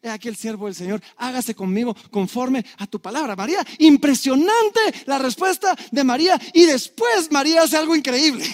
He 0.03 0.09
aquí 0.09 0.27
el 0.27 0.35
siervo 0.35 0.65
del 0.65 0.75
Señor, 0.75 1.01
hágase 1.17 1.55
conmigo 1.55 1.95
conforme 2.09 2.65
a 2.77 2.87
tu 2.87 2.99
palabra. 2.99 3.35
María, 3.35 3.65
impresionante 3.79 4.79
la 5.05 5.19
respuesta 5.19 5.75
de 5.91 6.03
María. 6.03 6.39
Y 6.53 6.65
después 6.65 7.31
María 7.31 7.63
hace 7.63 7.77
algo 7.77 7.95
increíble. 7.95 8.45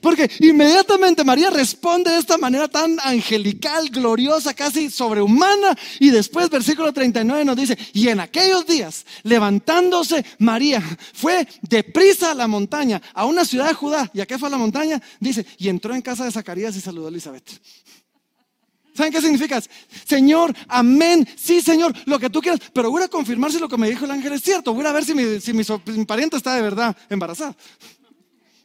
Porque 0.00 0.30
inmediatamente 0.40 1.24
María 1.24 1.50
responde 1.50 2.10
de 2.10 2.18
esta 2.18 2.38
manera 2.38 2.68
tan 2.68 2.98
angelical, 3.00 3.88
gloriosa, 3.88 4.54
casi 4.54 4.90
sobrehumana. 4.90 5.76
Y 6.00 6.10
después 6.10 6.50
versículo 6.50 6.92
39 6.92 7.44
nos 7.44 7.56
dice, 7.56 7.76
y 7.92 8.08
en 8.08 8.20
aquellos 8.20 8.66
días, 8.66 9.04
levantándose 9.22 10.24
María, 10.38 10.82
fue 11.12 11.46
deprisa 11.62 12.32
a 12.32 12.34
la 12.34 12.46
montaña, 12.46 13.00
a 13.12 13.26
una 13.26 13.44
ciudad 13.44 13.68
de 13.68 13.74
Judá. 13.74 14.10
¿Y 14.14 14.20
a 14.20 14.26
qué 14.26 14.38
fue 14.38 14.48
a 14.48 14.52
la 14.52 14.58
montaña? 14.58 15.00
Dice, 15.20 15.44
y 15.58 15.68
entró 15.68 15.94
en 15.94 16.02
casa 16.02 16.24
de 16.24 16.32
Zacarías 16.32 16.76
y 16.76 16.80
saludó 16.80 17.06
a 17.06 17.10
Elizabeth. 17.10 17.60
¿Saben 18.94 19.12
qué 19.12 19.20
significa? 19.20 19.60
Señor, 20.06 20.54
amén, 20.68 21.26
sí, 21.36 21.60
Señor, 21.60 21.92
lo 22.06 22.20
que 22.20 22.30
tú 22.30 22.40
quieras, 22.40 22.60
pero 22.72 22.92
voy 22.92 23.02
a 23.02 23.08
confirmar 23.08 23.50
si 23.50 23.58
lo 23.58 23.68
que 23.68 23.76
me 23.76 23.90
dijo 23.90 24.04
el 24.04 24.10
ángel 24.12 24.34
es 24.34 24.42
cierto. 24.42 24.72
Voy 24.72 24.86
a 24.86 24.92
ver 24.92 25.04
si 25.04 25.14
mi, 25.14 25.40
si 25.40 25.52
mi 25.52 25.64
pariente 26.04 26.36
está 26.36 26.54
de 26.54 26.62
verdad 26.62 26.96
embarazada. 27.10 27.56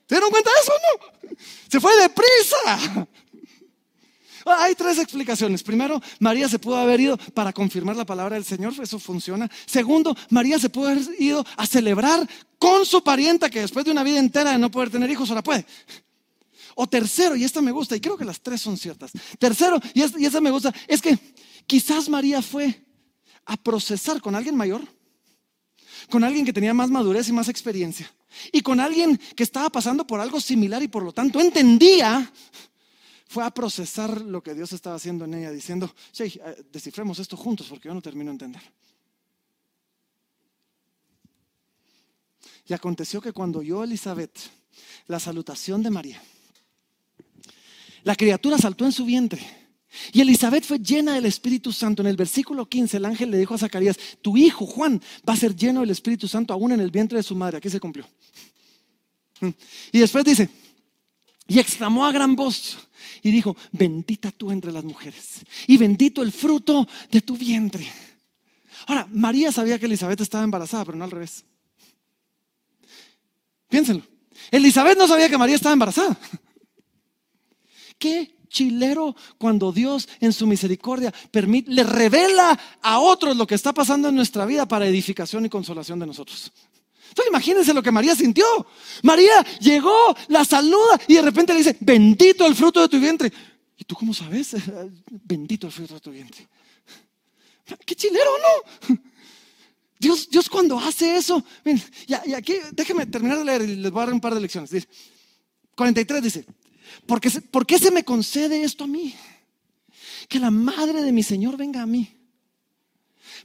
¿Se 0.09 0.15
dieron 0.15 0.31
cuenta 0.31 0.49
de 0.49 0.59
eso 0.61 0.73
no? 0.81 1.37
Se 1.69 1.79
fue 1.79 1.95
deprisa. 2.01 3.07
Hay 4.57 4.73
tres 4.73 4.97
explicaciones. 4.97 5.61
Primero, 5.61 6.01
María 6.19 6.49
se 6.49 6.57
pudo 6.57 6.77
haber 6.77 6.99
ido 6.99 7.15
para 7.35 7.53
confirmar 7.53 7.95
la 7.95 8.05
palabra 8.05 8.33
del 8.33 8.43
Señor, 8.43 8.73
eso 8.81 8.97
funciona. 8.97 9.47
Segundo, 9.67 10.17
María 10.31 10.57
se 10.57 10.71
pudo 10.71 10.87
haber 10.87 11.03
ido 11.19 11.45
a 11.55 11.67
celebrar 11.67 12.27
con 12.57 12.87
su 12.87 13.03
parienta 13.03 13.51
que 13.51 13.61
después 13.61 13.85
de 13.85 13.91
una 13.91 14.03
vida 14.03 14.17
entera 14.17 14.51
de 14.51 14.57
no 14.57 14.71
poder 14.71 14.89
tener 14.89 15.11
hijos, 15.11 15.29
ahora 15.29 15.43
puede. 15.43 15.63
O 16.73 16.87
tercero, 16.87 17.35
y 17.35 17.43
esta 17.43 17.61
me 17.61 17.71
gusta, 17.71 17.95
y 17.95 17.99
creo 17.99 18.17
que 18.17 18.25
las 18.25 18.41
tres 18.41 18.61
son 18.61 18.77
ciertas. 18.77 19.11
Tercero, 19.37 19.79
y 19.93 20.01
y 20.19 20.25
esta 20.25 20.41
me 20.41 20.49
gusta, 20.49 20.73
es 20.87 21.03
que 21.03 21.19
quizás 21.67 22.09
María 22.09 22.41
fue 22.41 22.83
a 23.45 23.57
procesar 23.57 24.21
con 24.21 24.33
alguien 24.33 24.55
mayor, 24.55 24.81
con 26.09 26.23
alguien 26.23 26.45
que 26.45 26.53
tenía 26.53 26.73
más 26.73 26.89
madurez 26.89 27.27
y 27.29 27.33
más 27.33 27.49
experiencia 27.49 28.11
y 28.51 28.61
con 28.61 28.79
alguien 28.79 29.17
que 29.35 29.43
estaba 29.43 29.69
pasando 29.69 30.05
por 30.05 30.19
algo 30.19 30.39
similar 30.39 30.81
y 30.83 30.87
por 30.87 31.03
lo 31.03 31.11
tanto 31.11 31.39
entendía, 31.39 32.31
fue 33.27 33.43
a 33.43 33.51
procesar 33.51 34.21
lo 34.21 34.41
que 34.41 34.55
Dios 34.55 34.73
estaba 34.73 34.95
haciendo 34.95 35.25
en 35.25 35.35
ella, 35.35 35.51
diciendo, 35.51 35.93
sí, 36.11 36.23
eh, 36.23 36.63
descifremos 36.71 37.19
esto 37.19 37.37
juntos 37.37 37.67
porque 37.69 37.87
yo 37.87 37.93
no 37.93 38.01
termino 38.01 38.29
de 38.29 38.33
entender. 38.33 38.61
Y 42.67 42.73
aconteció 42.73 43.19
que 43.21 43.33
cuando 43.33 43.59
oyó 43.59 43.83
Elizabeth 43.83 44.37
la 45.07 45.19
salutación 45.19 45.83
de 45.83 45.89
María, 45.89 46.21
la 48.03 48.15
criatura 48.15 48.57
saltó 48.57 48.85
en 48.85 48.91
su 48.91 49.05
vientre 49.05 49.58
y 50.11 50.21
Elizabeth 50.21 50.63
fue 50.63 50.79
llena 50.79 51.13
del 51.13 51.25
Espíritu 51.25 51.71
Santo. 51.71 52.01
En 52.01 52.07
el 52.07 52.15
versículo 52.15 52.67
15 52.67 52.97
el 52.97 53.05
ángel 53.05 53.31
le 53.31 53.37
dijo 53.37 53.53
a 53.55 53.57
Zacarías, 53.57 53.97
tu 54.21 54.37
hijo 54.37 54.65
Juan 54.65 55.01
va 55.27 55.33
a 55.33 55.37
ser 55.37 55.55
lleno 55.55 55.81
del 55.81 55.89
Espíritu 55.89 56.27
Santo 56.27 56.53
aún 56.53 56.71
en 56.71 56.79
el 56.79 56.91
vientre 56.91 57.17
de 57.17 57.23
su 57.23 57.35
madre. 57.35 57.57
Aquí 57.57 57.69
se 57.69 57.79
cumplió. 57.79 58.07
Y 59.91 59.99
después 59.99 60.25
dice, 60.25 60.49
y 61.47 61.59
exclamó 61.59 62.05
a 62.05 62.11
gran 62.11 62.35
voz 62.35 62.77
y 63.23 63.31
dijo, 63.31 63.55
bendita 63.71 64.31
tú 64.31 64.51
entre 64.51 64.71
las 64.71 64.83
mujeres 64.83 65.41
y 65.65 65.77
bendito 65.77 66.21
el 66.21 66.31
fruto 66.31 66.87
de 67.09 67.21
tu 67.21 67.35
vientre. 67.35 67.87
Ahora, 68.87 69.07
María 69.11 69.51
sabía 69.51 69.79
que 69.79 69.85
Elizabeth 69.85 70.21
estaba 70.21 70.43
embarazada, 70.43 70.85
pero 70.85 70.97
no 70.97 71.03
al 71.03 71.11
revés. 71.11 71.43
Piénsenlo. 73.67 74.03
Elizabeth 74.51 74.97
no 74.97 75.07
sabía 75.07 75.29
que 75.29 75.37
María 75.37 75.55
estaba 75.55 75.73
embarazada. 75.73 76.17
¿Qué 77.97 78.38
chilero 78.49 79.15
cuando 79.37 79.71
Dios 79.71 80.09
en 80.19 80.33
su 80.33 80.47
misericordia 80.47 81.13
permite, 81.31 81.71
le 81.71 81.83
revela 81.83 82.59
a 82.81 82.99
otros 82.99 83.37
lo 83.37 83.47
que 83.47 83.55
está 83.55 83.73
pasando 83.73 84.09
en 84.09 84.15
nuestra 84.15 84.45
vida 84.45 84.67
para 84.67 84.87
edificación 84.87 85.45
y 85.45 85.49
consolación 85.49 85.99
de 85.99 86.07
nosotros. 86.07 86.51
Entonces 87.09 87.29
imagínense 87.29 87.73
lo 87.73 87.81
que 87.81 87.91
María 87.91 88.15
sintió. 88.15 88.45
María 89.03 89.43
llegó, 89.59 90.15
la 90.27 90.45
saluda 90.45 90.99
y 91.07 91.15
de 91.15 91.21
repente 91.21 91.53
le 91.53 91.59
dice, 91.59 91.77
bendito 91.79 92.45
el 92.45 92.55
fruto 92.55 92.81
de 92.81 92.89
tu 92.89 92.99
vientre. 92.99 93.31
¿Y 93.77 93.83
tú 93.85 93.95
cómo 93.95 94.13
sabes? 94.13 94.55
Bendito 95.09 95.67
el 95.67 95.73
fruto 95.73 95.93
de 95.95 95.99
tu 96.01 96.11
vientre. 96.11 96.47
Qué 97.85 97.95
chilero, 97.95 98.31
¿no? 98.89 98.95
Dios, 99.99 100.29
Dios 100.29 100.49
cuando 100.49 100.79
hace 100.79 101.17
eso, 101.17 101.43
y 102.07 102.33
aquí 102.33 102.55
déjenme 102.71 103.05
terminar 103.05 103.37
de 103.37 103.43
leer 103.43 103.61
y 103.63 103.75
les 103.75 103.91
voy 103.91 104.01
a 104.01 104.05
dar 104.05 104.13
un 104.13 104.21
par 104.21 104.33
de 104.33 104.39
lecciones. 104.39 104.87
43 105.75 106.23
dice, 106.23 106.45
¿Por 107.05 107.19
qué, 107.21 107.79
se 107.79 107.91
me 107.91 108.03
concede 108.03 108.63
esto 108.63 108.83
a 108.83 108.87
mí? 108.87 109.13
Que 110.27 110.39
la 110.39 110.51
madre 110.51 111.01
de 111.01 111.11
mi 111.11 111.23
Señor 111.23 111.57
venga 111.57 111.81
a 111.81 111.85
mí. 111.85 112.15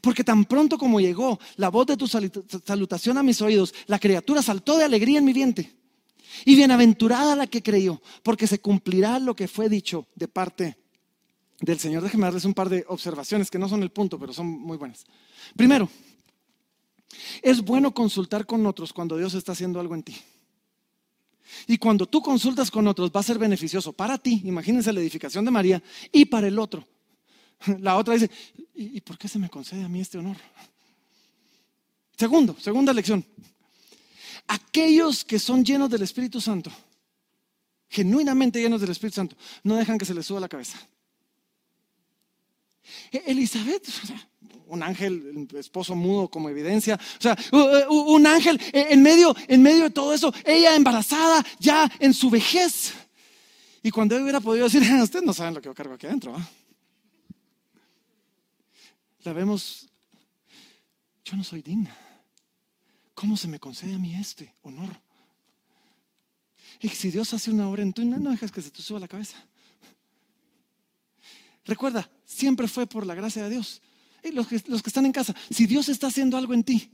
Porque 0.01 0.25
tan 0.25 0.45
pronto 0.45 0.77
como 0.77 1.01
llegó 1.01 1.39
la 1.57 1.69
voz 1.69 1.87
de 1.87 1.97
tu 1.97 2.07
salutación 2.07 3.19
a 3.19 3.23
mis 3.23 3.41
oídos, 3.41 3.75
la 3.87 3.99
criatura 3.99 4.43
saltó 4.43 4.77
de 4.77 4.85
alegría 4.85 5.19
en 5.19 5.25
mi 5.25 5.33
vientre. 5.33 5.73
Y 6.45 6.57
bienaventurada 6.57 7.37
la 7.37 7.47
que 7.47 7.63
creyó, 7.63 8.03
porque 8.23 8.47
se 8.47 8.59
cumplirá 8.59 9.19
lo 9.19 9.37
que 9.37 9.49
fue 9.49 9.69
dicho 9.69 10.09
de 10.17 10.29
parte 10.29 10.77
del 11.61 11.79
Señor. 11.79 12.03
Déjenme 12.03 12.27
darles 12.27 12.45
un 12.45 12.55
par 12.55 12.69
de 12.69 12.85
observaciones 12.89 13.51
que 13.51 13.59
no 13.59 13.69
son 13.69 13.83
el 13.83 13.91
punto, 13.91 14.19
pero 14.19 14.33
son 14.33 14.47
muy 14.47 14.77
buenas. 14.77 15.05
Primero, 15.57 15.89
es 17.43 17.63
bueno 17.63 17.95
consultar 17.95 18.47
con 18.47 18.67
otros 18.67 18.93
cuando 18.93 19.17
Dios 19.17 19.35
está 19.35 19.53
haciendo 19.53 19.81
algo 19.81 19.95
en 19.95 20.03
ti. 20.03 20.17
Y 21.67 21.79
cuando 21.79 22.07
tú 22.07 22.23
consultas 22.23 22.71
con 22.71 22.87
otros 22.87 23.11
va 23.11 23.21
a 23.21 23.25
ser 23.25 23.39
beneficioso 23.39 23.93
para 23.93 24.19
ti, 24.19 24.43
imagínense 24.45 24.93
la 24.93 25.01
edificación 25.01 25.45
de 25.45 25.51
María, 25.51 25.83
y 26.13 26.25
para 26.25 26.49
el 26.49 26.59
otro. 26.59 26.87
La 27.81 27.97
otra 27.97 28.15
dice, 28.15 28.31
¿y 28.75 29.01
por 29.01 29.19
qué 29.19 29.29
se 29.29 29.39
me 29.39 29.49
concede 29.49 29.85
a 29.85 29.89
mí 29.89 30.01
este 30.01 30.19
honor? 30.19 30.37
Segundo, 32.17 32.57
segunda 32.61 32.93
lección. 32.93 33.25
Aquellos 34.47 35.25
que 35.25 35.39
son 35.39 35.65
llenos 35.65 35.91
del 35.91 36.03
Espíritu 36.03 36.41
Santo, 36.41 36.71
genuinamente 37.89 38.61
llenos 38.61 38.81
del 38.81 38.91
Espíritu 38.91 39.17
Santo, 39.17 39.37
no 39.63 39.77
dejan 39.77 39.99
que 39.99 40.05
se 40.05 40.15
les 40.15 40.27
suba 40.27 40.41
la 40.41 40.49
cabeza. 40.49 40.79
E-, 43.11 43.23
Elizabeth, 43.27 43.87
un 44.67 44.83
ángel, 44.83 45.49
esposo 45.57 45.95
mudo 45.95 46.29
como 46.29 46.49
evidencia, 46.49 46.99
o 47.19 47.23
sea, 47.23 47.37
un 47.89 48.27
ángel 48.27 48.61
en 48.73 49.03
medio, 49.03 49.35
en 49.49 49.63
medio 49.63 49.85
de 49.85 49.91
todo 49.91 50.13
eso, 50.13 50.33
ella 50.45 50.75
embarazada 50.75 51.45
ya 51.59 51.91
en 51.99 52.15
su 52.15 52.31
vejez. 52.31 52.95
Y 53.83 53.91
cuando 53.91 54.17
él 54.17 54.23
hubiera 54.23 54.41
podido 54.41 54.65
decir, 54.65 54.83
ustedes 55.03 55.25
no 55.25 55.33
saben 55.33 55.55
lo 55.55 55.61
que 55.61 55.67
yo 55.67 55.75
cargo 55.75 55.95
aquí 55.95 56.07
adentro. 56.07 56.35
La 59.25 59.33
vemos, 59.33 59.89
yo 61.25 61.37
no 61.37 61.45
soy 61.45 61.63
digna. 61.63 61.97
¿Cómo 63.15 63.37
se 63.37 63.49
me 63.49 63.61
concede 63.61 63.95
a 63.95 63.99
mí 63.99 64.15
este 64.15 64.53
honor? 64.63 64.91
Y 66.81 66.89
si 66.89 67.11
Dios 67.11 67.33
hace 67.33 67.51
una 67.51 67.69
obra 67.69 67.83
en 67.83 67.93
tú, 67.93 68.05
no, 68.05 68.19
no 68.19 68.31
dejes 68.31 68.51
que 68.51 68.61
se 68.61 68.71
te 68.71 68.83
suba 68.83 69.01
la 69.01 69.09
cabeza. 69.09 69.37
Recuerda, 71.65 72.11
siempre 72.27 72.69
fue 72.69 72.87
por 72.87 73.07
la 73.07 73.15
gracia 73.15 73.45
de 73.45 73.51
Dios 73.51 73.81
los, 74.33 74.47
que, 74.47 74.63
los 74.67 74.83
que 74.83 74.91
están 74.91 75.07
en 75.07 75.13
casa, 75.13 75.35
si 75.51 75.67
Dios 75.67 75.89
está 75.89 76.07
haciendo 76.07 76.37
algo 76.37 76.55
en 76.55 76.65
ti, 76.65 76.91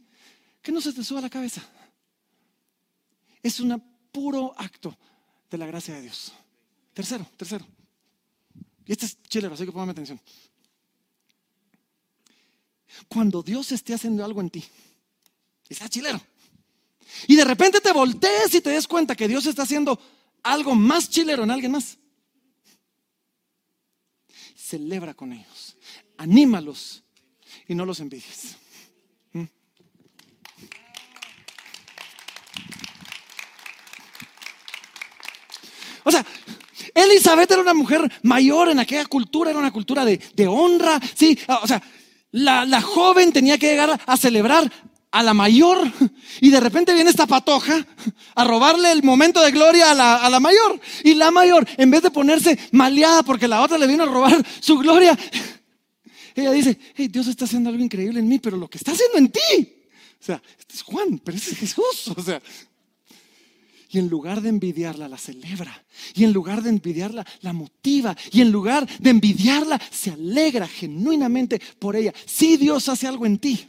que 0.63 0.73
no 0.73 0.81
se 0.81 0.93
te 0.93 1.05
suba 1.05 1.21
la 1.21 1.31
cabeza. 1.31 1.63
Es 3.43 3.61
un 3.61 3.83
puro 4.13 4.55
acto 4.57 4.97
de 5.51 5.59
la 5.59 5.67
gracia 5.67 5.95
de 5.95 6.03
Dios. 6.03 6.33
Tercero, 6.93 7.27
tercero. 7.37 7.67
Y 8.87 8.93
este 8.93 9.07
es 9.07 9.23
chilero, 9.23 9.55
así 9.55 9.65
que 9.65 9.73
póngame 9.73 9.93
atención. 9.93 10.21
Cuando 13.09 13.43
Dios 13.43 13.71
esté 13.73 13.95
haciendo 13.95 14.25
algo 14.25 14.41
en 14.41 14.51
ti, 14.51 14.65
sea 15.71 15.89
chilero, 15.89 16.21
y 17.27 17.37
de 17.37 17.45
repente 17.45 17.81
te 17.81 17.93
voltees 17.93 18.55
y 18.55 18.61
te 18.61 18.71
des 18.71 18.87
cuenta 18.87 19.15
que 19.15 19.29
Dios 19.29 19.47
está 19.47 19.63
haciendo 19.63 20.01
algo 20.43 20.75
más 20.75 21.09
chilero 21.09 21.45
en 21.45 21.51
alguien 21.51 21.73
más, 21.73 21.99
celebra 24.57 25.15
con 25.15 25.33
ellos, 25.33 25.77
anímalos 26.17 27.03
y 27.69 27.75
no 27.75 27.85
los 27.85 28.01
envidies. 28.01 28.57
¿Mm? 29.33 29.45
O 36.05 36.11
sea, 36.11 36.25
Elizabeth 36.95 37.51
era 37.51 37.63
una 37.63 37.75
mujer 37.75 38.11
mayor 38.23 38.69
en 38.69 38.79
aquella 38.79 39.07
cultura, 39.07 39.51
era 39.51 39.59
una 39.59 39.71
cultura 39.71 40.05
de, 40.05 40.49
honra, 40.49 41.01
sí, 41.15 41.39
o 41.63 41.67
sea, 41.67 41.83
la, 42.33 42.81
joven 42.81 43.33
tenía 43.33 43.59
que 43.59 43.69
llegar 43.69 44.01
a 44.05 44.17
celebrar 44.17 44.71
a 45.13 45.23
la 45.23 45.35
mayor 45.35 45.91
y 46.41 46.51
de 46.51 46.61
repente 46.61 46.95
viene 46.95 47.11
esta 47.11 47.27
patoja 47.27 47.85
a 48.35 48.45
robarle 48.45 48.93
el 48.93 49.03
momento 49.03 49.43
de 49.43 49.51
gloria 49.51 49.91
a 49.91 49.95
la, 49.95 50.17
a 50.17 50.31
la, 50.31 50.39
mayor. 50.39 50.81
Y 51.03 51.15
la 51.15 51.31
mayor, 51.31 51.67
en 51.77 51.91
vez 51.91 52.03
de 52.03 52.11
ponerse 52.11 52.59
maleada 52.73 53.23
porque 53.23 53.49
la 53.49 53.63
otra 53.63 53.79
le 53.79 53.89
vino 53.89 54.05
a 54.05 54.07
robar 54.07 54.45
su 54.61 54.79
gloria, 54.79 55.19
ella 56.41 56.53
dice, 56.53 56.79
hey, 56.95 57.09
Dios 57.09 57.27
está 57.27 57.45
haciendo 57.45 57.71
algo 57.71 57.83
increíble 57.83 58.21
en 58.21 58.29
mí, 58.29 58.39
pero 58.39 58.57
lo 58.57 58.69
que 58.69 58.79
está 58.79 58.93
haciendo 58.93 59.19
en 59.19 59.31
ti. 59.31 59.75
O 60.21 60.25
sea, 60.25 60.43
este 60.59 60.75
es 60.75 60.83
Juan, 60.83 61.21
pero 61.25 61.37
este 61.37 61.53
es 61.53 61.59
Jesús. 61.59 62.13
O 62.17 62.23
sea, 62.23 62.41
y 63.93 63.99
en 63.99 64.09
lugar 64.09 64.41
de 64.41 64.51
envidiarla, 64.51 65.09
la 65.09 65.19
celebra. 65.19 65.85
Y 66.15 66.23
en 66.23 66.33
lugar 66.33 66.63
de 66.63 66.71
envidiarla, 66.71 67.27
la 67.41 67.53
motiva. 67.53 68.17
Y 68.31 68.41
en 68.41 68.53
lugar 68.53 68.89
de 69.01 69.11
envidiarla, 69.11 69.81
se 69.91 70.13
alegra 70.13 70.69
genuinamente 70.69 71.61
por 71.79 71.97
ella. 71.97 72.15
Sí, 72.25 72.57
Dios 72.57 72.89
hace 72.89 73.09
algo 73.09 73.27
en 73.27 73.39
ti, 73.39 73.67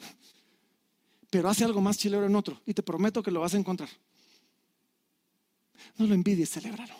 pero 1.32 1.50
hace 1.50 1.64
algo 1.64 1.82
más 1.82 1.98
chilero 1.98 2.28
en 2.28 2.36
otro. 2.36 2.62
Y 2.68 2.74
te 2.76 2.84
prometo 2.84 3.24
que 3.24 3.32
lo 3.32 3.40
vas 3.40 3.56
a 3.56 3.58
encontrar. 3.58 3.90
No 5.98 6.06
lo 6.06 6.14
envidies, 6.14 6.52
celébralo. 6.52 6.94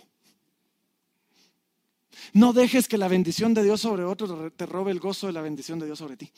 No 2.34 2.54
dejes 2.54 2.88
que 2.88 2.98
la 2.98 3.08
bendición 3.08 3.54
de 3.54 3.64
Dios 3.64 3.82
sobre 3.82 4.04
otro 4.04 4.52
te 4.52 4.66
robe 4.66 4.92
el 4.92 5.00
gozo 5.00 5.28
de 5.28 5.34
la 5.34 5.42
bendición 5.42 5.80
de 5.80 5.86
Dios 5.86 6.00
sobre 6.00 6.18
ti. 6.18 6.32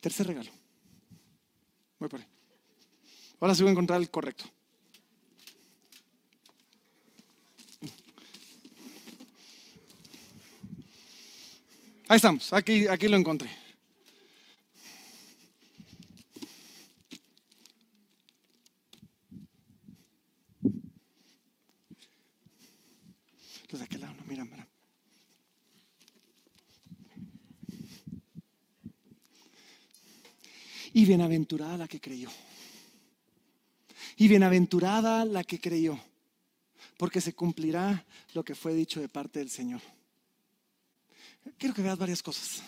Tercer 0.00 0.26
regalo. 0.26 0.50
Voy 1.98 2.08
por 2.08 2.20
ahí. 2.20 2.26
Ahora 3.40 3.54
sí 3.54 3.62
voy 3.62 3.70
a 3.70 3.72
encontrar 3.72 4.00
el 4.00 4.10
correcto. 4.10 4.44
Ahí 12.08 12.16
estamos, 12.16 12.52
aquí, 12.52 12.86
aquí 12.86 13.08
lo 13.08 13.16
encontré. 13.16 13.65
Los 23.68 23.80
de 23.80 23.84
aquel 23.84 24.00
lado 24.00 24.14
no 24.14 24.24
miran, 24.24 24.48
mira. 24.50 24.68
Y 30.92 31.04
bienaventurada 31.04 31.76
la 31.76 31.88
que 31.88 32.00
creyó. 32.00 32.30
Y 34.16 34.28
bienaventurada 34.28 35.24
la 35.24 35.44
que 35.44 35.60
creyó, 35.60 35.98
porque 36.96 37.20
se 37.20 37.34
cumplirá 37.34 38.06
lo 38.32 38.44
que 38.44 38.54
fue 38.54 38.72
dicho 38.72 39.00
de 39.00 39.08
parte 39.08 39.40
del 39.40 39.50
Señor. 39.50 39.82
Quiero 41.58 41.74
que 41.74 41.82
veas 41.82 41.98
varias 41.98 42.22
cosas. 42.22 42.62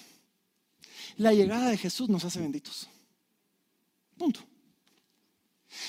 La 1.17 1.33
llegada 1.33 1.71
de 1.71 1.79
Jesús 1.79 2.09
nos 2.09 2.25
hace 2.25 2.41
benditos. 2.41 2.89
Punto. 4.17 4.41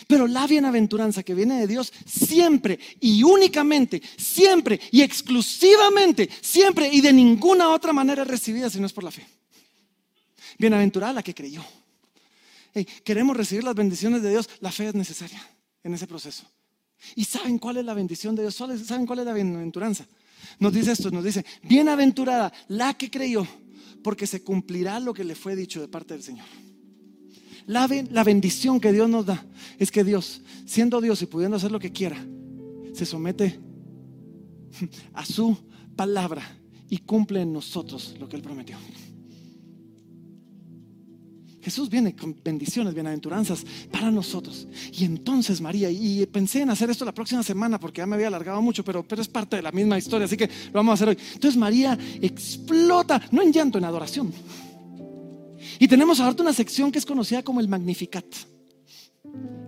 Pero 0.08 0.28
la 0.28 0.48
bienaventuranza 0.48 1.24
que 1.24 1.36
viene 1.36 1.60
de 1.60 1.68
Dios 1.68 1.92
siempre 2.06 2.80
y 3.00 3.24
únicamente, 3.24 4.02
siempre 4.18 4.80
y 4.92 5.02
exclusivamente, 5.02 6.30
siempre 6.42 6.90
y 6.92 7.02
de 7.02 7.14
ninguna 7.14 7.70
otra 7.70 7.94
manera 7.94 8.24
recibida 8.24 8.70
si 8.70 8.80
no 8.80 8.86
es 8.86 8.94
por 8.94 9.04
la 9.04 9.12
fe. 9.12 9.26
Bienaventurada 10.58 11.14
la 11.14 11.24
que 11.24 11.34
creyó. 11.34 11.64
queremos 13.04 13.36
recibir 13.36 13.64
las 13.64 13.76
bendiciones 13.76 14.22
de 14.22 14.30
Dios, 14.30 14.50
la 14.62 14.72
fe 14.72 14.88
es 14.88 14.96
necesaria 14.96 15.42
en 15.84 15.94
ese 15.94 16.08
proceso. 16.08 16.44
¿Y 17.16 17.24
saben 17.24 17.58
cuál 17.60 17.78
es 17.78 17.86
la 17.86 17.94
bendición 17.94 18.36
de 18.36 18.44
Dios? 18.44 18.56
¿Saben 18.56 19.06
cuál 19.06 19.20
es 19.20 19.26
la 19.26 19.34
bienaventuranza? 19.34 20.06
Nos 20.60 20.74
dice 20.74 20.92
esto, 20.92 21.12
nos 21.12 21.24
dice, 21.24 21.46
bienaventurada 21.64 22.52
la 22.68 22.96
que 22.96 23.10
creyó, 23.10 23.48
porque 24.04 24.28
se 24.28 24.44
cumplirá 24.44 25.00
lo 25.00 25.14
que 25.14 25.24
le 25.24 25.36
fue 25.36 25.56
dicho 25.56 25.82
de 25.82 25.88
parte 25.88 26.14
del 26.14 26.24
Señor. 26.24 26.46
La, 27.70 27.88
la 28.10 28.24
bendición 28.24 28.80
que 28.80 28.92
Dios 28.92 29.08
nos 29.08 29.28
da 29.28 29.46
es 29.78 29.92
que 29.92 30.04
Dios, 30.04 30.42
siendo 30.66 31.00
Dios 31.02 31.22
y 31.22 31.28
pudiendo 31.28 31.58
hacer 31.58 31.72
lo 31.72 31.80
que 31.80 31.92
quiera, 31.92 32.18
se 32.94 33.06
somete 33.06 33.60
a 35.14 35.24
su 35.24 35.56
palabra 35.96 36.42
y 36.90 36.98
cumple 36.98 37.44
en 37.44 37.54
nosotros 37.54 38.16
lo 38.20 38.28
que 38.28 38.38
Él 38.38 38.42
prometió. 38.42 38.76
Jesús 41.62 41.92
viene 41.92 42.16
con 42.16 42.36
bendiciones, 42.44 42.96
bienaventuranzas 42.96 43.64
para 43.92 44.10
nosotros. 44.10 44.68
Y 44.92 45.06
entonces 45.06 45.62
María, 45.62 45.92
y 45.92 46.26
pensé 46.26 46.62
en 46.62 46.72
hacer 46.72 46.90
esto 46.90 47.06
la 47.06 47.14
próxima 47.14 47.44
semana 47.44 47.80
porque 47.80 48.00
ya 48.00 48.08
me 48.08 48.16
había 48.16 48.30
alargado 48.30 48.64
mucho, 48.64 48.84
pero, 48.84 49.08
pero 49.08 49.22
es 49.22 49.28
parte 49.28 49.58
de 49.58 49.62
la 49.62 49.72
misma 49.72 49.96
historia, 49.96 50.26
así 50.26 50.36
que 50.36 50.48
lo 50.48 50.74
vamos 50.74 50.94
a 50.94 50.94
hacer 50.96 51.10
hoy. 51.10 51.18
Entonces 51.36 51.56
María 51.56 51.96
explota, 52.20 53.22
no 53.30 53.44
en 53.44 53.54
llanto, 53.54 53.78
en 53.78 53.86
adoración. 53.86 54.34
Y 55.80 55.88
tenemos 55.88 56.20
ahorita 56.20 56.44
una 56.44 56.54
sección 56.54 56.92
que 56.92 57.00
es 57.00 57.06
conocida 57.06 57.42
como 57.42 57.62
el 57.62 57.68
Magnificat. 57.68 58.26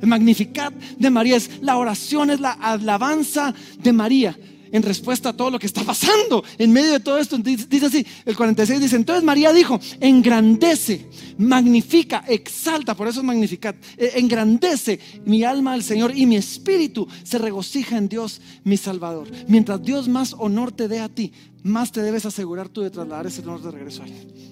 El 0.02 0.08
Magnificat 0.08 0.74
de 0.74 1.10
María 1.10 1.38
es 1.38 1.62
la 1.62 1.78
oración, 1.78 2.30
es 2.30 2.40
la 2.40 2.52
alabanza 2.52 3.54
de 3.82 3.94
María 3.94 4.38
en 4.72 4.84
respuesta 4.84 5.30
a 5.30 5.34
todo 5.34 5.52
lo 5.52 5.60
que 5.60 5.68
está 5.68 5.84
pasando 5.84 6.44
en 6.58 6.72
medio 6.72 6.94
de 6.94 7.00
todo 7.00 7.18
esto. 7.18 7.38
Dice 7.38 7.86
así, 7.86 8.06
el 8.26 8.36
46 8.36 8.80
dice, 8.80 8.96
entonces 8.96 9.24
María 9.24 9.54
dijo, 9.54 9.80
engrandece, 10.00 11.10
magnifica, 11.38 12.24
exalta, 12.28 12.96
por 12.96 13.08
eso 13.08 13.20
es 13.20 13.26
magnificat, 13.26 13.76
e, 13.98 14.20
engrandece 14.20 15.00
mi 15.26 15.44
alma 15.44 15.74
al 15.74 15.84
Señor 15.84 16.16
y 16.16 16.26
mi 16.26 16.38
espíritu 16.38 17.08
se 17.24 17.38
regocija 17.38 17.98
en 17.98 18.10
Dios 18.10 18.42
mi 18.64 18.78
Salvador. 18.78 19.28
Mientras 19.48 19.82
Dios 19.84 20.08
más 20.08 20.34
honor 20.38 20.72
te 20.72 20.88
dé 20.88 21.00
a 21.00 21.10
ti, 21.10 21.34
más 21.64 21.92
te 21.92 22.02
debes 22.02 22.26
asegurar 22.26 22.70
tú 22.70 22.82
de 22.82 22.90
trasladar 22.90 23.28
ese 23.28 23.42
honor 23.42 23.62
de 23.62 23.72
regreso 23.72 24.04
a 24.04 24.08
Él. 24.08 24.51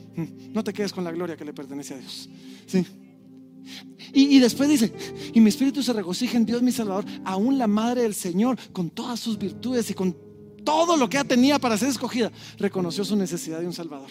No 0.53 0.63
te 0.63 0.73
quedes 0.73 0.91
con 0.91 1.03
la 1.03 1.11
gloria 1.11 1.37
que 1.37 1.45
le 1.45 1.53
pertenece 1.53 1.93
a 1.93 1.97
Dios. 1.97 2.29
Sí. 2.65 2.85
Y, 4.13 4.39
después 4.39 4.67
dice, 4.67 4.91
y 5.33 5.39
mi 5.39 5.49
espíritu 5.49 5.83
se 5.83 5.93
regocija 5.93 6.35
en 6.37 6.45
Dios 6.45 6.61
mi 6.61 6.71
Salvador, 6.71 7.05
aún 7.23 7.57
la 7.57 7.67
Madre 7.67 8.01
del 8.01 8.15
Señor, 8.15 8.57
con 8.71 8.89
todas 8.89 9.19
sus 9.19 9.37
virtudes 9.37 9.89
y 9.91 9.93
con 9.93 10.15
todo 10.63 10.97
lo 10.97 11.09
que 11.09 11.17
ella 11.17 11.27
tenía 11.27 11.59
para 11.59 11.77
ser 11.77 11.89
escogida, 11.89 12.31
reconoció 12.57 13.05
su 13.05 13.15
necesidad 13.15 13.59
de 13.59 13.67
un 13.67 13.73
Salvador. 13.73 14.09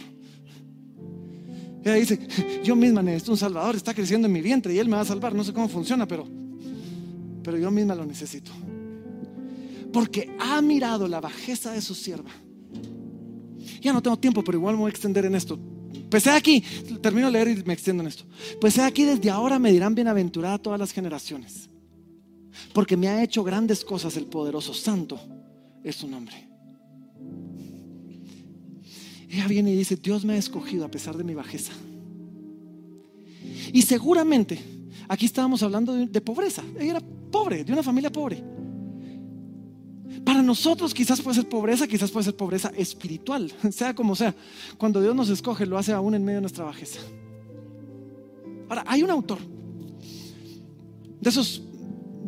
Ella 1.83 1.95
dice, 1.95 2.21
yo 2.63 2.77
misma 2.77 3.03
necesito 3.03 3.33
un 3.33 3.39
Salvador, 3.39 3.75
está 3.75 3.93
creciendo 3.93 4.27
en 4.27 4.33
mi 4.33 4.41
vientre 4.41 4.73
y 4.73 4.79
Él 4.79 4.89
me 4.89 4.97
va 4.97 5.03
a 5.03 5.07
salvar, 5.07 5.35
no 5.35 5.43
sé 5.43 5.53
cómo 5.53 5.69
funciona, 5.69 6.07
pero, 6.07 6.27
pero 7.43 7.59
yo 7.59 7.71
misma 7.71 7.95
lo 7.95 8.05
necesito. 8.05 8.53
Porque 9.93 10.37
ha 10.39 10.61
mirado 10.63 11.09
la 11.09 11.21
bajeza 11.21 11.73
de 11.73 11.81
su 11.81 11.95
sierva. 11.95 12.31
Ya 13.81 13.93
no 13.93 14.03
tengo 14.03 14.19
tiempo, 14.19 14.45
pero 14.45 14.59
igual 14.59 14.75
me 14.75 14.83
voy 14.83 14.89
a 14.89 14.91
extender 14.91 15.25
en 15.25 15.35
esto. 15.35 15.59
Pues 16.11 16.27
he 16.27 16.31
aquí, 16.31 16.63
termino 17.03 17.27
de 17.27 17.33
leer 17.33 17.49
y 17.49 17.63
me 17.65 17.75
extiendo 17.75 18.03
en 18.03 18.09
esto. 18.09 18.25
Pues 18.61 18.79
he 18.79 18.83
aquí, 18.83 19.05
desde 19.05 19.31
ahora 19.31 19.59
me 19.59 19.73
dirán 19.73 19.95
bienaventurada 19.95 20.59
todas 20.59 20.79
las 20.79 20.93
generaciones, 20.93 21.69
porque 22.73 22.97
me 22.97 23.09
ha 23.09 23.23
hecho 23.23 23.45
grandes 23.45 23.85
cosas 23.85 24.17
el 24.17 24.27
poderoso 24.27 24.73
santo, 24.73 25.21
es 25.85 25.97
su 25.97 26.09
nombre. 26.09 26.49
Ella 29.29 29.47
viene 29.47 29.73
y 29.73 29.77
dice, 29.77 29.97
Dios 29.97 30.25
me 30.25 30.35
ha 30.35 30.39
escogido 30.39 30.87
a 30.87 30.91
pesar 30.91 31.17
de 31.17 31.25
mi 31.25 31.35
bajeza. 31.35 31.73
Y 33.73 33.83
seguramente, 33.83 34.59
aquí 35.09 35.27
estábamos 35.27 35.63
hablando 35.63 35.93
de, 35.93 36.07
de 36.07 36.21
pobreza. 36.23 36.63
Ella 36.79 36.93
era 36.93 37.01
pobre, 37.31 37.63
de 37.63 37.73
una 37.73 37.83
familia 37.83 38.11
pobre. 38.11 38.43
Para 40.25 40.43
nosotros 40.43 40.95
quizás 40.95 41.21
puede 41.21 41.37
ser 41.37 41.49
pobreza, 41.49 41.87
quizás 41.87 42.11
puede 42.11 42.25
ser 42.25 42.37
pobreza 42.37 42.73
espiritual, 42.77 43.53
sea 43.71 43.95
como 43.95 44.15
sea. 44.15 44.35
Cuando 44.77 45.01
Dios 45.01 45.15
nos 45.15 45.29
escoge, 45.29 45.67
lo 45.67 45.79
hace 45.79 45.93
aún 45.93 46.15
en 46.15 46.25
medio 46.25 46.39
de 46.39 46.43
nuestra 46.43 46.65
bajeza. 46.65 47.01
Ahora, 48.69 48.85
hay 48.87 49.03
un 49.03 49.11
autor 49.11 49.39
de 51.21 51.31
esos 51.31 51.63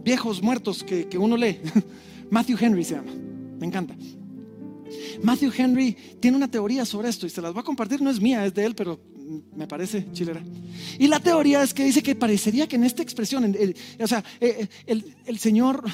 viejos 0.03 0.43
muertos 0.43 0.83
que, 0.83 1.07
que 1.07 1.19
uno 1.19 1.37
lee, 1.37 1.61
Matthew 2.31 2.59
Henry 2.61 2.85
se 2.85 2.95
llama, 2.95 3.13
me 3.59 3.67
encanta. 3.67 3.95
Matthew 5.23 5.53
Henry 5.57 5.97
tiene 6.19 6.37
una 6.37 6.51
teoría 6.51 6.85
sobre 6.85 7.09
esto 7.09 7.27
y 7.27 7.31
se 7.31 7.43
las 7.43 7.53
voy 7.53 7.61
a 7.61 7.65
compartir, 7.65 8.01
no 8.01 8.11
es 8.11 8.21
mía, 8.21 8.45
es 8.47 8.55
de 8.55 8.65
él, 8.65 8.75
pero 8.75 9.01
me 9.55 9.67
parece 9.67 10.07
chilera. 10.13 10.43
Y 10.99 11.07
la 11.07 11.21
teoría 11.21 11.63
es 11.63 11.75
que 11.75 11.85
dice 11.85 12.03
que 12.03 12.15
parecería 12.15 12.67
que 12.67 12.77
en 12.77 12.85
esta 12.85 13.03
expresión, 13.03 13.55
o 14.01 14.07
sea, 14.07 14.25
eh, 14.41 14.69
el, 14.87 15.15
el 15.27 15.39
Señor 15.39 15.85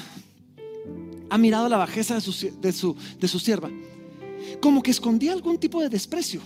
ha 1.29 1.37
mirado 1.37 1.69
la 1.69 1.77
bajeza 1.77 2.15
de 2.15 2.21
su, 2.21 2.51
de 2.59 2.71
su, 2.71 2.95
de 3.19 3.27
su 3.27 3.39
sierva, 3.39 3.69
como 4.61 4.81
que 4.81 4.91
escondía 4.91 5.33
algún 5.33 5.57
tipo 5.57 5.81
de 5.81 5.89
desprecio 5.89 6.41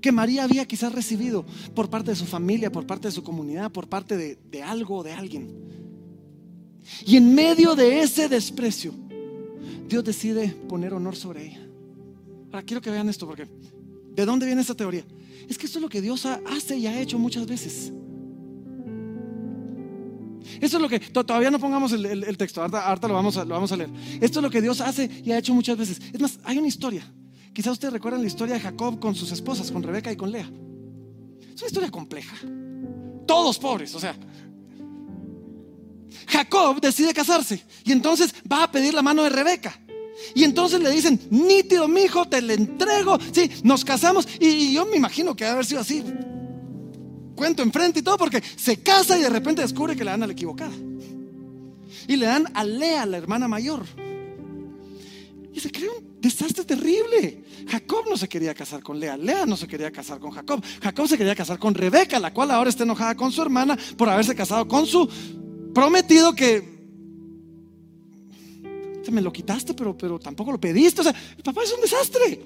que 0.00 0.12
María 0.12 0.44
había 0.44 0.66
quizás 0.66 0.92
recibido 0.92 1.46
por 1.74 1.88
parte 1.88 2.10
de 2.10 2.16
su 2.16 2.26
familia, 2.26 2.70
por 2.70 2.86
parte 2.86 3.08
de 3.08 3.12
su 3.12 3.22
comunidad, 3.22 3.72
por 3.72 3.88
parte 3.88 4.16
de, 4.18 4.36
de 4.50 4.62
algo 4.62 4.98
o 4.98 5.02
de 5.02 5.12
alguien. 5.12 5.48
Y 7.06 7.16
en 7.16 7.34
medio 7.34 7.74
de 7.74 8.00
ese 8.00 8.28
desprecio, 8.28 8.92
Dios 9.88 10.04
decide 10.04 10.48
poner 10.68 10.92
honor 10.92 11.16
sobre 11.16 11.46
ella. 11.46 11.66
Ahora 12.46 12.62
quiero 12.62 12.82
que 12.82 12.90
vean 12.90 13.08
esto 13.08 13.26
porque 13.26 13.48
¿de 14.14 14.24
dónde 14.26 14.46
viene 14.46 14.60
esta 14.60 14.74
teoría? 14.74 15.04
Es 15.48 15.58
que 15.58 15.66
esto 15.66 15.78
es 15.78 15.82
lo 15.82 15.88
que 15.88 16.02
Dios 16.02 16.26
hace 16.26 16.76
y 16.76 16.86
ha 16.86 17.00
hecho 17.00 17.18
muchas 17.18 17.46
veces. 17.46 17.90
Esto 20.60 20.76
es 20.76 20.82
lo 20.82 20.88
que, 20.88 21.00
todavía 21.00 21.50
no 21.50 21.58
pongamos 21.58 21.92
el, 21.92 22.36
texto, 22.36 22.62
ahorita, 22.62 23.08
lo, 23.08 23.14
vamos 23.14 23.36
a, 23.36 23.44
lo 23.44 23.54
vamos 23.54 23.72
a 23.72 23.76
leer. 23.76 23.90
Esto 24.20 24.40
es 24.40 24.42
lo 24.42 24.50
que 24.50 24.60
Dios 24.60 24.80
hace 24.80 25.10
y 25.24 25.32
ha 25.32 25.38
hecho 25.38 25.54
muchas 25.54 25.76
veces. 25.76 26.00
Es 26.12 26.20
más, 26.20 26.38
hay 26.44 26.58
una 26.58 26.68
historia. 26.68 27.10
Quizás 27.52 27.72
ustedes 27.72 27.92
recuerdan 27.92 28.20
la 28.20 28.26
historia 28.26 28.54
de 28.54 28.60
Jacob 28.60 28.98
con 28.98 29.14
sus 29.14 29.30
esposas, 29.32 29.70
con 29.70 29.82
Rebeca 29.82 30.10
y 30.10 30.16
con 30.16 30.30
Lea. 30.32 30.50
Es 31.54 31.62
una 31.62 31.68
historia 31.68 31.90
compleja. 31.90 32.36
Todos 33.26 33.58
pobres, 33.58 33.94
o 33.94 34.00
sea. 34.00 34.16
Jacob 36.26 36.80
decide 36.80 37.12
casarse 37.12 37.64
y 37.84 37.92
entonces 37.92 38.34
va 38.50 38.64
a 38.64 38.70
pedir 38.70 38.94
la 38.94 39.02
mano 39.02 39.22
de 39.22 39.30
Rebeca. 39.30 39.78
Y 40.34 40.44
entonces 40.44 40.80
le 40.80 40.90
dicen, 40.90 41.20
nítido, 41.30 41.88
mi 41.88 42.02
hijo, 42.02 42.26
te 42.26 42.40
le 42.40 42.54
entrego. 42.54 43.18
Sí, 43.32 43.50
nos 43.62 43.84
casamos. 43.84 44.26
Y, 44.40 44.72
yo 44.72 44.86
me 44.86 44.96
imagino 44.96 45.34
que 45.34 45.44
debe 45.44 45.54
haber 45.54 45.66
sido 45.66 45.80
así. 45.80 46.02
Cuento 47.34 47.62
enfrente 47.62 48.00
y 48.00 48.02
todo, 48.02 48.16
porque 48.16 48.42
se 48.56 48.82
casa 48.82 49.18
y 49.18 49.22
de 49.22 49.30
repente 49.30 49.62
descubre 49.62 49.96
que 49.96 50.04
le 50.04 50.10
dan 50.10 50.22
a 50.22 50.26
la 50.26 50.32
equivocada. 50.32 50.74
Y 52.06 52.16
le 52.16 52.26
dan 52.26 52.46
a 52.54 52.64
Lea, 52.64 53.06
la 53.06 53.16
hermana 53.16 53.48
mayor. 53.48 53.84
Y 55.52 55.60
se 55.60 55.70
crea 55.70 55.90
un 55.90 56.20
desastre 56.20 56.64
terrible. 56.64 57.44
Jacob 57.68 58.04
no 58.08 58.16
se 58.16 58.28
quería 58.28 58.54
casar 58.54 58.82
con 58.82 58.98
Lea, 58.98 59.16
Lea 59.16 59.46
no 59.46 59.56
se 59.56 59.66
quería 59.66 59.90
casar 59.90 60.18
con 60.18 60.30
Jacob. 60.30 60.62
Jacob 60.82 61.08
se 61.08 61.16
quería 61.16 61.34
casar 61.34 61.58
con 61.58 61.74
Rebeca, 61.74 62.18
la 62.18 62.32
cual 62.32 62.50
ahora 62.50 62.70
está 62.70 62.82
enojada 62.82 63.14
con 63.14 63.32
su 63.32 63.40
hermana 63.40 63.78
por 63.96 64.08
haberse 64.08 64.34
casado 64.34 64.66
con 64.68 64.86
su 64.86 65.08
prometido 65.72 66.34
que 66.34 66.74
me 69.10 69.20
lo 69.20 69.32
quitaste, 69.32 69.74
pero, 69.74 69.96
pero 69.96 70.18
tampoco 70.18 70.52
lo 70.52 70.60
pediste. 70.60 71.00
O 71.00 71.04
sea, 71.04 71.14
el 71.36 71.42
papá 71.42 71.62
es 71.62 71.72
un 71.72 71.80
desastre. 71.80 72.40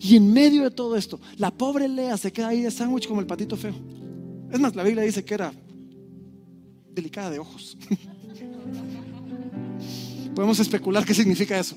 Y 0.00 0.16
en 0.16 0.32
medio 0.32 0.62
de 0.62 0.70
todo 0.70 0.96
esto, 0.96 1.20
la 1.36 1.50
pobre 1.50 1.88
Lea 1.88 2.16
se 2.16 2.32
queda 2.32 2.48
ahí 2.48 2.62
de 2.62 2.70
sándwich 2.70 3.06
como 3.06 3.20
el 3.20 3.26
patito 3.26 3.56
feo. 3.56 3.74
Es 4.52 4.58
más, 4.58 4.74
la 4.74 4.82
Biblia 4.82 5.04
dice 5.04 5.24
que 5.24 5.34
era 5.34 5.52
delicada 6.92 7.30
de 7.30 7.38
ojos. 7.38 7.78
Podemos 10.34 10.58
especular 10.58 11.04
qué 11.04 11.14
significa 11.14 11.58
eso. 11.58 11.76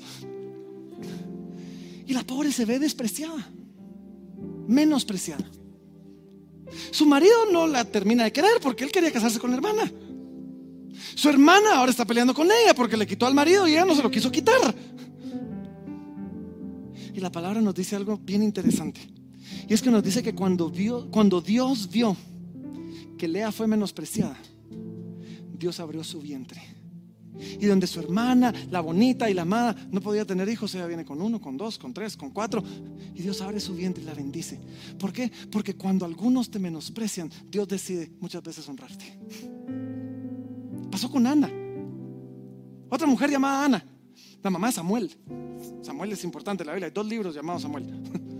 Y 2.06 2.12
la 2.12 2.24
pobre 2.24 2.52
se 2.52 2.64
ve 2.64 2.78
despreciada, 2.78 3.48
menospreciada. 4.66 5.44
Su 6.90 7.06
marido 7.06 7.34
no 7.52 7.66
la 7.66 7.84
termina 7.84 8.24
de 8.24 8.32
querer 8.32 8.60
porque 8.60 8.84
él 8.84 8.92
quería 8.92 9.12
casarse 9.12 9.38
con 9.38 9.50
la 9.50 9.56
hermana. 9.56 9.90
Su 11.14 11.28
hermana 11.28 11.76
ahora 11.76 11.90
está 11.90 12.04
peleando 12.04 12.34
con 12.34 12.46
ella 12.46 12.74
porque 12.74 12.96
le 12.96 13.06
quitó 13.06 13.26
al 13.26 13.34
marido 13.34 13.68
y 13.68 13.72
ella 13.72 13.84
no 13.84 13.94
se 13.94 14.02
lo 14.02 14.10
quiso 14.10 14.30
quitar. 14.30 14.74
Y 17.12 17.20
la 17.20 17.30
palabra 17.30 17.60
nos 17.60 17.74
dice 17.74 17.96
algo 17.96 18.18
bien 18.18 18.42
interesante. 18.42 19.00
Y 19.68 19.72
es 19.72 19.80
que 19.80 19.90
nos 19.90 20.02
dice 20.02 20.22
que 20.22 20.34
cuando, 20.34 20.68
vio, 20.68 21.10
cuando 21.10 21.40
Dios 21.40 21.88
vio 21.88 22.16
que 23.16 23.28
Lea 23.28 23.52
fue 23.52 23.66
menospreciada, 23.66 24.36
Dios 25.58 25.80
abrió 25.80 26.04
su 26.04 26.20
vientre. 26.20 26.62
Y 27.60 27.66
donde 27.66 27.86
su 27.86 27.98
hermana, 27.98 28.54
la 28.70 28.80
bonita 28.80 29.28
y 29.28 29.34
la 29.34 29.42
amada, 29.42 29.74
no 29.90 30.00
podía 30.00 30.24
tener 30.24 30.48
hijos, 30.48 30.74
ella 30.74 30.86
viene 30.86 31.04
con 31.04 31.20
uno, 31.20 31.40
con 31.40 31.56
dos, 31.56 31.78
con 31.78 31.92
tres, 31.92 32.16
con 32.16 32.30
cuatro. 32.30 32.62
Y 33.14 33.22
Dios 33.22 33.40
abre 33.40 33.58
su 33.58 33.74
vientre 33.74 34.02
y 34.02 34.06
la 34.06 34.14
bendice. 34.14 34.60
¿Por 34.98 35.12
qué? 35.12 35.30
Porque 35.50 35.74
cuando 35.74 36.04
algunos 36.04 36.50
te 36.50 36.58
menosprecian, 36.60 37.30
Dios 37.50 37.66
decide 37.66 38.12
muchas 38.20 38.42
veces 38.42 38.68
honrarte. 38.68 39.18
Pasó 40.90 41.10
con 41.10 41.26
Ana. 41.26 41.50
Otra 42.88 43.06
mujer 43.08 43.30
llamada 43.30 43.64
Ana, 43.64 43.84
la 44.42 44.50
mamá 44.50 44.68
de 44.68 44.74
Samuel. 44.74 45.10
Samuel 45.82 46.12
es 46.12 46.22
importante 46.22 46.62
en 46.62 46.68
la 46.68 46.74
Biblia, 46.74 46.86
hay 46.86 46.92
dos 46.92 47.06
libros 47.06 47.34
llamados 47.34 47.62
Samuel. 47.62 47.84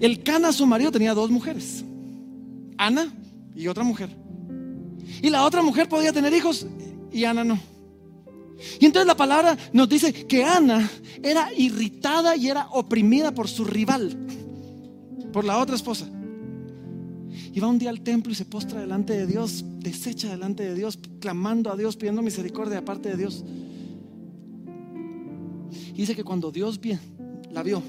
El 0.00 0.24
Cana, 0.24 0.52
su 0.52 0.66
marido, 0.66 0.90
tenía 0.90 1.14
dos 1.14 1.30
mujeres, 1.30 1.84
Ana 2.86 3.12
y 3.54 3.68
otra 3.68 3.84
mujer. 3.84 4.10
Y 5.22 5.30
la 5.30 5.44
otra 5.44 5.62
mujer 5.62 5.88
podía 5.88 6.12
tener 6.12 6.32
hijos 6.34 6.66
y 7.12 7.24
Ana 7.24 7.44
no. 7.44 7.58
Y 8.80 8.86
entonces 8.86 9.06
la 9.06 9.16
palabra 9.16 9.56
nos 9.72 9.88
dice 9.88 10.12
que 10.12 10.44
Ana 10.44 10.88
era 11.22 11.52
irritada 11.56 12.36
y 12.36 12.48
era 12.48 12.68
oprimida 12.70 13.32
por 13.32 13.48
su 13.48 13.64
rival, 13.64 14.16
por 15.32 15.44
la 15.44 15.58
otra 15.58 15.76
esposa. 15.76 16.08
Y 17.54 17.60
va 17.60 17.68
un 17.68 17.78
día 17.78 17.90
al 17.90 18.00
templo 18.00 18.32
y 18.32 18.34
se 18.34 18.44
postra 18.44 18.80
delante 18.80 19.12
de 19.12 19.26
Dios, 19.26 19.64
desecha 19.78 20.30
delante 20.30 20.62
de 20.64 20.74
Dios, 20.74 20.98
clamando 21.20 21.70
a 21.70 21.76
Dios, 21.76 21.96
pidiendo 21.96 22.22
misericordia 22.22 22.76
de 22.76 22.82
parte 22.82 23.10
de 23.10 23.16
Dios. 23.16 23.44
Y 25.94 25.98
dice 25.98 26.14
que 26.16 26.24
cuando 26.24 26.50
Dios 26.50 26.80
la 27.50 27.62
vio, 27.62 27.82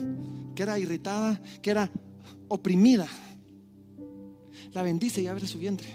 que 0.56 0.64
era 0.64 0.78
irritada, 0.78 1.42
que 1.62 1.72
era 1.72 1.90
oprimida, 2.50 3.08
la 4.74 4.82
bendice 4.82 5.22
y 5.22 5.28
abre 5.28 5.48
su 5.48 5.60
vientre. 5.60 5.88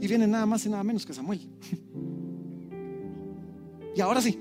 Y 0.00 0.06
viene 0.06 0.26
nada 0.26 0.46
más 0.46 0.66
y 0.66 0.68
nada 0.68 0.84
menos 0.84 1.06
que 1.06 1.14
Samuel. 1.14 1.40
Y 3.94 4.00
ahora 4.00 4.20
sí, 4.20 4.38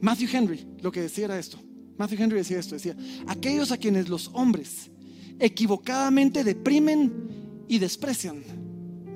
Matthew 0.00 0.28
Henry 0.32 0.66
lo 0.80 0.92
que 0.92 1.02
decía 1.02 1.24
era 1.24 1.38
esto. 1.38 1.58
Matthew 1.98 2.22
Henry 2.22 2.38
decía 2.38 2.58
esto, 2.58 2.74
decía, 2.74 2.96
aquellos 3.26 3.72
a 3.72 3.76
quienes 3.76 4.08
los 4.08 4.30
hombres 4.32 4.90
equivocadamente 5.38 6.44
deprimen 6.44 7.64
y 7.68 7.78
desprecian. 7.78 8.42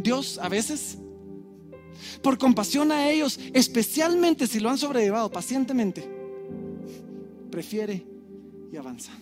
Dios 0.02 0.38
a 0.38 0.48
veces, 0.48 0.98
por 2.22 2.38
compasión 2.38 2.92
a 2.92 3.08
ellos, 3.08 3.38
especialmente 3.54 4.46
si 4.46 4.60
lo 4.60 4.70
han 4.70 4.78
sobrellevado 4.78 5.30
pacientemente, 5.30 6.08
prefiere 7.50 8.04
y 8.72 8.76
avanza. 8.76 9.12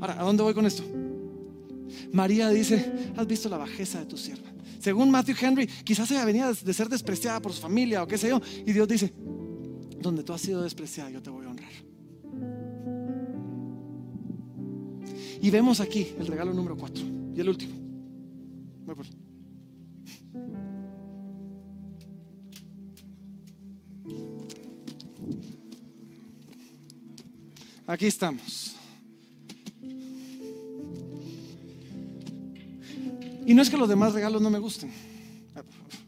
Ahora, 0.00 0.20
¿a 0.20 0.24
dónde 0.24 0.42
voy 0.42 0.54
con 0.54 0.66
esto? 0.66 0.82
María 2.12 2.48
dice, 2.50 3.12
has 3.16 3.26
visto 3.26 3.48
la 3.48 3.58
bajeza 3.58 4.00
de 4.00 4.06
tu 4.06 4.16
sierva. 4.16 4.48
Según 4.80 5.10
Matthew 5.10 5.36
Henry, 5.40 5.66
quizás 5.66 6.10
ella 6.10 6.24
venía 6.24 6.52
de 6.52 6.74
ser 6.74 6.88
despreciada 6.88 7.40
por 7.40 7.52
su 7.52 7.60
familia 7.60 8.02
o 8.02 8.06
qué 8.06 8.16
sé 8.16 8.28
yo. 8.28 8.40
Y 8.66 8.72
Dios 8.72 8.88
dice, 8.88 9.12
donde 10.00 10.22
tú 10.22 10.32
has 10.32 10.40
sido 10.40 10.62
despreciada, 10.62 11.10
yo 11.10 11.22
te 11.22 11.30
voy 11.30 11.44
a 11.46 11.50
honrar. 11.50 11.72
Y 15.42 15.50
vemos 15.50 15.80
aquí 15.80 16.08
el 16.18 16.26
regalo 16.26 16.52
número 16.52 16.76
4 16.76 17.04
y 17.34 17.40
el 17.40 17.48
último. 17.48 17.74
Aquí 27.86 28.06
estamos. 28.06 28.76
Y 33.50 33.54
no 33.54 33.62
es 33.62 33.68
que 33.68 33.76
los 33.76 33.88
demás 33.88 34.12
regalos 34.12 34.40
no 34.40 34.48
me 34.48 34.60
gusten. 34.60 34.92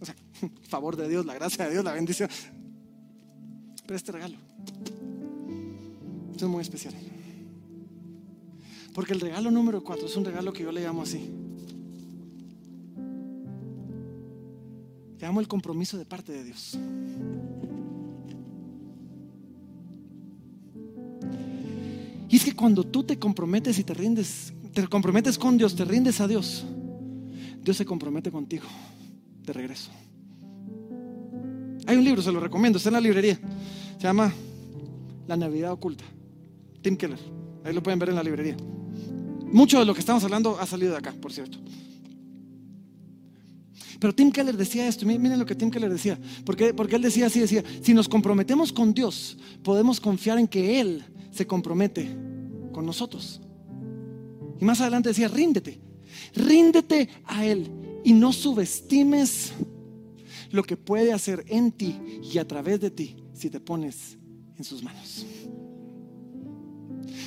O 0.00 0.04
sea, 0.04 0.14
favor 0.68 0.94
de 0.94 1.08
Dios, 1.08 1.26
la 1.26 1.34
gracia 1.34 1.64
de 1.64 1.72
Dios, 1.72 1.84
la 1.84 1.90
bendición. 1.90 2.30
Pero 3.84 3.96
este 3.96 4.12
regalo 4.12 4.36
es 6.36 6.42
muy 6.44 6.60
especial. 6.60 6.94
Porque 8.94 9.12
el 9.12 9.20
regalo 9.20 9.50
número 9.50 9.82
cuatro 9.82 10.06
es 10.06 10.16
un 10.16 10.24
regalo 10.24 10.52
que 10.52 10.62
yo 10.62 10.70
le 10.70 10.82
llamo 10.82 11.02
así. 11.02 11.32
Le 15.18 15.26
llamo 15.26 15.40
el 15.40 15.48
compromiso 15.48 15.98
de 15.98 16.04
parte 16.04 16.30
de 16.30 16.44
Dios. 16.44 16.78
Y 22.28 22.36
es 22.36 22.44
que 22.44 22.54
cuando 22.54 22.84
tú 22.84 23.02
te 23.02 23.18
comprometes 23.18 23.80
y 23.80 23.82
te 23.82 23.94
rindes, 23.94 24.52
te 24.72 24.86
comprometes 24.86 25.36
con 25.36 25.58
Dios, 25.58 25.74
te 25.74 25.84
rindes 25.84 26.20
a 26.20 26.28
Dios, 26.28 26.64
Dios 27.62 27.76
se 27.76 27.84
compromete 27.84 28.30
contigo 28.30 28.64
de 29.44 29.52
regreso. 29.52 29.90
Hay 31.86 31.96
un 31.96 32.04
libro, 32.04 32.22
se 32.22 32.32
lo 32.32 32.40
recomiendo, 32.40 32.78
está 32.78 32.90
en 32.90 32.94
la 32.94 33.00
librería. 33.00 33.38
Se 33.96 34.02
llama 34.02 34.32
La 35.26 35.36
Navidad 35.36 35.72
Oculta. 35.72 36.04
Tim 36.80 36.96
Keller. 36.96 37.18
Ahí 37.64 37.72
lo 37.72 37.82
pueden 37.82 37.98
ver 37.98 38.10
en 38.10 38.16
la 38.16 38.22
librería. 38.22 38.56
Mucho 39.44 39.78
de 39.78 39.84
lo 39.84 39.94
que 39.94 40.00
estamos 40.00 40.24
hablando 40.24 40.58
ha 40.58 40.66
salido 40.66 40.92
de 40.92 40.98
acá, 40.98 41.12
por 41.20 41.32
cierto. 41.32 41.58
Pero 44.00 44.14
Tim 44.14 44.32
Keller 44.32 44.56
decía 44.56 44.88
esto, 44.88 45.06
miren 45.06 45.38
lo 45.38 45.46
que 45.46 45.54
Tim 45.54 45.70
Keller 45.70 45.92
decía, 45.92 46.18
porque, 46.44 46.74
porque 46.74 46.96
él 46.96 47.02
decía 47.02 47.26
así, 47.26 47.38
decía, 47.38 47.62
si 47.82 47.94
nos 47.94 48.08
comprometemos 48.08 48.72
con 48.72 48.92
Dios, 48.92 49.38
podemos 49.62 50.00
confiar 50.00 50.38
en 50.40 50.48
que 50.48 50.80
Él 50.80 51.04
se 51.30 51.46
compromete 51.46 52.08
con 52.72 52.84
nosotros. 52.84 53.40
Y 54.60 54.64
más 54.64 54.80
adelante 54.80 55.10
decía, 55.10 55.28
ríndete, 55.28 55.78
ríndete 56.34 57.08
a 57.24 57.44
Él 57.44 57.70
y 58.04 58.12
no 58.12 58.32
subestimes 58.32 59.52
lo 60.50 60.62
que 60.62 60.76
puede 60.76 61.12
hacer 61.12 61.44
en 61.48 61.72
ti 61.72 61.98
y 62.22 62.38
a 62.38 62.46
través 62.46 62.80
de 62.80 62.90
ti 62.90 63.16
si 63.32 63.50
te 63.50 63.60
pones 63.60 64.18
en 64.56 64.64
sus 64.64 64.82
manos. 64.82 65.26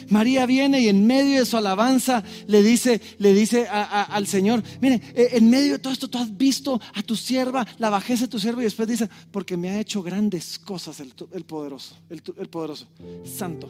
María 0.09 0.45
viene 0.45 0.81
y 0.81 0.87
en 0.87 1.05
medio 1.05 1.39
de 1.39 1.45
su 1.45 1.57
alabanza 1.57 2.23
le 2.47 2.61
dice, 2.61 3.01
le 3.17 3.33
dice 3.33 3.67
al 3.67 4.27
Señor, 4.27 4.63
mire, 4.81 5.01
eh, 5.15 5.29
en 5.33 5.49
medio 5.49 5.73
de 5.73 5.79
todo 5.79 5.93
esto 5.93 6.09
tú 6.09 6.17
has 6.17 6.35
visto 6.35 6.79
a 6.93 7.01
tu 7.01 7.15
sierva, 7.15 7.65
la 7.79 7.89
bajeza 7.89 8.25
de 8.25 8.29
tu 8.29 8.39
sierva 8.39 8.61
y 8.61 8.65
después 8.65 8.87
dice, 8.87 9.09
porque 9.31 9.57
me 9.57 9.69
ha 9.69 9.79
hecho 9.79 10.03
grandes 10.03 10.59
cosas 10.59 10.99
el, 10.99 11.43
poderoso, 11.45 11.95
el, 12.09 12.21
el 12.37 12.49
poderoso, 12.49 12.87
santo, 13.23 13.67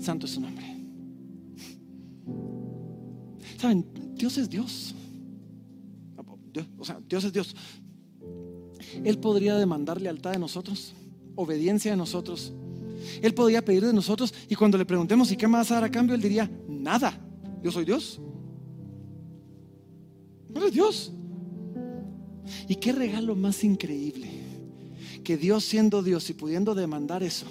santo 0.00 0.26
es 0.26 0.32
su 0.32 0.40
nombre. 0.40 0.83
Dios 4.14 4.38
es 4.38 4.48
Dios. 4.48 4.94
o 6.78 6.84
sea, 6.84 7.00
Dios 7.08 7.24
es 7.24 7.32
Dios. 7.32 7.54
Él 9.02 9.18
podría 9.18 9.56
demandar 9.56 10.00
lealtad 10.00 10.32
de 10.32 10.38
nosotros, 10.38 10.94
obediencia 11.34 11.90
de 11.90 11.96
nosotros. 11.96 12.52
Él 13.22 13.34
podría 13.34 13.64
pedir 13.64 13.84
de 13.84 13.92
nosotros 13.92 14.32
y 14.48 14.54
cuando 14.54 14.78
le 14.78 14.84
preguntemos, 14.84 15.30
¿y 15.30 15.36
qué 15.36 15.48
más 15.48 15.68
dar 15.68 15.84
a 15.84 15.90
cambio? 15.90 16.14
Él 16.14 16.22
diría, 16.22 16.50
nada, 16.68 17.18
yo 17.62 17.70
soy 17.70 17.84
Dios. 17.84 18.20
No 20.48 20.60
eres 20.60 20.72
Dios. 20.72 21.12
Y 22.68 22.76
qué 22.76 22.92
regalo 22.92 23.34
más 23.34 23.64
increíble 23.64 24.28
que 25.24 25.36
Dios 25.36 25.64
siendo 25.64 26.02
Dios 26.02 26.28
y 26.30 26.34
pudiendo 26.34 26.74
demandar 26.74 27.22
eso, 27.22 27.46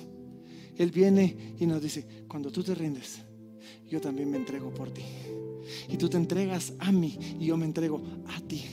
Él 0.78 0.92
viene 0.92 1.56
y 1.60 1.66
nos 1.66 1.82
dice, 1.82 2.06
cuando 2.28 2.52
tú 2.52 2.64
te 2.64 2.76
rindes, 2.76 3.20
yo 3.90 4.00
también 4.00 4.30
me 4.30 4.38
entrego 4.38 4.72
por 4.74 4.92
ti. 4.92 5.02
Y 5.90 5.98
tú 5.98 6.10
te 6.10 6.18
entregas 6.18 6.74
a 6.80 6.92
mí 6.92 7.18
y 7.40 7.46
yo 7.46 7.58
me 7.58 7.66
entrego 7.66 8.02
a 8.36 8.40
ti. 8.42 8.64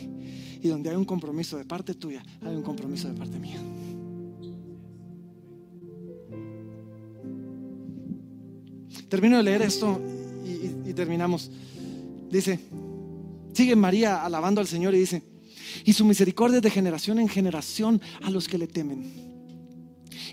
Y 0.63 0.69
donde 0.69 0.91
hay 0.91 0.97
un 0.97 1.05
compromiso 1.05 1.57
de 1.57 1.65
parte 1.65 1.95
tuya, 1.95 2.23
hay 2.43 2.55
un 2.55 2.63
compromiso 2.63 3.09
de 3.09 3.15
parte 3.15 3.39
mía. 3.39 3.61
Termino 9.09 9.39
de 9.39 9.43
leer 9.43 9.63
esto 9.63 10.01
y, 10.45 10.93
terminamos. 10.93 11.51
Dice, 12.31 12.61
sigue 13.53 13.75
María 13.75 14.25
alabando 14.25 14.61
al 14.61 14.69
Señor 14.69 14.95
y 14.95 14.99
dice, 14.99 15.23
y 15.85 15.93
su 15.93 16.05
misericordia 16.05 16.59
es 16.59 16.63
de 16.63 16.71
generación 16.71 17.19
en 17.19 17.29
generación 17.29 18.01
a 18.23 18.31
los 18.31 18.47
que 18.47 18.59
le 18.59 18.69
temen. 18.69 19.30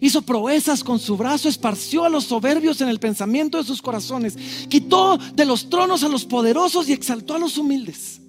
Hizo 0.01 0.21
proezas 0.21 0.83
con 0.83 0.99
su 0.99 1.17
brazo, 1.17 1.49
esparció 1.49 2.03
a 2.03 2.09
los 2.09 2.25
soberbios 2.25 2.81
en 2.81 2.89
el 2.89 2.99
pensamiento 2.99 3.57
de 3.57 3.63
sus 3.63 3.81
corazones, 3.81 4.37
quitó 4.69 5.17
de 5.17 5.45
los 5.45 5.69
tronos 5.69 6.03
a 6.03 6.09
los 6.09 6.25
poderosos 6.25 6.89
y 6.89 6.93
exaltó 6.93 7.35
a 7.35 7.39
los 7.39 7.57
humildes. 7.57 8.21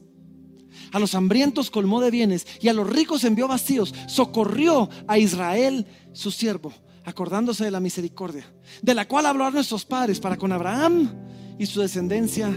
A 0.92 0.98
los 0.98 1.14
hambrientos 1.14 1.70
colmó 1.70 2.00
de 2.00 2.10
bienes 2.10 2.46
y 2.60 2.68
a 2.68 2.72
los 2.72 2.88
ricos 2.88 3.24
envió 3.24 3.46
vacíos. 3.46 3.94
Socorrió 4.06 4.88
a 5.06 5.18
Israel, 5.18 5.86
su 6.12 6.30
siervo, 6.30 6.72
acordándose 7.04 7.64
de 7.64 7.70
la 7.70 7.80
misericordia, 7.80 8.50
de 8.80 8.94
la 8.94 9.06
cual 9.06 9.26
habló 9.26 9.44
a 9.44 9.50
nuestros 9.50 9.84
padres 9.84 10.20
para 10.20 10.36
con 10.36 10.52
Abraham 10.52 11.10
y 11.58 11.66
su 11.66 11.80
descendencia 11.80 12.50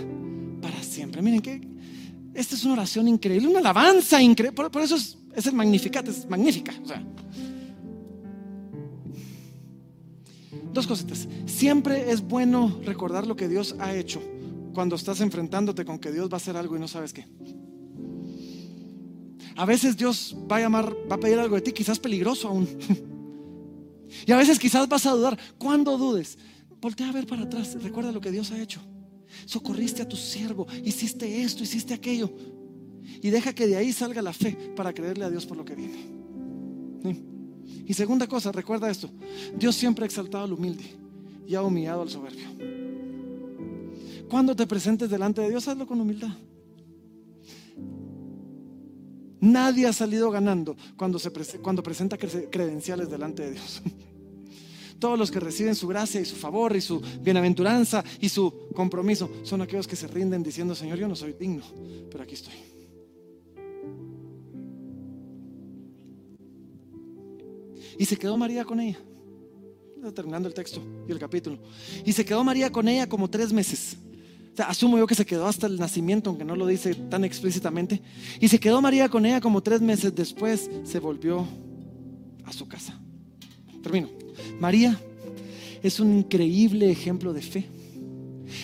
para 0.61 0.81
siempre. 0.83 1.21
Miren 1.21 1.41
que 1.41 1.61
esta 2.33 2.55
es 2.55 2.63
una 2.63 2.73
oración 2.73 3.07
increíble, 3.07 3.49
una 3.49 3.59
alabanza 3.59 4.21
increíble. 4.21 4.55
Por, 4.55 4.81
eso 4.81 4.95
es, 4.95 5.17
es 5.35 5.47
es 5.47 5.53
magnífica. 5.53 6.73
Dos 10.73 10.87
cositas. 10.87 11.27
Siempre 11.45 12.11
es 12.11 12.21
bueno 12.21 12.79
recordar 12.85 13.27
lo 13.27 13.35
que 13.35 13.47
Dios 13.47 13.75
ha 13.79 13.93
hecho 13.95 14.21
cuando 14.73 14.95
estás 14.95 15.19
enfrentándote 15.21 15.83
con 15.83 15.99
que 15.99 16.11
Dios 16.11 16.29
va 16.29 16.33
a 16.33 16.37
hacer 16.37 16.55
algo 16.55 16.77
y 16.77 16.79
no 16.79 16.87
sabes 16.87 17.13
qué. 17.13 17.27
A 19.55 19.65
veces 19.65 19.97
Dios 19.97 20.35
va 20.49 20.57
a 20.57 20.61
llamar, 20.61 20.95
va 21.11 21.15
a 21.15 21.19
pedir 21.19 21.39
algo 21.39 21.55
de 21.55 21.61
ti, 21.61 21.71
quizás 21.71 21.99
peligroso 21.99 22.47
aún. 22.47 22.67
Y 24.27 24.31
a 24.33 24.37
veces 24.37 24.59
quizás 24.59 24.89
vas 24.89 25.05
a 25.05 25.11
dudar. 25.11 25.39
Cuando 25.57 25.97
dudes, 25.97 26.37
voltea 26.81 27.07
a 27.07 27.13
ver 27.13 27.25
para 27.25 27.43
atrás. 27.43 27.77
Recuerda 27.81 28.11
lo 28.11 28.19
que 28.19 28.29
Dios 28.29 28.51
ha 28.51 28.61
hecho. 28.61 28.81
Socorriste 29.45 30.01
a 30.01 30.07
tu 30.07 30.17
siervo, 30.17 30.67
hiciste 30.83 31.43
esto, 31.43 31.63
hiciste 31.63 31.93
aquello. 31.93 32.29
Y 33.21 33.29
deja 33.29 33.53
que 33.53 33.67
de 33.67 33.77
ahí 33.77 33.93
salga 33.93 34.21
la 34.21 34.33
fe 34.33 34.73
para 34.75 34.93
creerle 34.93 35.23
a 35.23 35.29
Dios 35.29 35.45
por 35.45 35.55
lo 35.55 35.63
que 35.63 35.75
viene. 35.75 37.30
Y 37.87 37.93
segunda 37.93 38.27
cosa, 38.27 38.51
recuerda 38.51 38.89
esto, 38.89 39.09
Dios 39.57 39.75
siempre 39.75 40.05
ha 40.05 40.07
exaltado 40.07 40.45
al 40.45 40.53
humilde 40.53 40.85
y 41.47 41.55
ha 41.55 41.61
humillado 41.61 42.01
al 42.01 42.09
soberbio. 42.09 42.47
Cuando 44.29 44.55
te 44.55 44.65
presentes 44.65 45.09
delante 45.09 45.41
de 45.41 45.49
Dios, 45.49 45.67
hazlo 45.67 45.85
con 45.85 45.99
humildad. 45.99 46.31
Nadie 49.41 49.87
ha 49.87 49.93
salido 49.93 50.29
ganando 50.29 50.77
cuando, 50.95 51.17
se 51.19 51.31
cuando 51.59 51.83
presenta 51.83 52.17
credenciales 52.17 53.09
delante 53.09 53.43
de 53.43 53.51
Dios. 53.51 53.81
Todos 54.99 55.17
los 55.17 55.31
que 55.31 55.39
reciben 55.39 55.73
su 55.73 55.87
gracia 55.87 56.21
y 56.21 56.25
su 56.25 56.35
favor 56.35 56.75
y 56.75 56.81
su 56.81 57.01
bienaventuranza 57.21 58.03
y 58.19 58.29
su 58.29 58.69
compromiso 58.75 59.31
son 59.43 59.61
aquellos 59.61 59.87
que 59.87 59.95
se 59.95 60.07
rinden 60.07 60.43
diciendo, 60.43 60.75
Señor, 60.75 60.99
yo 60.99 61.07
no 61.07 61.15
soy 61.15 61.33
digno, 61.33 61.63
pero 62.09 62.23
aquí 62.23 62.35
estoy. 62.35 62.53
Y 68.01 68.05
se 68.05 68.17
quedó 68.17 68.35
María 68.35 68.65
con 68.65 68.79
ella. 68.79 68.97
Terminando 70.15 70.47
el 70.47 70.55
texto 70.55 70.81
y 71.07 71.11
el 71.11 71.19
capítulo. 71.19 71.59
Y 72.03 72.11
se 72.13 72.25
quedó 72.25 72.43
María 72.43 72.71
con 72.71 72.87
ella 72.87 73.07
como 73.07 73.29
tres 73.29 73.53
meses. 73.53 73.95
O 74.51 74.57
sea, 74.57 74.69
asumo 74.69 74.97
yo 74.97 75.05
que 75.05 75.13
se 75.13 75.23
quedó 75.23 75.45
hasta 75.45 75.67
el 75.67 75.77
nacimiento, 75.77 76.31
aunque 76.31 76.43
no 76.43 76.55
lo 76.55 76.65
dice 76.65 76.95
tan 76.95 77.23
explícitamente. 77.23 78.01
Y 78.39 78.47
se 78.47 78.59
quedó 78.59 78.81
María 78.81 79.07
con 79.07 79.23
ella 79.23 79.39
como 79.39 79.61
tres 79.61 79.81
meses. 79.81 80.15
Después 80.15 80.67
se 80.83 80.97
volvió 80.97 81.47
a 82.43 82.51
su 82.51 82.67
casa. 82.67 82.99
Termino. 83.83 84.09
María 84.59 84.99
es 85.83 85.99
un 85.99 86.17
increíble 86.17 86.89
ejemplo 86.89 87.33
de 87.33 87.41
fe. 87.43 87.69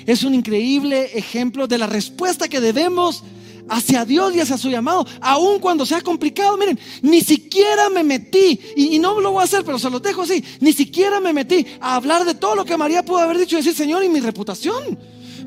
Es 0.07 0.23
un 0.23 0.33
increíble 0.33 1.15
ejemplo 1.15 1.67
de 1.67 1.77
la 1.77 1.85
respuesta 1.85 2.47
que 2.47 2.59
debemos 2.59 3.23
hacia 3.69 4.05
Dios 4.05 4.35
y 4.35 4.39
hacia 4.39 4.57
su 4.57 4.69
llamado, 4.69 5.05
aun 5.21 5.59
cuando 5.59 5.85
sea 5.85 6.01
complicado. 6.01 6.57
Miren, 6.57 6.79
ni 7.01 7.21
siquiera 7.21 7.89
me 7.89 8.03
metí, 8.03 8.59
y, 8.75 8.99
no 8.99 9.19
lo 9.19 9.31
voy 9.31 9.41
a 9.41 9.45
hacer, 9.45 9.63
pero 9.63 9.79
se 9.79 9.89
los 9.89 10.01
dejo 10.01 10.23
así, 10.23 10.43
ni 10.59 10.73
siquiera 10.73 11.19
me 11.19 11.33
metí 11.33 11.65
a 11.79 11.95
hablar 11.95 12.25
de 12.25 12.35
todo 12.35 12.55
lo 12.55 12.65
que 12.65 12.77
María 12.77 13.03
pudo 13.03 13.19
haber 13.19 13.37
dicho 13.37 13.55
y 13.55 13.59
decir, 13.59 13.75
Señor, 13.75 14.03
y 14.03 14.09
mi 14.09 14.19
reputación. 14.19 14.97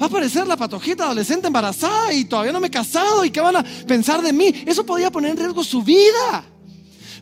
Va 0.00 0.06
a 0.06 0.08
aparecer 0.08 0.46
la 0.46 0.56
patojita 0.56 1.04
adolescente 1.04 1.48
embarazada 1.48 2.12
y 2.14 2.24
todavía 2.24 2.52
no 2.52 2.60
me 2.60 2.68
he 2.68 2.70
casado 2.70 3.22
y 3.22 3.30
qué 3.30 3.40
van 3.40 3.56
a 3.56 3.64
pensar 3.86 4.22
de 4.22 4.32
mí. 4.32 4.50
Eso 4.64 4.86
podía 4.86 5.10
poner 5.10 5.32
en 5.32 5.36
riesgo 5.36 5.62
su 5.62 5.82
vida. 5.82 6.44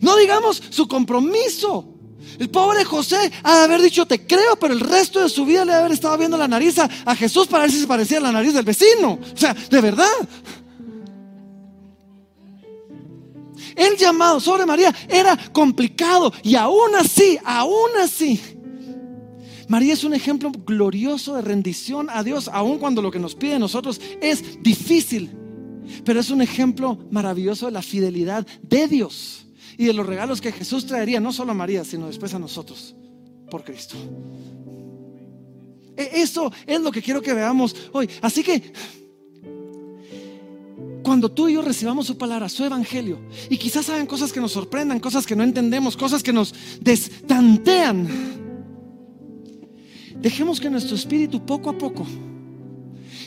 No 0.01 0.17
digamos 0.17 0.63
su 0.71 0.87
compromiso. 0.87 1.95
El 2.39 2.51
pobre 2.51 2.85
José 2.85 3.33
ha 3.43 3.59
de 3.59 3.65
haber 3.65 3.83
dicho 3.83 4.07
te 4.07 4.25
creo, 4.27 4.57
pero 4.61 4.75
el 4.75 4.81
resto 4.81 5.21
de 5.21 5.29
su 5.29 5.45
vida 5.45 5.65
le 5.65 5.73
ha 5.73 5.77
de 5.77 5.81
haber 5.81 5.93
estado 5.93 6.17
viendo 6.19 6.37
la 6.37 6.47
nariz 6.47 6.79
a, 6.79 6.89
a 7.05 7.17
Jesús 7.17 7.49
para 7.49 7.65
ver 7.65 7.73
si 7.73 7.81
se 7.81 7.87
parecía 7.89 8.19
a 8.19 8.21
la 8.21 8.33
nariz 8.33 8.55
del 8.55 8.65
vecino. 8.65 9.19
O 9.35 9.37
sea, 9.37 9.55
de 9.55 9.81
verdad. 9.81 10.07
El 13.77 13.97
llamado 13.97 14.41
sobre 14.41 14.67
María 14.67 14.95
era 15.09 15.37
complicado 15.53 16.33
y 16.43 16.55
aún 16.55 16.95
así, 16.95 17.39
aún 17.45 17.91
así, 18.03 18.41
María 19.69 19.93
es 19.93 20.03
un 20.03 20.15
ejemplo 20.15 20.51
glorioso 20.51 21.37
de 21.37 21.43
rendición 21.43 22.09
a 22.11 22.25
Dios, 22.25 22.49
aun 22.53 22.79
cuando 22.79 23.03
lo 23.03 23.11
que 23.11 23.19
nos 23.19 23.35
pide 23.35 23.55
a 23.55 23.59
nosotros 23.59 24.01
es 24.21 24.63
difícil. 24.63 25.31
Pero 26.05 26.21
es 26.21 26.31
un 26.31 26.41
ejemplo 26.41 26.99
maravilloso 27.11 27.67
de 27.67 27.73
la 27.73 27.83
fidelidad 27.83 28.47
de 28.63 28.89
Dios 28.89 29.47
y 29.77 29.85
de 29.85 29.93
los 29.93 30.07
regalos 30.07 30.41
que 30.41 30.53
Jesús 30.53 30.87
traería, 30.87 31.21
no 31.21 31.33
solo 31.33 31.53
a 31.53 31.55
María, 31.55 31.85
sino 31.85 32.07
después 32.07 32.33
a 32.35 32.39
nosotros, 32.39 32.97
por 33.51 33.63
Cristo. 33.63 33.97
E, 35.97 36.23
eso 36.23 36.51
es 36.67 36.81
lo 36.81 36.91
que 36.91 37.03
quiero 37.03 37.21
que 37.21 37.35
veamos 37.35 37.77
hoy. 37.93 38.09
Así 38.23 38.43
que 38.43 38.73
cuando 41.09 41.31
tú 41.31 41.49
y 41.49 41.55
yo 41.55 41.63
recibamos 41.63 42.07
su 42.07 42.19
palabra, 42.19 42.51
su 42.51 42.63
evangelio, 42.67 43.19
y 43.49 43.57
quizás 43.57 43.89
hagan 43.89 44.05
cosas 44.05 44.31
que 44.31 44.41
nos 44.41 44.53
sorprendan, 44.53 45.01
cosas 45.01 45.25
que 45.25 45.35
no 45.35 45.43
entendemos, 45.43 45.97
cosas 45.97 46.23
que 46.23 46.35
nos 46.35 46.55
destantean, 46.83 48.07
dejemos 50.21 50.61
que 50.61 50.69
nuestro 50.69 50.97
espíritu 50.97 51.47
poco 51.47 51.71
a 51.71 51.79
poco 51.79 52.07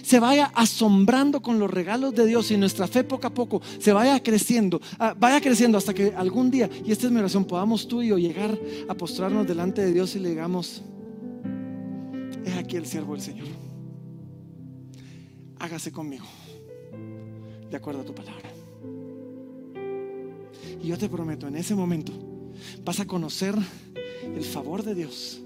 se 0.03 0.19
vaya 0.19 0.51
asombrando 0.53 1.41
con 1.41 1.57
los 1.57 1.71
regalos 1.71 2.13
de 2.13 2.27
Dios 2.27 2.51
y 2.51 2.57
nuestra 2.57 2.87
fe 2.87 3.03
poco 3.03 3.25
a 3.25 3.33
poco 3.33 3.63
se 3.79 3.91
vaya 3.91 4.21
creciendo, 4.21 4.79
ah, 4.99 5.15
vaya 5.19 5.41
creciendo 5.41 5.79
hasta 5.79 5.91
que 5.91 6.13
algún 6.15 6.51
día, 6.51 6.69
y 6.85 6.91
esta 6.91 7.07
es 7.07 7.11
mi 7.11 7.17
oración, 7.17 7.45
podamos 7.45 7.87
tú 7.87 8.03
y 8.03 8.09
yo 8.09 8.19
llegar 8.19 8.59
a 8.89 8.93
postrarnos 8.93 9.47
delante 9.47 9.81
de 9.81 9.91
Dios 9.91 10.15
y 10.15 10.19
le 10.19 10.29
digamos, 10.29 10.83
es 12.45 12.55
aquí 12.57 12.75
el 12.75 12.85
siervo 12.85 13.13
del 13.13 13.23
Señor, 13.23 13.47
hágase 15.57 15.91
conmigo 15.91 16.27
de 17.71 17.77
acuerdo 17.77 18.01
a 18.01 18.05
tu 18.05 18.13
palabra. 18.13 18.49
Y 20.83 20.87
yo 20.87 20.97
te 20.97 21.09
prometo, 21.09 21.47
en 21.47 21.55
ese 21.55 21.73
momento 21.73 22.11
vas 22.83 22.99
a 22.99 23.05
conocer 23.05 23.55
el 24.23 24.43
favor 24.43 24.83
de 24.83 24.93
Dios 24.93 25.41